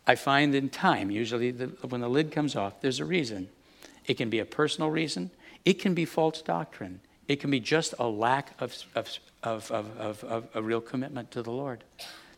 I 0.06 0.16
find 0.16 0.54
in 0.54 0.68
time, 0.68 1.10
usually 1.10 1.52
the, 1.52 1.66
when 1.88 2.00
the 2.00 2.08
lid 2.08 2.32
comes 2.32 2.56
off, 2.56 2.80
there's 2.80 3.00
a 3.00 3.04
reason. 3.04 3.48
It 4.06 4.14
can 4.14 4.30
be 4.30 4.40
a 4.40 4.44
personal 4.44 4.90
reason, 4.90 5.30
it 5.64 5.74
can 5.74 5.94
be 5.94 6.04
false 6.04 6.42
doctrine, 6.42 7.00
it 7.28 7.36
can 7.36 7.50
be 7.50 7.60
just 7.60 7.94
a 7.98 8.06
lack 8.06 8.60
of, 8.60 8.74
of, 8.94 9.08
of, 9.44 9.70
of, 9.70 10.24
of 10.24 10.48
a 10.54 10.62
real 10.62 10.80
commitment 10.80 11.30
to 11.32 11.42
the 11.42 11.52
Lord. 11.52 11.84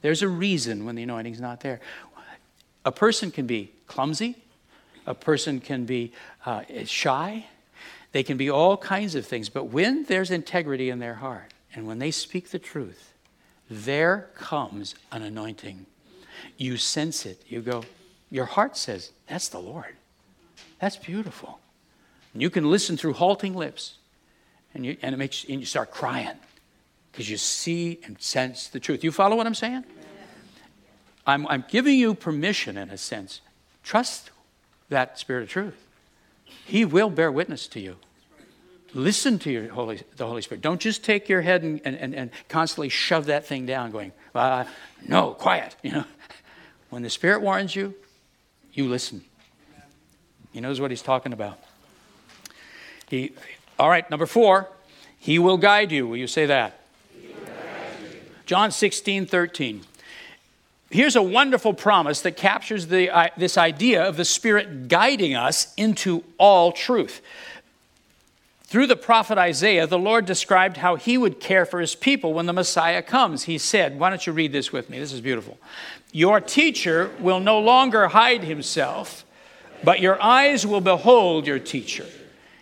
There's 0.03 0.21
a 0.21 0.29
reason 0.29 0.85
when 0.85 0.95
the 0.95 1.03
anointing's 1.03 1.41
not 1.41 1.61
there. 1.61 1.81
A 2.85 2.93
person 2.93 3.31
can 3.31 3.47
be 3.47 3.73
clumsy, 3.87 4.37
a 5.07 5.15
person 5.15 5.61
can 5.61 5.87
be 5.87 6.13
uh, 6.45 6.65
shy, 6.85 7.47
they 8.15 8.23
can 8.23 8.37
be 8.37 8.49
all 8.49 8.77
kinds 8.77 9.17
of 9.17 9.27
things, 9.27 9.49
but 9.49 9.65
when 9.65 10.05
there's 10.05 10.31
integrity 10.31 10.89
in 10.89 11.01
their 11.01 11.15
heart 11.15 11.53
and 11.75 11.85
when 11.85 11.99
they 11.99 12.13
speak 12.13 12.51
the 12.51 12.61
truth, 12.61 13.13
there 13.69 14.31
comes 14.37 14.95
an 15.11 15.23
anointing. 15.23 15.87
You 16.57 16.77
sense 16.77 17.27
it. 17.27 17.43
You 17.49 17.61
go, 17.61 17.83
your 18.31 18.45
heart 18.45 18.77
says, 18.77 19.11
That's 19.27 19.49
the 19.49 19.59
Lord. 19.59 19.97
That's 20.79 20.97
beautiful. 20.97 21.59
And 22.33 22.41
you 22.41 22.51
can 22.51 22.71
listen 22.71 22.97
through 22.97 23.15
halting 23.15 23.57
lips, 23.57 23.97
and 24.75 24.87
you, 24.87 24.97
and 25.03 25.13
it 25.13 25.19
makes, 25.19 25.45
and 25.49 25.59
you 25.59 25.67
start 25.67 25.91
crying 25.91 26.39
because 27.11 27.29
you 27.29 27.37
see 27.37 27.99
and 28.05 28.17
sense 28.23 28.69
the 28.69 28.79
truth. 28.79 29.03
You 29.03 29.11
follow 29.11 29.35
what 29.35 29.49
I'm 29.49 29.57
saying? 29.57 29.83
I'm, 31.27 31.49
I'm 31.49 31.65
giving 31.69 31.99
you 31.99 32.15
permission, 32.15 32.77
in 32.79 32.91
a 32.91 32.97
sense. 32.97 33.41
Trust 33.83 34.31
that 34.89 35.19
spirit 35.19 35.43
of 35.43 35.49
truth. 35.49 35.84
He 36.65 36.85
will 36.85 37.11
bear 37.11 37.31
witness 37.31 37.67
to 37.69 37.81
you. 37.81 37.97
Listen 38.95 39.39
to 39.41 39.51
your 39.51 39.69
Holy, 39.69 40.03
the 40.17 40.27
Holy 40.27 40.41
Spirit. 40.41 40.63
Don't 40.63 40.81
just 40.81 41.03
take 41.03 41.29
your 41.29 41.41
head 41.41 41.63
and, 41.63 41.81
and, 41.85 42.15
and 42.15 42.31
constantly 42.49 42.89
shove 42.89 43.27
that 43.27 43.45
thing 43.45 43.67
down, 43.67 43.91
going, 43.91 44.13
uh, 44.35 44.65
no, 45.07 45.33
quiet. 45.33 45.77
You 45.83 45.93
know, 45.93 46.05
when 46.91 47.03
the 47.03 47.11
Spirit 47.11 47.43
warns 47.43 47.75
you, 47.75 47.95
you 48.73 48.89
listen. 48.89 49.25
He 50.53 50.61
knows 50.61 50.81
what 50.81 50.93
he's 50.93 51.03
talking 51.03 51.33
about. 51.33 51.59
He, 53.09 53.33
all 53.79 53.91
right, 53.91 54.09
number 54.11 54.27
four, 54.27 54.69
he 55.19 55.41
will 55.41 55.57
guide 55.57 55.91
you. 55.91 56.07
Will 56.07 56.17
you 56.17 56.29
say 56.29 56.47
that? 56.47 56.81
John 58.47 58.71
16, 58.71 59.27
13 59.27 59.85
here's 60.95 61.17
a 61.17 61.23
wonderful 61.23 61.75
promise 61.75 62.21
that 62.21 62.37
captures 62.37 62.87
the, 62.87 63.11
uh, 63.11 63.29
this 63.37 63.59
idea 63.59 64.07
of 64.07 64.17
the 64.17 64.25
Spirit 64.25 64.87
guiding 64.87 65.35
us 65.35 65.75
into 65.77 66.23
all 66.39 66.71
truth. 66.71 67.21
Through 68.63 68.87
the 68.87 68.97
prophet 68.97 69.37
Isaiah, 69.37 69.89
the 69.89 69.99
Lord 69.99 70.25
described 70.25 70.77
how 70.77 70.95
he 70.95 71.19
would 71.19 71.41
care 71.41 71.67
for 71.67 71.81
his 71.81 71.97
people 71.97 72.33
when 72.33 72.47
the 72.47 72.53
Messiah 72.53 73.03
comes. 73.03 73.45
He 73.45 73.59
said, 73.59 73.99
Why 73.99 74.09
don't 74.09 74.25
you 74.25 74.33
read 74.33 74.53
this 74.53 74.73
with 74.73 74.89
me? 74.89 74.99
This 74.99 75.13
is 75.13 75.21
beautiful. 75.21 75.59
Your 76.13 76.41
teacher 76.41 77.11
will 77.19 77.41
no 77.41 77.59
longer 77.59 78.09
hide 78.09 78.45
himself, 78.45 79.25
but 79.83 80.01
your 80.01 80.21
eyes 80.23 80.65
will 80.65 80.81
behold 80.81 81.47
your 81.47 81.59
teacher. 81.59 82.07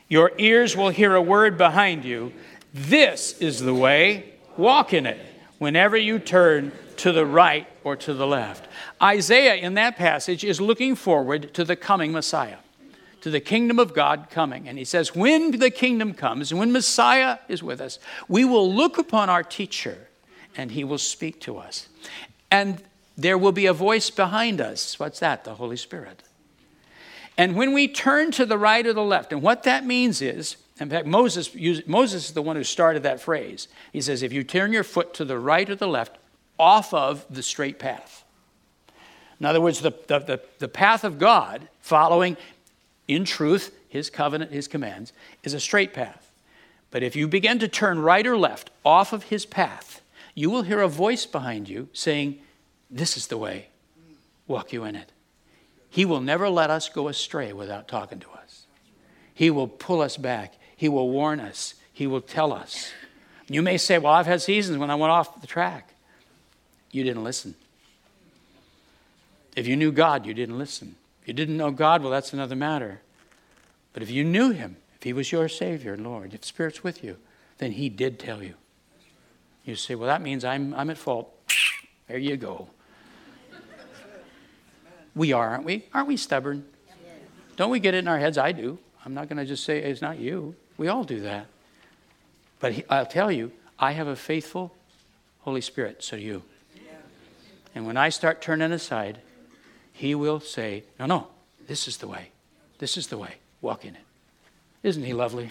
Your 0.08 0.32
ears 0.38 0.74
will 0.76 0.90
hear 0.90 1.14
a 1.14 1.22
word 1.22 1.58
behind 1.58 2.04
you. 2.04 2.32
This 2.72 3.38
is 3.40 3.60
the 3.60 3.74
way, 3.74 4.32
walk 4.56 4.94
in 4.94 5.04
it. 5.04 5.20
Whenever 5.58 5.96
you 5.96 6.18
turn 6.18 6.72
to 6.98 7.12
the 7.12 7.26
right 7.26 7.66
or 7.84 7.96
to 7.96 8.14
the 8.14 8.26
left. 8.26 8.68
Isaiah, 9.02 9.54
in 9.54 9.74
that 9.74 9.96
passage, 9.96 10.44
is 10.44 10.60
looking 10.60 10.94
forward 10.94 11.52
to 11.54 11.64
the 11.64 11.76
coming 11.76 12.12
Messiah, 12.12 12.58
to 13.20 13.30
the 13.30 13.40
kingdom 13.40 13.78
of 13.78 13.94
God 13.94 14.28
coming. 14.30 14.68
And 14.68 14.78
he 14.78 14.84
says, 14.84 15.14
When 15.14 15.58
the 15.58 15.70
kingdom 15.70 16.14
comes, 16.14 16.50
and 16.50 16.58
when 16.58 16.72
Messiah 16.72 17.38
is 17.48 17.62
with 17.62 17.80
us, 17.80 17.98
we 18.28 18.44
will 18.44 18.72
look 18.72 18.98
upon 18.98 19.30
our 19.30 19.42
teacher 19.42 20.08
and 20.56 20.70
he 20.70 20.84
will 20.84 20.98
speak 20.98 21.40
to 21.40 21.58
us. 21.58 21.88
And 22.50 22.82
there 23.16 23.38
will 23.38 23.52
be 23.52 23.66
a 23.66 23.72
voice 23.72 24.10
behind 24.10 24.60
us. 24.60 24.98
What's 24.98 25.20
that? 25.20 25.44
The 25.44 25.54
Holy 25.54 25.76
Spirit. 25.76 26.22
And 27.38 27.56
when 27.56 27.72
we 27.72 27.88
turn 27.88 28.30
to 28.32 28.44
the 28.44 28.58
right 28.58 28.86
or 28.86 28.92
the 28.92 29.02
left, 29.02 29.32
and 29.32 29.42
what 29.42 29.62
that 29.62 29.86
means 29.86 30.20
is, 30.20 30.56
in 30.78 30.90
fact, 30.90 31.06
Moses, 31.06 31.54
Moses 31.86 32.26
is 32.26 32.34
the 32.34 32.42
one 32.42 32.56
who 32.56 32.64
started 32.64 33.02
that 33.04 33.20
phrase. 33.20 33.68
He 33.92 34.00
says, 34.00 34.22
if 34.22 34.32
you 34.32 34.42
turn 34.42 34.72
your 34.72 34.84
foot 34.84 35.14
to 35.14 35.24
the 35.24 35.38
right 35.38 35.68
or 35.68 35.76
the 35.76 35.86
left, 35.86 36.18
off 36.58 36.92
of 36.94 37.24
the 37.30 37.42
straight 37.42 37.78
path. 37.78 38.24
In 39.40 39.46
other 39.46 39.60
words, 39.60 39.80
the, 39.80 39.90
the, 40.06 40.18
the, 40.20 40.40
the 40.60 40.68
path 40.68 41.02
of 41.02 41.18
God, 41.18 41.68
following 41.80 42.36
in 43.08 43.24
truth 43.24 43.74
his 43.88 44.08
covenant, 44.08 44.52
his 44.52 44.68
commands, 44.68 45.12
is 45.42 45.54
a 45.54 45.60
straight 45.60 45.92
path. 45.92 46.32
But 46.90 47.02
if 47.02 47.16
you 47.16 47.26
begin 47.26 47.58
to 47.58 47.68
turn 47.68 47.98
right 47.98 48.26
or 48.26 48.36
left 48.36 48.70
off 48.84 49.12
of 49.12 49.24
his 49.24 49.44
path, 49.44 50.00
you 50.34 50.50
will 50.50 50.62
hear 50.62 50.80
a 50.80 50.88
voice 50.88 51.26
behind 51.26 51.68
you 51.68 51.88
saying, 51.92 52.38
This 52.90 53.16
is 53.16 53.26
the 53.26 53.36
way, 53.36 53.68
walk 54.46 54.72
you 54.72 54.84
in 54.84 54.94
it. 54.94 55.10
He 55.90 56.04
will 56.04 56.20
never 56.20 56.48
let 56.48 56.70
us 56.70 56.88
go 56.88 57.08
astray 57.08 57.52
without 57.52 57.88
talking 57.88 58.20
to 58.20 58.30
us. 58.30 58.66
He 59.34 59.50
will 59.50 59.68
pull 59.68 60.00
us 60.00 60.16
back, 60.16 60.54
He 60.76 60.88
will 60.88 61.10
warn 61.10 61.40
us, 61.40 61.74
He 61.92 62.06
will 62.06 62.20
tell 62.20 62.52
us. 62.52 62.92
You 63.48 63.60
may 63.60 63.76
say, 63.76 63.98
Well, 63.98 64.12
I've 64.12 64.26
had 64.26 64.40
seasons 64.40 64.78
when 64.78 64.90
I 64.90 64.94
went 64.94 65.10
off 65.10 65.40
the 65.40 65.46
track. 65.46 65.94
You 66.92 67.02
didn't 67.02 67.24
listen. 67.24 67.56
If 69.56 69.66
you 69.66 69.76
knew 69.76 69.90
God, 69.90 70.24
you 70.24 70.34
didn't 70.34 70.58
listen. 70.58 70.94
If 71.22 71.28
you 71.28 71.34
didn't 71.34 71.56
know 71.56 71.70
God, 71.70 72.02
well, 72.02 72.10
that's 72.10 72.32
another 72.32 72.54
matter. 72.54 73.00
But 73.92 74.02
if 74.02 74.10
you 74.10 74.24
knew 74.24 74.50
Him, 74.50 74.76
if 74.96 75.02
He 75.02 75.12
was 75.12 75.32
your 75.32 75.48
Savior 75.48 75.94
and 75.94 76.04
Lord, 76.04 76.34
if 76.34 76.44
Spirit's 76.44 76.84
with 76.84 77.02
you, 77.02 77.16
then 77.58 77.72
He 77.72 77.88
did 77.88 78.18
tell 78.18 78.42
you. 78.42 78.54
You 79.64 79.76
say, 79.76 79.94
well, 79.94 80.08
that 80.08 80.22
means 80.22 80.44
I'm, 80.44 80.74
I'm 80.74 80.90
at 80.90 80.98
fault. 80.98 81.32
There 82.08 82.18
you 82.18 82.36
go. 82.36 82.68
We 85.14 85.32
are, 85.32 85.50
aren't 85.50 85.64
we? 85.64 85.84
Aren't 85.92 86.08
we 86.08 86.16
stubborn? 86.16 86.64
Don't 87.56 87.70
we 87.70 87.80
get 87.80 87.94
it 87.94 87.98
in 87.98 88.08
our 88.08 88.18
heads? 88.18 88.38
I 88.38 88.52
do. 88.52 88.78
I'm 89.04 89.14
not 89.14 89.28
going 89.28 89.36
to 89.36 89.44
just 89.44 89.64
say 89.64 89.78
it's 89.78 90.00
not 90.00 90.18
you. 90.18 90.54
We 90.78 90.88
all 90.88 91.04
do 91.04 91.20
that. 91.20 91.46
But 92.60 92.72
he, 92.72 92.84
I'll 92.88 93.06
tell 93.06 93.30
you, 93.30 93.52
I 93.78 93.92
have 93.92 94.06
a 94.06 94.16
faithful 94.16 94.74
Holy 95.40 95.60
Spirit, 95.60 96.02
so 96.02 96.16
do 96.16 96.22
you. 96.22 96.42
And 97.74 97.86
when 97.86 97.96
I 97.96 98.08
start 98.08 98.42
turning 98.42 98.72
aside, 98.72 99.18
He 99.92 100.14
will 100.14 100.40
say, 100.40 100.84
No, 100.98 101.06
no, 101.06 101.26
this 101.66 101.88
is 101.88 101.98
the 101.98 102.08
way. 102.08 102.30
This 102.78 102.96
is 102.96 103.06
the 103.08 103.18
way. 103.18 103.36
Walk 103.60 103.84
in 103.84 103.94
it. 103.94 104.02
Isn't 104.82 105.04
He 105.04 105.14
lovely? 105.14 105.50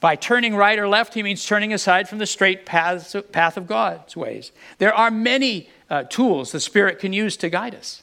By 0.00 0.14
turning 0.14 0.54
right 0.54 0.78
or 0.78 0.86
left, 0.86 1.14
he 1.14 1.22
means 1.22 1.44
turning 1.44 1.72
aside 1.72 2.08
from 2.08 2.18
the 2.18 2.26
straight 2.26 2.64
path, 2.64 3.16
path 3.32 3.56
of 3.56 3.66
God's 3.66 4.16
ways. 4.16 4.52
There 4.78 4.94
are 4.94 5.10
many 5.10 5.68
uh, 5.90 6.04
tools 6.04 6.52
the 6.52 6.60
Spirit 6.60 7.00
can 7.00 7.12
use 7.12 7.36
to 7.38 7.50
guide 7.50 7.74
us. 7.74 8.02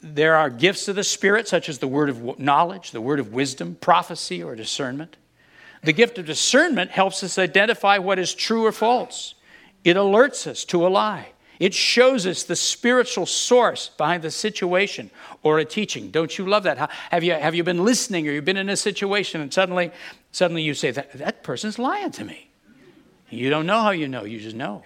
There 0.00 0.34
are 0.34 0.50
gifts 0.50 0.88
of 0.88 0.96
the 0.96 1.04
Spirit, 1.04 1.46
such 1.46 1.68
as 1.68 1.78
the 1.78 1.88
word 1.88 2.08
of 2.08 2.38
knowledge, 2.38 2.90
the 2.90 3.00
word 3.00 3.20
of 3.20 3.32
wisdom, 3.32 3.76
prophecy, 3.80 4.42
or 4.42 4.56
discernment. 4.56 5.16
The 5.82 5.92
gift 5.92 6.18
of 6.18 6.26
discernment 6.26 6.90
helps 6.90 7.22
us 7.22 7.38
identify 7.38 7.98
what 7.98 8.18
is 8.18 8.34
true 8.34 8.66
or 8.66 8.72
false, 8.72 9.34
it 9.84 9.96
alerts 9.96 10.46
us 10.46 10.64
to 10.66 10.86
a 10.86 10.88
lie. 10.88 11.28
It 11.58 11.74
shows 11.74 12.26
us 12.26 12.44
the 12.44 12.54
spiritual 12.54 13.26
source 13.26 13.88
behind 13.88 14.22
the 14.22 14.30
situation 14.30 15.10
or 15.42 15.58
a 15.58 15.64
teaching. 15.64 16.10
Don't 16.10 16.38
you 16.38 16.46
love 16.46 16.62
that? 16.62 16.90
Have, 17.10 17.24
you, 17.24 17.32
have 17.32 17.54
you 17.54 17.64
been 17.64 17.84
listening 17.84 18.28
or 18.28 18.32
you've 18.32 18.44
been 18.44 18.56
in 18.56 18.68
a 18.68 18.76
situation 18.76 19.40
and 19.40 19.52
suddenly, 19.52 19.90
suddenly 20.30 20.62
you 20.62 20.74
say, 20.74 20.92
that, 20.92 21.12
that 21.14 21.42
person's 21.42 21.78
lying 21.78 22.12
to 22.12 22.24
me? 22.24 22.48
You 23.28 23.50
don't 23.50 23.66
know 23.66 23.80
how 23.80 23.90
you 23.90 24.08
know, 24.08 24.24
you 24.24 24.40
just 24.40 24.56
know. 24.56 24.84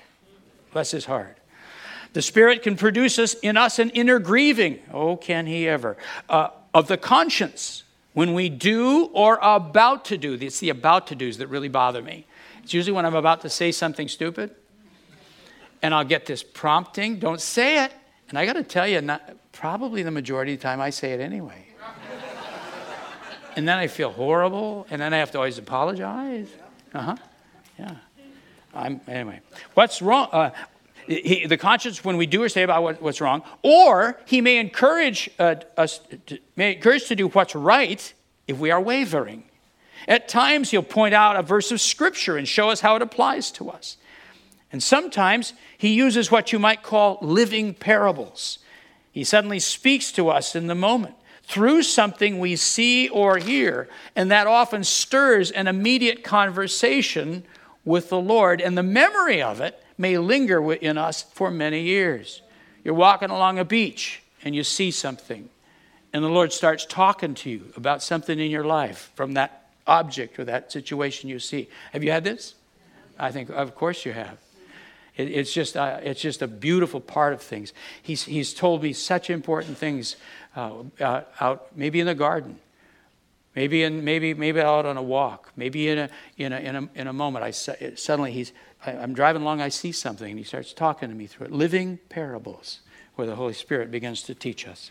Bless 0.73 0.91
his 0.91 1.05
heart. 1.05 1.37
The 2.15 2.23
Spirit 2.23 2.63
can 2.63 2.77
produce 2.77 3.19
us 3.19 3.35
in 3.35 3.57
us 3.57 3.79
an 3.79 3.91
inner 3.91 4.19
grieving. 4.19 4.81
Oh, 4.93 5.17
can 5.17 5.47
he 5.47 5.69
ever? 5.69 5.97
Uh, 6.29 6.49
of 6.75 6.89
the 6.89 6.97
conscience 6.97 7.85
when 8.15 8.33
we 8.35 8.49
do 8.49 9.05
or 9.13 9.39
about 9.43 10.07
to 10.07 10.19
do. 10.19 10.35
It's 10.41 10.61
the 10.61 10.71
about 10.71 11.07
to 11.09 11.15
do's 11.15 11.39
that 11.39 11.49
really 11.49 11.69
bother 11.69 12.03
me. 12.03 12.27
It's 12.63 12.73
usually 12.73 12.93
when 12.93 13.07
I'm 13.07 13.15
about 13.15 13.43
to 13.43 13.51
say 13.51 13.73
something 13.73 14.09
stupid 14.09 14.55
and 15.83 15.93
I'll 15.93 16.05
get 16.05 16.27
this 16.27 16.43
prompting, 16.43 17.19
don't 17.19 17.41
say 17.41 17.85
it. 17.85 17.93
And 18.29 18.39
I 18.39 18.47
got 18.47 18.55
to 18.55 18.63
tell 18.63 18.89
you, 18.89 19.01
not, 19.01 19.37
probably 19.53 20.03
the 20.03 20.11
majority 20.11 20.55
of 20.55 20.61
the 20.61 20.63
time 20.63 20.81
I 20.81 20.91
say 20.91 21.13
it 21.13 21.21
anyway. 21.21 21.67
and 23.57 23.69
then 23.69 23.79
I 23.79 23.89
feel 23.89 24.11
horrible, 24.11 24.87
and 24.91 25.03
then 25.03 25.13
I 25.13 25.19
have 25.19 25.31
to 25.33 25.39
always 25.39 25.59
apologize. 25.59 26.49
Uh 26.95 27.01
huh. 27.01 27.17
Yeah. 27.79 27.97
I'm, 28.75 29.01
anyway, 29.07 29.41
what's 29.75 30.01
wrong? 30.01 30.29
Uh, 30.33 30.51
he, 31.07 31.47
the 31.47 31.59
conscience 31.59 32.05
when 32.05 32.17
we 32.17 32.27
do 32.27 32.43
or 32.43 32.49
say 32.49 32.63
about 32.63 32.83
what, 32.83 33.03
what's 33.03 33.21
wrong, 33.21 33.43
or 33.63 34.19
he 34.25 34.41
may 34.41 34.59
encourage 34.59 35.29
uh, 35.39 35.57
us, 35.77 36.01
to, 36.27 36.39
may 36.57 36.77
encourage 36.77 37.07
to 37.09 37.17
do 37.17 37.29
what's 37.29 37.55
right 37.55 38.13
if 38.47 38.59
we 38.59 38.71
are 38.71 38.81
wavering. 38.81 39.45
At 40.09 40.29
times, 40.29 40.71
he'll 40.71 40.83
point 40.83 41.15
out 41.15 41.37
a 41.37 41.43
verse 41.43 41.71
of 41.71 41.81
scripture 41.81 42.37
and 42.37 42.49
show 42.49 42.71
us 42.71 42.81
how 42.81 42.97
it 42.97 43.03
applies 43.03 43.51
to 43.53 43.71
us. 43.71 43.97
And 44.73 44.83
sometimes 44.83 45.53
he 45.77 45.93
uses 45.93 46.31
what 46.31 46.53
you 46.53 46.59
might 46.59 46.83
call 46.83 47.19
living 47.21 47.75
parables. 47.75 48.59
He 49.13 49.23
suddenly 49.23 49.61
speaks 49.61 50.11
to 50.13 50.31
us 50.31 50.57
in 50.57 50.67
the 50.67 50.75
moment 50.75 51.15
through 51.45 51.83
something 51.83 52.39
we 52.39 52.57
see 52.57 53.09
or 53.09 53.37
hear, 53.37 53.89
and 54.17 54.31
that 54.31 54.47
often 54.47 54.83
stirs 54.83 55.51
an 55.51 55.69
immediate 55.69 56.25
conversation 56.25 57.45
with 57.85 58.09
the 58.09 58.21
Lord, 58.21 58.61
and 58.61 58.79
the 58.79 58.83
memory 58.83 59.43
of 59.43 59.61
it 59.61 59.83
may 59.99 60.17
linger 60.17 60.73
in 60.73 60.97
us 60.97 61.23
for 61.23 61.51
many 61.51 61.83
years. 61.83 62.41
You're 62.85 62.95
walking 62.95 63.31
along 63.31 63.59
a 63.59 63.65
beach 63.65 64.23
and 64.45 64.55
you 64.55 64.65
see 64.65 64.91
something, 64.91 65.49
and 66.13 66.25
the 66.25 66.29
Lord 66.29 66.53
starts 66.53 66.87
talking 66.87 67.35
to 67.35 67.51
you 67.51 67.73
about 67.77 68.03
something 68.03 68.39
in 68.39 68.51
your 68.51 68.65
life 68.65 69.13
from 69.15 69.35
that 69.35 69.69
object 69.87 70.39
or 70.39 70.45
that 70.45 70.73
situation 70.73 71.29
you 71.29 71.39
see. 71.39 71.69
Have 71.93 72.03
you 72.03 72.11
had 72.11 72.25
this? 72.25 72.55
I 73.19 73.31
think, 73.31 73.51
of 73.51 73.75
course, 73.75 74.07
you 74.07 74.13
have. 74.13 74.39
It, 75.17 75.29
it's, 75.29 75.53
just, 75.53 75.77
uh, 75.77 76.01
it's 76.03 76.21
just 76.21 76.43
a 76.43 76.47
beautiful 76.47 77.01
part 77.01 77.33
of 77.33 77.43
things. 77.43 77.73
He's, 78.03 78.25
he's 78.25 78.55
told 78.55 78.83
me 78.83 78.93
such 78.93 79.31
important 79.31 79.77
things 79.77 80.17
uh, 80.57 80.73
uh, 81.01 81.23
out, 81.41 81.77
maybe 81.77 82.01
in 82.01 82.07
the 82.07 82.15
garden, 82.15 82.59
maybe, 83.55 83.83
in, 83.83 84.05
maybe, 84.05 84.35
maybe 84.35 84.61
out 84.61 84.87
on 84.87 84.97
a 84.97 85.03
walk, 85.03 85.53
maybe 85.57 85.89
in 85.89 85.99
a, 85.99 86.09
in 86.39 86.53
a, 86.53 86.59
in 86.59 86.77
a, 86.77 86.89
in 86.95 87.07
a 87.07 87.13
moment. 87.13 87.45
I, 87.45 87.51
suddenly, 87.51 88.33
he's, 88.33 88.53
I, 88.87 88.93
I'm 88.93 89.15
driving 89.15 89.43
along, 89.43 89.61
I 89.61 89.69
see 89.69 89.93
something, 89.93 90.31
and 90.31 90.39
he 90.39 90.45
starts 90.45 90.73
talking 90.73 91.09
to 91.09 91.15
me 91.15 91.27
through 91.27 91.47
it. 91.47 91.53
Living 91.53 91.99
parables 92.09 92.81
where 93.15 93.27
the 93.27 93.37
Holy 93.37 93.55
Spirit 93.55 93.91
begins 93.91 94.23
to 94.23 94.35
teach 94.35 94.67
us. 94.67 94.91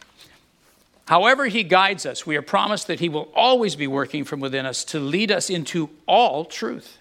However, 1.06 1.48
He 1.48 1.64
guides 1.64 2.06
us, 2.06 2.26
we 2.26 2.38
are 2.38 2.42
promised 2.42 2.88
that 2.88 3.00
He 3.00 3.10
will 3.10 3.32
always 3.36 3.76
be 3.76 3.88
working 3.88 4.24
from 4.24 4.40
within 4.40 4.66
us 4.66 4.86
to 4.86 5.00
lead 5.00 5.32
us 5.32 5.50
into 5.50 5.90
all 6.06 6.46
truth. 6.46 7.00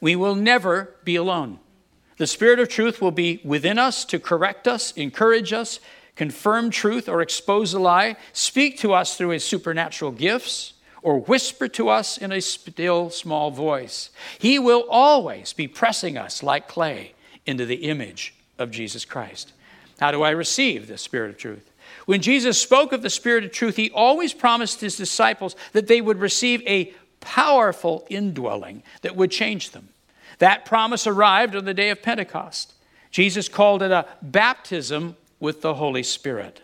We 0.00 0.16
will 0.16 0.34
never 0.34 0.94
be 1.04 1.16
alone. 1.16 1.58
The 2.16 2.26
Spirit 2.26 2.60
of 2.60 2.68
truth 2.68 3.00
will 3.00 3.10
be 3.10 3.40
within 3.44 3.78
us 3.78 4.04
to 4.06 4.18
correct 4.18 4.68
us, 4.68 4.92
encourage 4.92 5.52
us, 5.52 5.80
confirm 6.16 6.70
truth, 6.70 7.08
or 7.08 7.20
expose 7.20 7.74
a 7.74 7.80
lie, 7.80 8.16
speak 8.32 8.78
to 8.78 8.92
us 8.92 9.16
through 9.16 9.30
His 9.30 9.44
supernatural 9.44 10.12
gifts, 10.12 10.74
or 11.02 11.20
whisper 11.20 11.68
to 11.68 11.88
us 11.88 12.16
in 12.16 12.32
a 12.32 12.40
still 12.40 13.10
small 13.10 13.50
voice. 13.50 14.10
He 14.38 14.58
will 14.58 14.86
always 14.88 15.52
be 15.52 15.68
pressing 15.68 16.16
us 16.16 16.42
like 16.42 16.68
clay 16.68 17.12
into 17.44 17.66
the 17.66 17.88
image 17.88 18.34
of 18.58 18.70
Jesus 18.70 19.04
Christ. 19.04 19.52
How 20.00 20.10
do 20.10 20.22
I 20.22 20.30
receive 20.30 20.86
the 20.86 20.96
Spirit 20.96 21.30
of 21.30 21.36
truth? 21.36 21.70
When 22.06 22.20
Jesus 22.20 22.60
spoke 22.60 22.92
of 22.92 23.02
the 23.02 23.10
Spirit 23.10 23.44
of 23.44 23.52
truth, 23.52 23.76
he 23.76 23.90
always 23.90 24.32
promised 24.32 24.80
his 24.80 24.96
disciples 24.96 25.56
that 25.72 25.88
they 25.88 26.00
would 26.00 26.20
receive 26.20 26.62
a 26.66 26.94
powerful 27.20 28.06
indwelling 28.08 28.82
that 29.02 29.16
would 29.16 29.30
change 29.30 29.70
them. 29.70 29.88
That 30.38 30.64
promise 30.64 31.06
arrived 31.06 31.54
on 31.54 31.64
the 31.64 31.74
day 31.74 31.90
of 31.90 32.02
Pentecost. 32.02 32.74
Jesus 33.10 33.48
called 33.48 33.82
it 33.82 33.90
a 33.90 34.06
baptism 34.22 35.16
with 35.38 35.60
the 35.60 35.74
Holy 35.74 36.02
Spirit. 36.02 36.62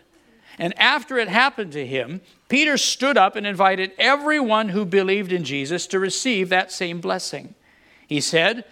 And 0.57 0.77
after 0.77 1.17
it 1.17 1.27
happened 1.27 1.71
to 1.73 1.85
him, 1.85 2.21
Peter 2.49 2.77
stood 2.77 3.17
up 3.17 3.35
and 3.35 3.47
invited 3.47 3.93
everyone 3.97 4.69
who 4.69 4.85
believed 4.85 5.31
in 5.31 5.43
Jesus 5.43 5.87
to 5.87 5.99
receive 5.99 6.49
that 6.49 6.71
same 6.71 6.99
blessing. 6.99 7.55
He 8.07 8.19
said, 8.19 8.65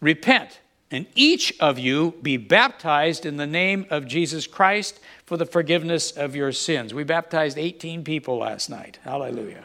Repent, 0.00 0.60
and 0.90 1.06
each 1.14 1.54
of 1.58 1.78
you 1.78 2.14
be 2.20 2.36
baptized 2.36 3.24
in 3.24 3.38
the 3.38 3.46
name 3.46 3.86
of 3.88 4.06
Jesus 4.06 4.46
Christ 4.46 5.00
for 5.24 5.38
the 5.38 5.46
forgiveness 5.46 6.10
of 6.10 6.36
your 6.36 6.52
sins. 6.52 6.92
We 6.92 7.04
baptized 7.04 7.56
18 7.56 8.04
people 8.04 8.38
last 8.38 8.68
night. 8.68 8.98
Hallelujah. 9.02 9.64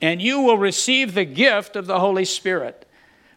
And 0.00 0.22
you 0.22 0.40
will 0.40 0.58
receive 0.58 1.14
the 1.14 1.24
gift 1.24 1.74
of 1.74 1.86
the 1.86 1.98
Holy 1.98 2.24
Spirit. 2.24 2.85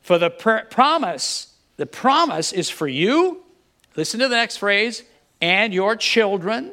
For 0.10 0.18
the 0.18 0.32
pr- 0.32 0.66
promise, 0.72 1.54
the 1.78 1.86
promise 1.86 2.52
is 2.52 2.68
for 2.68 2.88
you, 2.88 3.44
listen 3.96 4.20
to 4.22 4.28
the 4.28 4.38
next 4.38 4.58
phrase, 4.58 5.04
and 5.40 5.72
your 5.72 5.96
children 5.96 6.72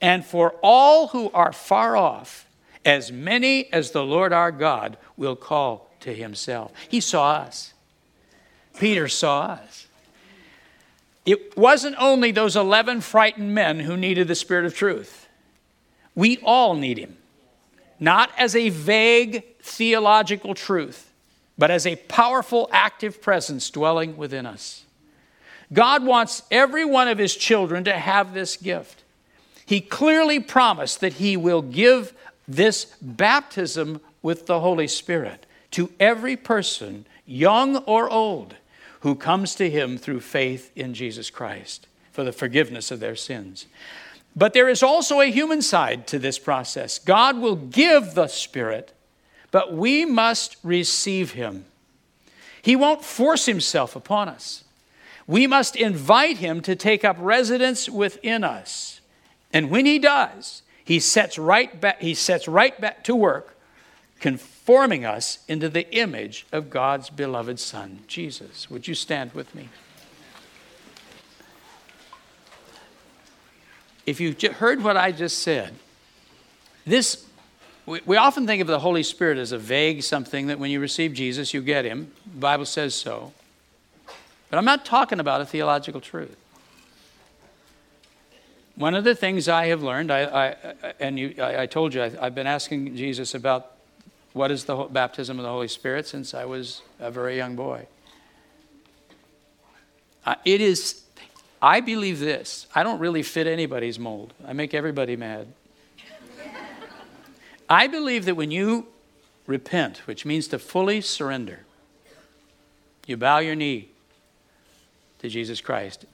and 0.00 0.24
for 0.24 0.54
all 0.62 1.08
who 1.08 1.32
are 1.32 1.52
far 1.52 1.96
off, 1.96 2.46
as 2.84 3.10
many 3.10 3.72
as 3.72 3.90
the 3.90 4.04
Lord 4.04 4.32
our 4.32 4.52
God 4.52 4.98
will 5.16 5.34
call 5.34 5.90
to 5.98 6.14
himself. 6.14 6.70
He 6.88 7.00
saw 7.00 7.32
us. 7.32 7.74
Peter 8.78 9.08
saw 9.08 9.46
us. 9.46 9.88
It 11.26 11.56
wasn't 11.56 11.96
only 11.98 12.30
those 12.30 12.54
11 12.54 13.00
frightened 13.00 13.52
men 13.52 13.80
who 13.80 13.96
needed 13.96 14.28
the 14.28 14.36
Spirit 14.36 14.64
of 14.64 14.76
truth. 14.76 15.26
We 16.14 16.38
all 16.44 16.76
need 16.76 16.98
him. 16.98 17.16
Not 17.98 18.30
as 18.38 18.54
a 18.54 18.68
vague 18.68 19.42
theological 19.58 20.54
truth, 20.54 21.09
but 21.60 21.70
as 21.70 21.86
a 21.86 21.94
powerful, 21.94 22.68
active 22.72 23.22
presence 23.22 23.70
dwelling 23.70 24.16
within 24.16 24.46
us. 24.46 24.84
God 25.72 26.04
wants 26.04 26.42
every 26.50 26.84
one 26.84 27.06
of 27.06 27.18
his 27.18 27.36
children 27.36 27.84
to 27.84 27.92
have 27.92 28.34
this 28.34 28.56
gift 28.56 29.04
he 29.70 29.80
clearly 29.80 30.40
promised 30.40 30.98
that 30.98 31.12
he 31.12 31.36
will 31.36 31.62
give 31.62 32.12
this 32.48 32.86
baptism 33.00 34.00
with 34.20 34.46
the 34.46 34.58
Holy 34.58 34.88
Spirit 34.88 35.46
to 35.70 35.92
every 36.00 36.36
person, 36.36 37.06
young 37.24 37.76
or 37.84 38.10
old, 38.10 38.56
who 39.02 39.14
comes 39.14 39.54
to 39.54 39.70
him 39.70 39.96
through 39.96 40.18
faith 40.18 40.72
in 40.74 40.92
Jesus 40.92 41.30
Christ 41.30 41.86
for 42.10 42.24
the 42.24 42.32
forgiveness 42.32 42.90
of 42.90 42.98
their 42.98 43.14
sins. 43.14 43.66
But 44.34 44.54
there 44.54 44.68
is 44.68 44.82
also 44.82 45.20
a 45.20 45.30
human 45.30 45.62
side 45.62 46.08
to 46.08 46.18
this 46.18 46.40
process. 46.40 46.98
God 46.98 47.38
will 47.38 47.54
give 47.54 48.14
the 48.14 48.26
Spirit, 48.26 48.92
but 49.50 49.72
we 49.72 50.04
must 50.04 50.56
receive 50.62 51.32
him. 51.32 51.64
He 52.62 52.76
won't 52.76 53.04
force 53.04 53.46
himself 53.46 53.96
upon 53.96 54.28
us. 54.28 54.64
We 55.26 55.46
must 55.46 55.76
invite 55.76 56.38
him 56.38 56.60
to 56.62 56.76
take 56.76 57.04
up 57.04 57.16
residence 57.18 57.88
within 57.88 58.44
us. 58.44 59.00
And 59.52 59.70
when 59.70 59.86
he 59.86 59.98
does, 59.98 60.62
he 60.84 61.00
sets 61.00 61.38
right 61.38 61.80
back, 61.80 62.00
he 62.00 62.14
sets 62.14 62.48
right 62.48 62.78
back 62.80 63.04
to 63.04 63.14
work, 63.14 63.56
conforming 64.18 65.04
us 65.04 65.38
into 65.48 65.68
the 65.68 65.90
image 65.94 66.46
of 66.52 66.68
God's 66.68 67.10
beloved 67.10 67.58
Son, 67.58 68.00
Jesus. 68.06 68.68
Would 68.70 68.88
you 68.88 68.94
stand 68.94 69.32
with 69.32 69.54
me? 69.54 69.68
If 74.04 74.20
you've 74.20 74.40
heard 74.42 74.82
what 74.82 74.96
I 74.96 75.12
just 75.12 75.38
said, 75.38 75.74
this 76.84 77.24
we, 77.90 78.00
we 78.06 78.16
often 78.16 78.46
think 78.46 78.60
of 78.60 78.68
the 78.68 78.78
Holy 78.78 79.02
Spirit 79.02 79.36
as 79.36 79.50
a 79.50 79.58
vague 79.58 80.02
something 80.02 80.46
that 80.46 80.58
when 80.58 80.70
you 80.70 80.80
receive 80.80 81.12
Jesus, 81.12 81.52
you 81.52 81.60
get 81.60 81.84
him. 81.84 82.12
The 82.24 82.40
Bible 82.40 82.64
says 82.64 82.94
so. 82.94 83.32
But 84.48 84.58
I'm 84.58 84.64
not 84.64 84.84
talking 84.84 85.18
about 85.18 85.40
a 85.40 85.44
theological 85.44 86.00
truth. 86.00 86.36
One 88.76 88.94
of 88.94 89.02
the 89.04 89.14
things 89.14 89.48
I 89.48 89.66
have 89.66 89.82
learned, 89.82 90.10
I, 90.12 90.22
I 90.22 90.94
and 91.00 91.18
you, 91.18 91.34
I, 91.38 91.62
I, 91.62 91.66
told 91.66 91.92
you, 91.92 92.02
I, 92.02 92.10
have 92.10 92.34
been 92.34 92.46
asking 92.46 92.96
Jesus 92.96 93.34
about 93.34 93.72
what 94.32 94.50
is 94.50 94.64
the 94.64 94.76
baptism 94.84 95.38
of 95.38 95.42
the 95.42 95.50
Holy 95.50 95.68
Spirit 95.68 96.06
since 96.06 96.32
I 96.32 96.44
was 96.44 96.82
a 97.00 97.10
very 97.10 97.36
young 97.36 97.56
boy. 97.56 97.86
Uh, 100.24 100.36
it 100.44 100.60
is, 100.60 101.02
I 101.60 101.80
believe 101.80 102.20
this. 102.20 102.68
I 102.74 102.84
don't 102.84 103.00
really 103.00 103.24
fit 103.24 103.48
anybody's 103.48 103.98
mold, 103.98 104.32
I 104.46 104.52
make 104.52 104.74
everybody 104.74 105.16
mad. 105.16 105.48
I 107.70 107.86
believe 107.86 108.24
that 108.24 108.34
when 108.34 108.50
you 108.50 108.88
repent, 109.46 109.98
which 110.08 110.26
means 110.26 110.48
to 110.48 110.58
fully 110.58 111.00
surrender, 111.00 111.60
you 113.06 113.16
bow 113.16 113.38
your 113.38 113.54
knee 113.54 113.88
to 115.20 115.28
Jesus 115.28 115.60
Christ, 115.60 116.04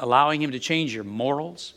allowing 0.00 0.42
Him 0.42 0.52
to 0.52 0.58
change 0.58 0.94
your 0.94 1.04
morals, 1.04 1.74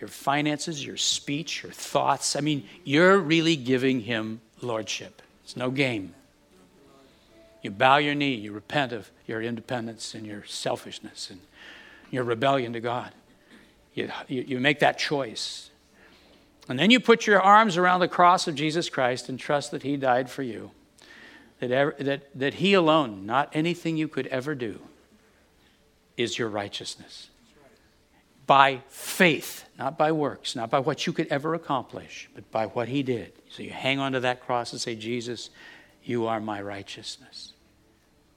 your 0.00 0.08
finances, 0.08 0.84
your 0.84 0.96
speech, 0.96 1.64
your 1.64 1.72
thoughts. 1.72 2.36
I 2.36 2.40
mean, 2.40 2.64
you're 2.84 3.18
really 3.18 3.56
giving 3.56 4.02
Him 4.02 4.40
lordship. 4.62 5.20
It's 5.42 5.56
no 5.56 5.70
game. 5.70 6.14
You 7.62 7.72
bow 7.72 7.96
your 7.96 8.14
knee, 8.14 8.34
you 8.34 8.52
repent 8.52 8.92
of 8.92 9.10
your 9.26 9.42
independence 9.42 10.14
and 10.14 10.24
your 10.24 10.44
selfishness 10.44 11.28
and 11.28 11.40
your 12.10 12.22
rebellion 12.22 12.72
to 12.74 12.80
God. 12.80 13.12
You, 13.94 14.10
you, 14.28 14.42
you 14.42 14.60
make 14.60 14.78
that 14.78 14.96
choice. 14.96 15.67
And 16.68 16.78
then 16.78 16.90
you 16.90 17.00
put 17.00 17.26
your 17.26 17.40
arms 17.40 17.76
around 17.76 18.00
the 18.00 18.08
cross 18.08 18.46
of 18.46 18.54
Jesus 18.54 18.90
Christ 18.90 19.28
and 19.28 19.38
trust 19.38 19.70
that 19.70 19.82
He 19.82 19.96
died 19.96 20.30
for 20.30 20.42
you. 20.42 20.70
That, 21.60 21.70
ever, 21.70 21.96
that, 21.98 22.38
that 22.38 22.54
He 22.54 22.74
alone, 22.74 23.24
not 23.24 23.50
anything 23.54 23.96
you 23.96 24.06
could 24.06 24.26
ever 24.28 24.54
do, 24.54 24.80
is 26.16 26.38
your 26.38 26.48
righteousness. 26.48 27.30
By 28.46 28.82
faith, 28.88 29.64
not 29.78 29.98
by 29.98 30.12
works, 30.12 30.54
not 30.54 30.70
by 30.70 30.78
what 30.80 31.06
you 31.06 31.12
could 31.12 31.26
ever 31.28 31.54
accomplish, 31.54 32.28
but 32.34 32.50
by 32.50 32.66
what 32.66 32.88
He 32.88 33.02
did. 33.02 33.32
So 33.50 33.62
you 33.62 33.70
hang 33.70 33.98
onto 33.98 34.20
that 34.20 34.44
cross 34.44 34.72
and 34.72 34.80
say, 34.80 34.94
Jesus, 34.94 35.50
you 36.04 36.26
are 36.26 36.40
my 36.40 36.60
righteousness. 36.60 37.54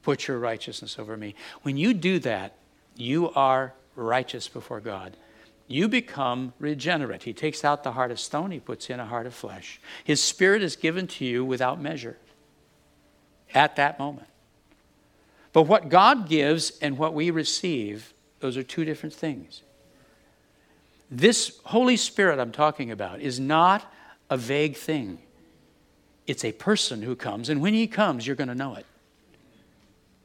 Put 0.04 0.28
your 0.28 0.40
righteousness 0.40 0.98
over 0.98 1.16
me. 1.16 1.36
When 1.62 1.78
you 1.78 1.94
do 1.94 2.20
that, 2.20 2.56
you 2.96 3.30
are 3.32 3.74
righteous 3.96 4.48
before 4.48 4.80
God 4.80 5.16
you 5.72 5.88
become 5.88 6.54
regenerate. 6.60 7.24
He 7.24 7.34
takes 7.34 7.64
out 7.64 7.84
the 7.84 7.94
heart 7.94 8.12
of 8.12 8.20
stone, 8.20 8.52
he 8.52 8.60
puts 8.60 8.90
in 8.90 9.00
a 9.00 9.06
heart 9.06 9.26
of 9.26 9.34
flesh. 9.34 9.80
His 10.04 10.22
spirit 10.22 10.62
is 10.62 10.76
given 10.76 11.08
to 11.08 11.26
you 11.26 11.46
without 11.46 11.82
measure 11.82 12.18
at 13.54 13.76
that 13.76 14.00
moment. 14.00 14.28
But 15.54 15.64
what 15.64 15.90
God 15.90 16.30
gives 16.30 16.78
and 16.80 16.98
what 16.98 17.14
we 17.14 17.30
receive, 17.30 18.14
those 18.40 18.58
are 18.58 18.64
two 18.64 18.86
different 18.86 19.14
things. 19.14 19.64
This 21.10 21.60
Holy 21.66 21.98
Spirit 21.98 22.40
I'm 22.40 22.54
talking 22.54 22.90
about 22.90 23.20
is 23.20 23.40
not 23.40 23.92
a 24.30 24.38
vague 24.38 24.78
thing. 24.78 25.20
It's 26.26 26.46
a 26.46 26.54
person 26.54 27.02
who 27.02 27.16
comes, 27.16 27.50
and 27.50 27.62
when 27.62 27.74
he 27.74 27.88
comes, 27.88 28.26
you're 28.26 28.36
going 28.36 28.48
to 28.48 28.56
know 28.56 28.76
it. 28.76 28.86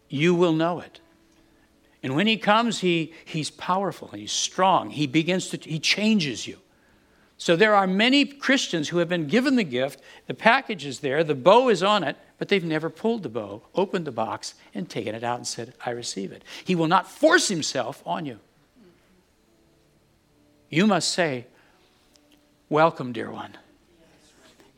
You 0.08 0.34
will 0.34 0.52
know 0.52 0.78
it. 0.78 1.00
And 2.06 2.14
when 2.14 2.28
he 2.28 2.36
comes, 2.36 2.78
he, 2.78 3.12
he's 3.24 3.50
powerful 3.50 4.06
he's 4.14 4.30
strong. 4.30 4.90
He 4.90 5.08
begins 5.08 5.48
to, 5.48 5.56
he 5.56 5.80
changes 5.80 6.46
you. 6.46 6.58
So 7.36 7.56
there 7.56 7.74
are 7.74 7.88
many 7.88 8.24
Christians 8.24 8.90
who 8.90 8.98
have 8.98 9.08
been 9.08 9.26
given 9.26 9.56
the 9.56 9.64
gift. 9.64 10.00
The 10.28 10.32
package 10.32 10.86
is 10.86 11.00
there, 11.00 11.24
the 11.24 11.34
bow 11.34 11.68
is 11.68 11.82
on 11.82 12.04
it, 12.04 12.16
but 12.38 12.46
they've 12.46 12.62
never 12.62 12.90
pulled 12.90 13.24
the 13.24 13.28
bow, 13.28 13.62
opened 13.74 14.04
the 14.04 14.12
box, 14.12 14.54
and 14.72 14.88
taken 14.88 15.16
it 15.16 15.24
out 15.24 15.38
and 15.38 15.46
said, 15.48 15.74
I 15.84 15.90
receive 15.90 16.30
it. 16.30 16.44
He 16.64 16.76
will 16.76 16.86
not 16.86 17.10
force 17.10 17.48
himself 17.48 18.04
on 18.06 18.24
you. 18.24 18.38
You 20.70 20.86
must 20.86 21.10
say, 21.10 21.46
Welcome, 22.68 23.12
dear 23.12 23.32
one. 23.32 23.56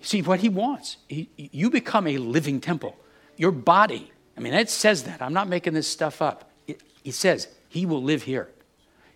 See 0.00 0.22
what 0.22 0.40
he 0.40 0.48
wants. 0.48 0.96
He, 1.08 1.28
you 1.36 1.68
become 1.68 2.06
a 2.06 2.16
living 2.16 2.62
temple. 2.62 2.96
Your 3.36 3.52
body, 3.52 4.12
I 4.34 4.40
mean, 4.40 4.54
it 4.54 4.70
says 4.70 5.02
that. 5.02 5.20
I'm 5.20 5.34
not 5.34 5.46
making 5.46 5.74
this 5.74 5.88
stuff 5.88 6.22
up. 6.22 6.47
He 7.08 7.12
says 7.12 7.48
he 7.70 7.86
will 7.86 8.02
live 8.02 8.24
here. 8.24 8.50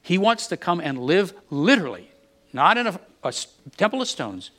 He 0.01 0.17
wants 0.17 0.47
to 0.47 0.57
come 0.57 0.81
and 0.81 0.99
live 0.99 1.35
literally, 1.51 2.11
not 2.51 2.79
in 2.79 2.87
a, 2.87 2.99
a 3.23 3.35
temple 3.77 4.01
of 4.01 4.09
stones, 4.09 4.51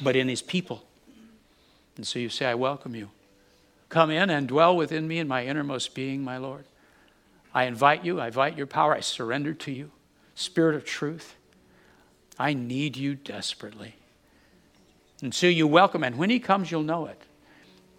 but 0.00 0.16
in 0.16 0.26
his 0.26 0.40
people. 0.40 0.82
And 1.98 2.06
so 2.06 2.18
you 2.18 2.30
say, 2.30 2.46
I 2.46 2.54
welcome 2.54 2.94
you. 2.94 3.10
Come 3.90 4.10
in 4.10 4.30
and 4.30 4.48
dwell 4.48 4.74
within 4.74 5.06
me 5.06 5.18
in 5.18 5.28
my 5.28 5.44
innermost 5.44 5.94
being, 5.94 6.24
my 6.24 6.38
Lord. 6.38 6.64
I 7.52 7.64
invite 7.64 8.06
you, 8.06 8.20
I 8.20 8.28
invite 8.28 8.56
your 8.56 8.66
power, 8.66 8.94
I 8.94 9.00
surrender 9.00 9.52
to 9.52 9.70
you. 9.70 9.90
Spirit 10.34 10.76
of 10.76 10.86
truth, 10.86 11.34
I 12.38 12.54
need 12.54 12.96
you 12.96 13.16
desperately. 13.16 13.96
And 15.20 15.34
so 15.34 15.46
you 15.46 15.66
welcome, 15.66 16.02
and 16.02 16.16
when 16.16 16.30
he 16.30 16.40
comes, 16.40 16.70
you'll 16.70 16.84
know 16.84 17.04
it. 17.04 17.20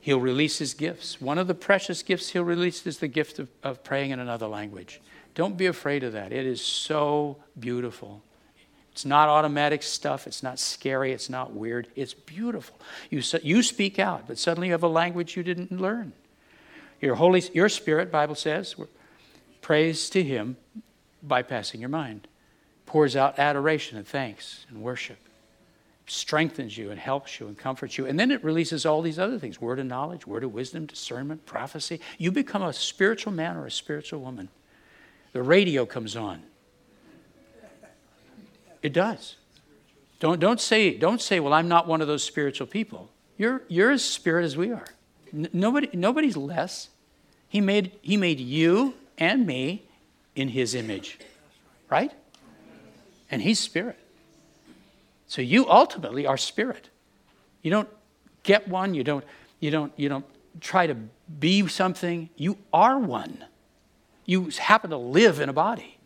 He'll 0.08 0.22
release 0.22 0.58
his 0.60 0.74
gifts. 0.74 1.20
One 1.20 1.38
of 1.38 1.48
the 1.48 1.54
precious 1.54 2.02
gifts 2.02 2.30
he'll 2.30 2.46
release 2.46 2.88
is 2.88 3.00
the 3.00 3.10
gift 3.10 3.40
of, 3.40 3.50
of 3.62 3.84
praying 3.84 4.12
in 4.12 4.22
another 4.22 4.48
language. 4.48 5.02
Don't 5.36 5.58
be 5.58 5.66
afraid 5.66 6.02
of 6.02 6.14
that. 6.14 6.32
It 6.32 6.46
is 6.46 6.62
so 6.62 7.36
beautiful. 7.60 8.22
It's 8.94 9.04
not 9.04 9.28
automatic 9.28 9.84
stuff. 9.84 10.26
It's 10.26 10.42
not 10.42 10.60
scary. 10.60 11.12
It's 11.12 11.30
not 11.30 11.52
weird. 11.52 11.90
It's 11.94 12.14
beautiful. 12.14 12.80
You, 13.10 13.22
you 13.44 13.62
speak 13.62 14.00
out, 14.00 14.30
but 14.30 14.38
suddenly 14.38 14.68
you 14.68 14.74
have 14.76 14.84
a 14.84 14.88
language 14.88 15.36
you 15.36 15.44
didn't 15.44 15.74
learn. 15.74 16.14
Your 17.02 17.16
Holy, 17.16 17.44
your 17.54 17.68
Spirit, 17.68 18.10
Bible 18.10 18.36
says, 18.36 18.78
prays 19.60 20.10
to 20.12 20.24
Him 20.24 20.56
bypassing 21.28 21.82
your 21.82 21.90
mind, 21.90 22.30
pours 22.86 23.18
out 23.18 23.38
adoration 23.38 23.98
and 23.98 24.08
thanks 24.08 24.66
and 24.70 24.82
worship 24.82 25.18
strengthens 26.08 26.78
you 26.78 26.90
and 26.90 27.00
helps 27.00 27.40
you 27.40 27.48
and 27.48 27.58
comforts 27.58 27.98
you. 27.98 28.06
And 28.06 28.20
then 28.20 28.32
it 28.32 28.44
releases 28.44 28.86
all 28.86 29.02
these 29.02 29.20
other 29.20 29.38
things 29.38 29.62
word 29.62 29.80
of 29.80 29.86
knowledge, 29.86 30.26
word 30.26 30.44
of 30.44 30.54
wisdom, 30.54 30.86
discernment, 30.86 31.46
prophecy. 31.46 32.00
You 32.18 32.32
become 32.32 32.64
a 32.64 32.74
spiritual 32.74 33.34
man 33.34 33.58
or 33.58 33.66
a 33.66 33.72
spiritual 33.72 34.22
woman. 34.22 34.50
The 35.34 35.44
radio 35.44 35.86
comes 35.86 36.16
on. 36.16 36.44
It 38.82 38.94
does. 38.94 39.36
Don't, 40.20 40.40
don't, 40.40 40.60
say, 40.60 40.98
don't 40.98 41.22
say, 41.22 41.40
well, 41.40 41.54
I'm 41.54 41.68
not 41.68 41.88
one 41.88 42.02
of 42.02 42.08
those 42.08 42.24
spiritual 42.24 42.68
people. 42.68 43.10
You're, 43.38 43.62
you're 43.68 43.92
as 43.92 44.04
spirit 44.04 44.46
as 44.46 44.58
we 44.58 44.72
are. 44.72 44.88
N- 45.34 45.50
nobody, 45.54 45.90
nobody's 45.94 46.38
less. 46.38 46.90
He 47.50 47.62
made, 47.62 47.92
he 48.02 48.18
made 48.18 48.40
you 48.40 48.96
and 49.18 49.46
me 49.46 49.84
in 50.36 50.50
his 50.50 50.74
image, 50.74 51.20
right? 51.90 52.12
And 53.30 53.42
he's 53.42 53.60
spirit. 53.60 54.00
So 55.28 55.42
you 55.42 55.70
ultimately 55.70 56.26
are 56.26 56.38
spirit. 56.38 56.90
You 57.62 57.72
don't 57.72 57.90
get 58.44 58.68
one, 58.68 58.94
you 58.94 59.04
don't, 59.04 59.26
you 59.60 59.72
don't, 59.72 59.92
you 59.98 60.10
don't 60.10 60.26
try 60.62 60.88
to 60.88 60.96
be 61.40 61.68
something. 61.68 62.30
You 62.36 62.58
are 62.74 62.98
one. 62.98 63.46
You 64.26 64.50
happen 64.58 64.90
to 64.90 64.98
live 64.98 65.40
in 65.40 65.50
a 65.50 65.54
body 65.54 65.98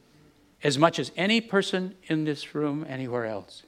as 0.63 0.77
much 0.77 0.99
as 0.99 1.11
any 1.15 1.41
person 1.41 1.95
in 2.07 2.23
this 2.23 2.53
room 2.53 2.85
anywhere 2.87 3.25
else. 3.25 3.63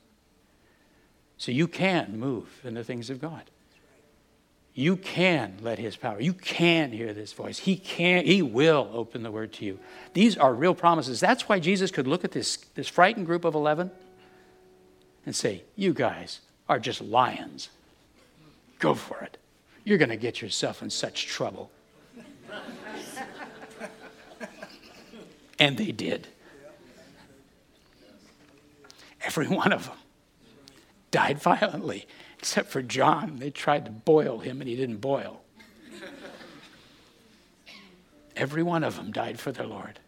So 1.38 1.52
you 1.52 1.68
can 1.68 2.20
move 2.20 2.62
in 2.64 2.74
the 2.74 2.84
things 2.84 3.10
of 3.10 3.20
God. 3.20 3.44
You 4.76 4.96
can 4.96 5.58
let 5.62 5.78
his 5.78 5.96
power. 5.96 6.20
You 6.20 6.34
can 6.34 6.92
hear 6.92 7.14
this 7.14 7.34
voice. 7.34 7.60
He 7.60 7.76
can 7.76 8.26
he 8.26 8.42
will 8.42 8.90
open 8.92 9.22
the 9.22 9.30
word 9.30 9.54
to 9.54 9.66
you. 9.66 9.80
These 10.14 10.36
are 10.36 10.54
real 10.54 10.74
promises. 10.74 11.20
That's 11.20 11.48
why 11.48 11.60
Jesus 11.60 11.92
could 11.92 12.08
look 12.08 12.24
at 12.24 12.32
this, 12.32 12.58
this 12.74 12.88
frightened 12.88 13.28
group 13.28 13.46
of 13.46 13.54
11 13.54 13.92
and 15.26 15.36
say, 15.36 15.64
You 15.76 15.94
guys 15.94 16.42
are 16.68 16.80
just 16.80 17.02
lions. 17.02 17.70
Go 18.80 18.94
for 18.94 19.20
it. 19.22 19.38
You're 19.84 19.98
going 19.98 20.10
to 20.10 20.18
get 20.18 20.42
yourself 20.42 20.82
in 20.82 20.90
such 20.90 21.28
trouble. 21.28 21.72
and 25.60 25.78
they 25.78 25.92
did. 25.92 26.28
Every 29.22 29.48
one 29.48 29.72
of 29.72 29.86
them 29.86 29.98
died 31.12 31.40
violently, 31.40 32.08
except 32.40 32.70
for 32.70 32.82
John. 32.82 33.38
They 33.38 33.50
tried 33.50 33.86
to 33.86 33.92
boil 33.92 34.40
him, 34.40 34.60
and 34.60 34.70
he 34.70 34.76
didn't 34.76 34.98
boil. 34.98 35.42
Every 38.36 38.64
one 38.64 38.84
of 38.84 38.96
them 38.96 39.12
died 39.12 39.40
for 39.40 39.52
their 39.52 39.68
Lord. 39.68 40.00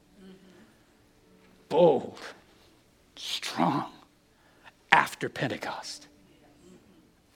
Bold, 1.70 2.20
strong, 3.16 3.92
after 4.92 5.30
Pentecost. 5.30 6.08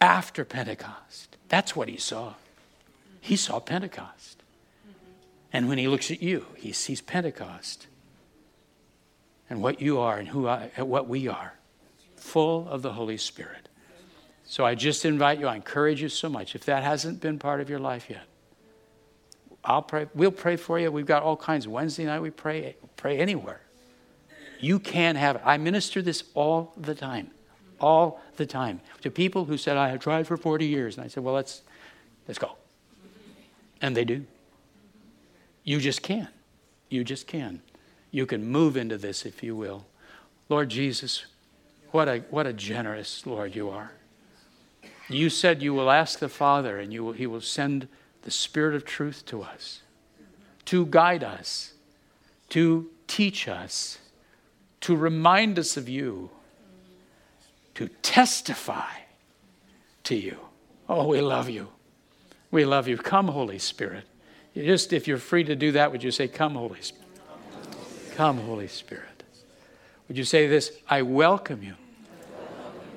After 0.01 0.45
Pentecost. 0.45 1.37
That's 1.49 1.75
what 1.75 1.89
he 1.89 1.97
saw. 1.97 2.35
He 3.21 3.35
saw 3.35 3.59
Pentecost. 3.59 4.43
And 5.51 5.67
when 5.67 5.77
he 5.77 5.87
looks 5.87 6.11
at 6.11 6.21
you, 6.21 6.45
he 6.55 6.71
sees 6.71 7.01
Pentecost 7.01 7.87
and 9.49 9.61
what 9.61 9.81
you 9.81 9.99
are 9.99 10.17
and 10.17 10.27
who 10.27 10.47
I, 10.47 10.69
what 10.77 11.07
we 11.07 11.27
are, 11.27 11.53
full 12.15 12.67
of 12.69 12.81
the 12.81 12.93
Holy 12.93 13.17
Spirit. 13.17 13.67
So 14.45 14.65
I 14.65 14.75
just 14.75 15.05
invite 15.05 15.39
you, 15.39 15.47
I 15.47 15.55
encourage 15.55 16.01
you 16.01 16.09
so 16.09 16.29
much. 16.29 16.55
If 16.55 16.65
that 16.65 16.83
hasn't 16.83 17.19
been 17.19 17.39
part 17.39 17.61
of 17.61 17.69
your 17.69 17.79
life 17.79 18.09
yet, 18.09 18.23
I'll 19.63 19.81
pray. 19.81 20.07
We'll 20.13 20.31
pray 20.31 20.55
for 20.55 20.79
you. 20.79 20.91
We've 20.91 21.05
got 21.05 21.23
all 21.23 21.35
kinds. 21.35 21.67
Wednesday 21.67 22.05
night 22.05 22.21
we 22.21 22.29
pray. 22.29 22.75
Pray 22.95 23.17
anywhere. 23.17 23.61
You 24.59 24.79
can 24.79 25.15
have 25.15 25.37
it. 25.37 25.41
I 25.45 25.57
minister 25.57 26.01
this 26.01 26.23
all 26.33 26.73
the 26.77 26.95
time 26.95 27.31
all 27.79 28.21
the 28.37 28.45
time 28.45 28.81
to 29.01 29.11
people 29.11 29.45
who 29.45 29.57
said, 29.57 29.77
I 29.77 29.89
have 29.89 29.99
tried 29.99 30.27
for 30.27 30.37
40 30.37 30.65
years. 30.65 30.97
And 30.97 31.05
I 31.05 31.07
said, 31.07 31.23
Well, 31.23 31.33
let's, 31.33 31.61
let's 32.27 32.39
go. 32.39 32.51
And 33.81 33.95
they 33.95 34.05
do. 34.05 34.25
You 35.63 35.79
just 35.79 36.01
can. 36.01 36.27
You 36.89 37.03
just 37.03 37.27
can. 37.27 37.61
You 38.11 38.25
can 38.25 38.45
move 38.45 38.75
into 38.75 38.97
this 38.97 39.25
if 39.25 39.43
you 39.43 39.55
will. 39.55 39.85
Lord 40.49 40.69
Jesus, 40.69 41.25
what 41.91 42.07
a, 42.07 42.19
what 42.29 42.47
a 42.47 42.53
generous 42.53 43.25
Lord 43.25 43.55
you 43.55 43.69
are. 43.69 43.91
You 45.07 45.29
said 45.29 45.61
you 45.61 45.73
will 45.73 45.89
ask 45.89 46.19
the 46.19 46.29
Father 46.29 46.79
and 46.79 46.91
you 46.91 47.03
will, 47.03 47.13
he 47.13 47.27
will 47.27 47.41
send 47.41 47.87
the 48.23 48.31
Spirit 48.31 48.75
of 48.75 48.85
truth 48.85 49.25
to 49.27 49.41
us 49.41 49.81
to 50.69 50.85
guide 50.85 51.23
us, 51.23 51.73
to 52.47 52.87
teach 53.07 53.47
us, 53.47 53.97
to 54.81 54.95
remind 54.95 55.57
us 55.57 55.77
of 55.77 55.89
you, 55.89 56.29
to 57.79 57.87
testify 58.01 58.91
to 60.03 60.13
you. 60.13 60.37
Oh, 60.89 61.07
we 61.07 61.21
love 61.21 61.49
you. 61.49 61.69
We 62.51 62.65
love 62.65 62.89
you. 62.89 62.97
Come, 62.97 63.29
Holy 63.29 63.57
Spirit. 63.57 64.03
You 64.53 64.65
just, 64.65 64.91
if 64.91 65.07
you're 65.07 65.17
free 65.17 65.45
to 65.45 65.55
do 65.55 65.71
that, 65.71 65.89
would 65.89 66.03
you 66.03 66.11
say, 66.11 66.27
Come, 66.27 66.55
Holy 66.55 66.81
Spirit? 66.81 67.07
Come, 68.15 68.37
Holy 68.39 68.67
Spirit. 68.67 69.23
Would 70.09 70.17
you 70.17 70.25
say 70.25 70.45
this? 70.45 70.73
I 70.89 71.03
welcome 71.03 71.63
you 71.63 71.75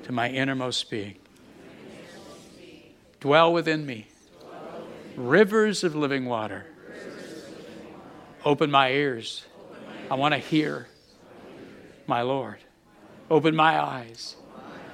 to 0.03 0.11
my 0.11 0.29
innermost 0.29 0.89
being. 0.89 1.15
Dwell 3.21 3.53
within 3.53 3.85
me. 3.85 4.07
Rivers 5.15 5.85
of 5.85 5.95
living 5.95 6.25
water. 6.25 6.65
Open 8.43 8.69
my 8.69 8.91
ears. 8.91 9.45
I 10.11 10.15
want 10.15 10.33
to 10.33 10.39
hear 10.39 10.87
my 12.05 12.21
Lord. 12.21 12.57
Open 13.31 13.55
my 13.55 13.81
eyes 13.81 14.35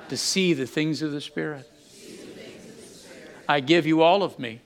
to 0.10 0.18
see 0.18 0.54
the 0.54 0.66
things 0.66 1.02
of 1.02 1.12
the 1.12 1.22
Spirit. 1.22 1.70
I 3.48 3.60
give 3.62 3.86
you 3.86 4.02
all 4.02 4.22
of 4.22 4.38
me 4.38 4.62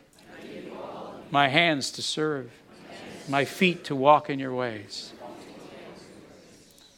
my 1.32 1.48
hands 1.48 1.90
to 1.92 2.02
serve, 2.02 2.52
my 3.28 3.46
feet 3.46 3.86
to 3.86 3.96
walk 3.96 4.30
in 4.30 4.40
your 4.40 4.54
ways. 4.54 5.14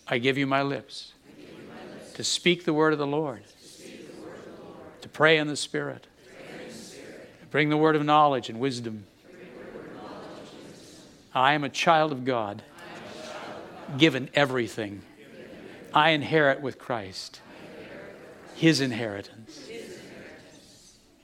I 0.08 0.18
give 0.18 0.38
you 0.38 0.46
my 0.46 0.62
lips 0.62 1.14
to 2.16 2.24
speak 2.24 2.66
the 2.66 2.74
word 2.74 2.94
of 2.94 3.00
the 3.00 3.08
Lord, 3.08 3.44
to 5.02 5.10
pray 5.10 5.38
in 5.38 5.48
the 5.48 5.56
Spirit, 5.56 6.08
to 7.42 7.46
bring 7.50 7.70
the 7.70 7.78
word 7.78 7.96
of 7.96 8.04
knowledge 8.04 8.50
and 8.50 8.60
wisdom. 8.60 9.06
I 11.34 11.54
am 11.54 11.64
a 11.64 11.70
child 11.70 12.12
of 12.12 12.26
God, 12.26 12.62
given 13.98 14.30
everything. 14.34 15.02
I 15.94 16.12
inherit 16.12 16.62
with 16.62 16.78
Christ 16.78 17.40
his 18.56 18.82
inheritance. 18.82 19.70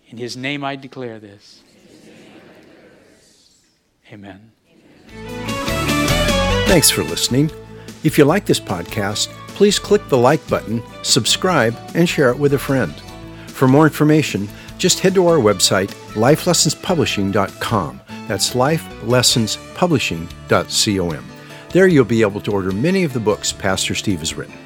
In 0.09 0.17
his 0.17 0.37
name 0.37 0.63
I 0.63 0.75
declare 0.75 1.19
this. 1.19 1.61
Amen. 4.11 4.51
Thanks 6.67 6.89
for 6.89 7.03
listening. 7.03 7.51
If 8.03 8.17
you 8.17 8.25
like 8.25 8.45
this 8.45 8.59
podcast, 8.59 9.27
please 9.49 9.77
click 9.79 10.07
the 10.09 10.17
like 10.17 10.45
button, 10.49 10.83
subscribe, 11.03 11.77
and 11.95 12.09
share 12.09 12.29
it 12.29 12.37
with 12.37 12.53
a 12.53 12.59
friend. 12.59 12.93
For 13.47 13.67
more 13.67 13.85
information, 13.85 14.47
just 14.77 14.99
head 14.99 15.15
to 15.15 15.27
our 15.27 15.37
website, 15.37 15.89
lifelessonspublishing.com. 16.13 18.01
That's 18.27 18.53
lifelessonspublishing.com. 18.53 21.31
There 21.71 21.87
you'll 21.87 22.03
be 22.03 22.21
able 22.21 22.41
to 22.41 22.51
order 22.51 22.71
many 22.71 23.05
of 23.05 23.13
the 23.13 23.19
books 23.19 23.53
Pastor 23.53 23.95
Steve 23.95 24.19
has 24.19 24.33
written. 24.33 24.60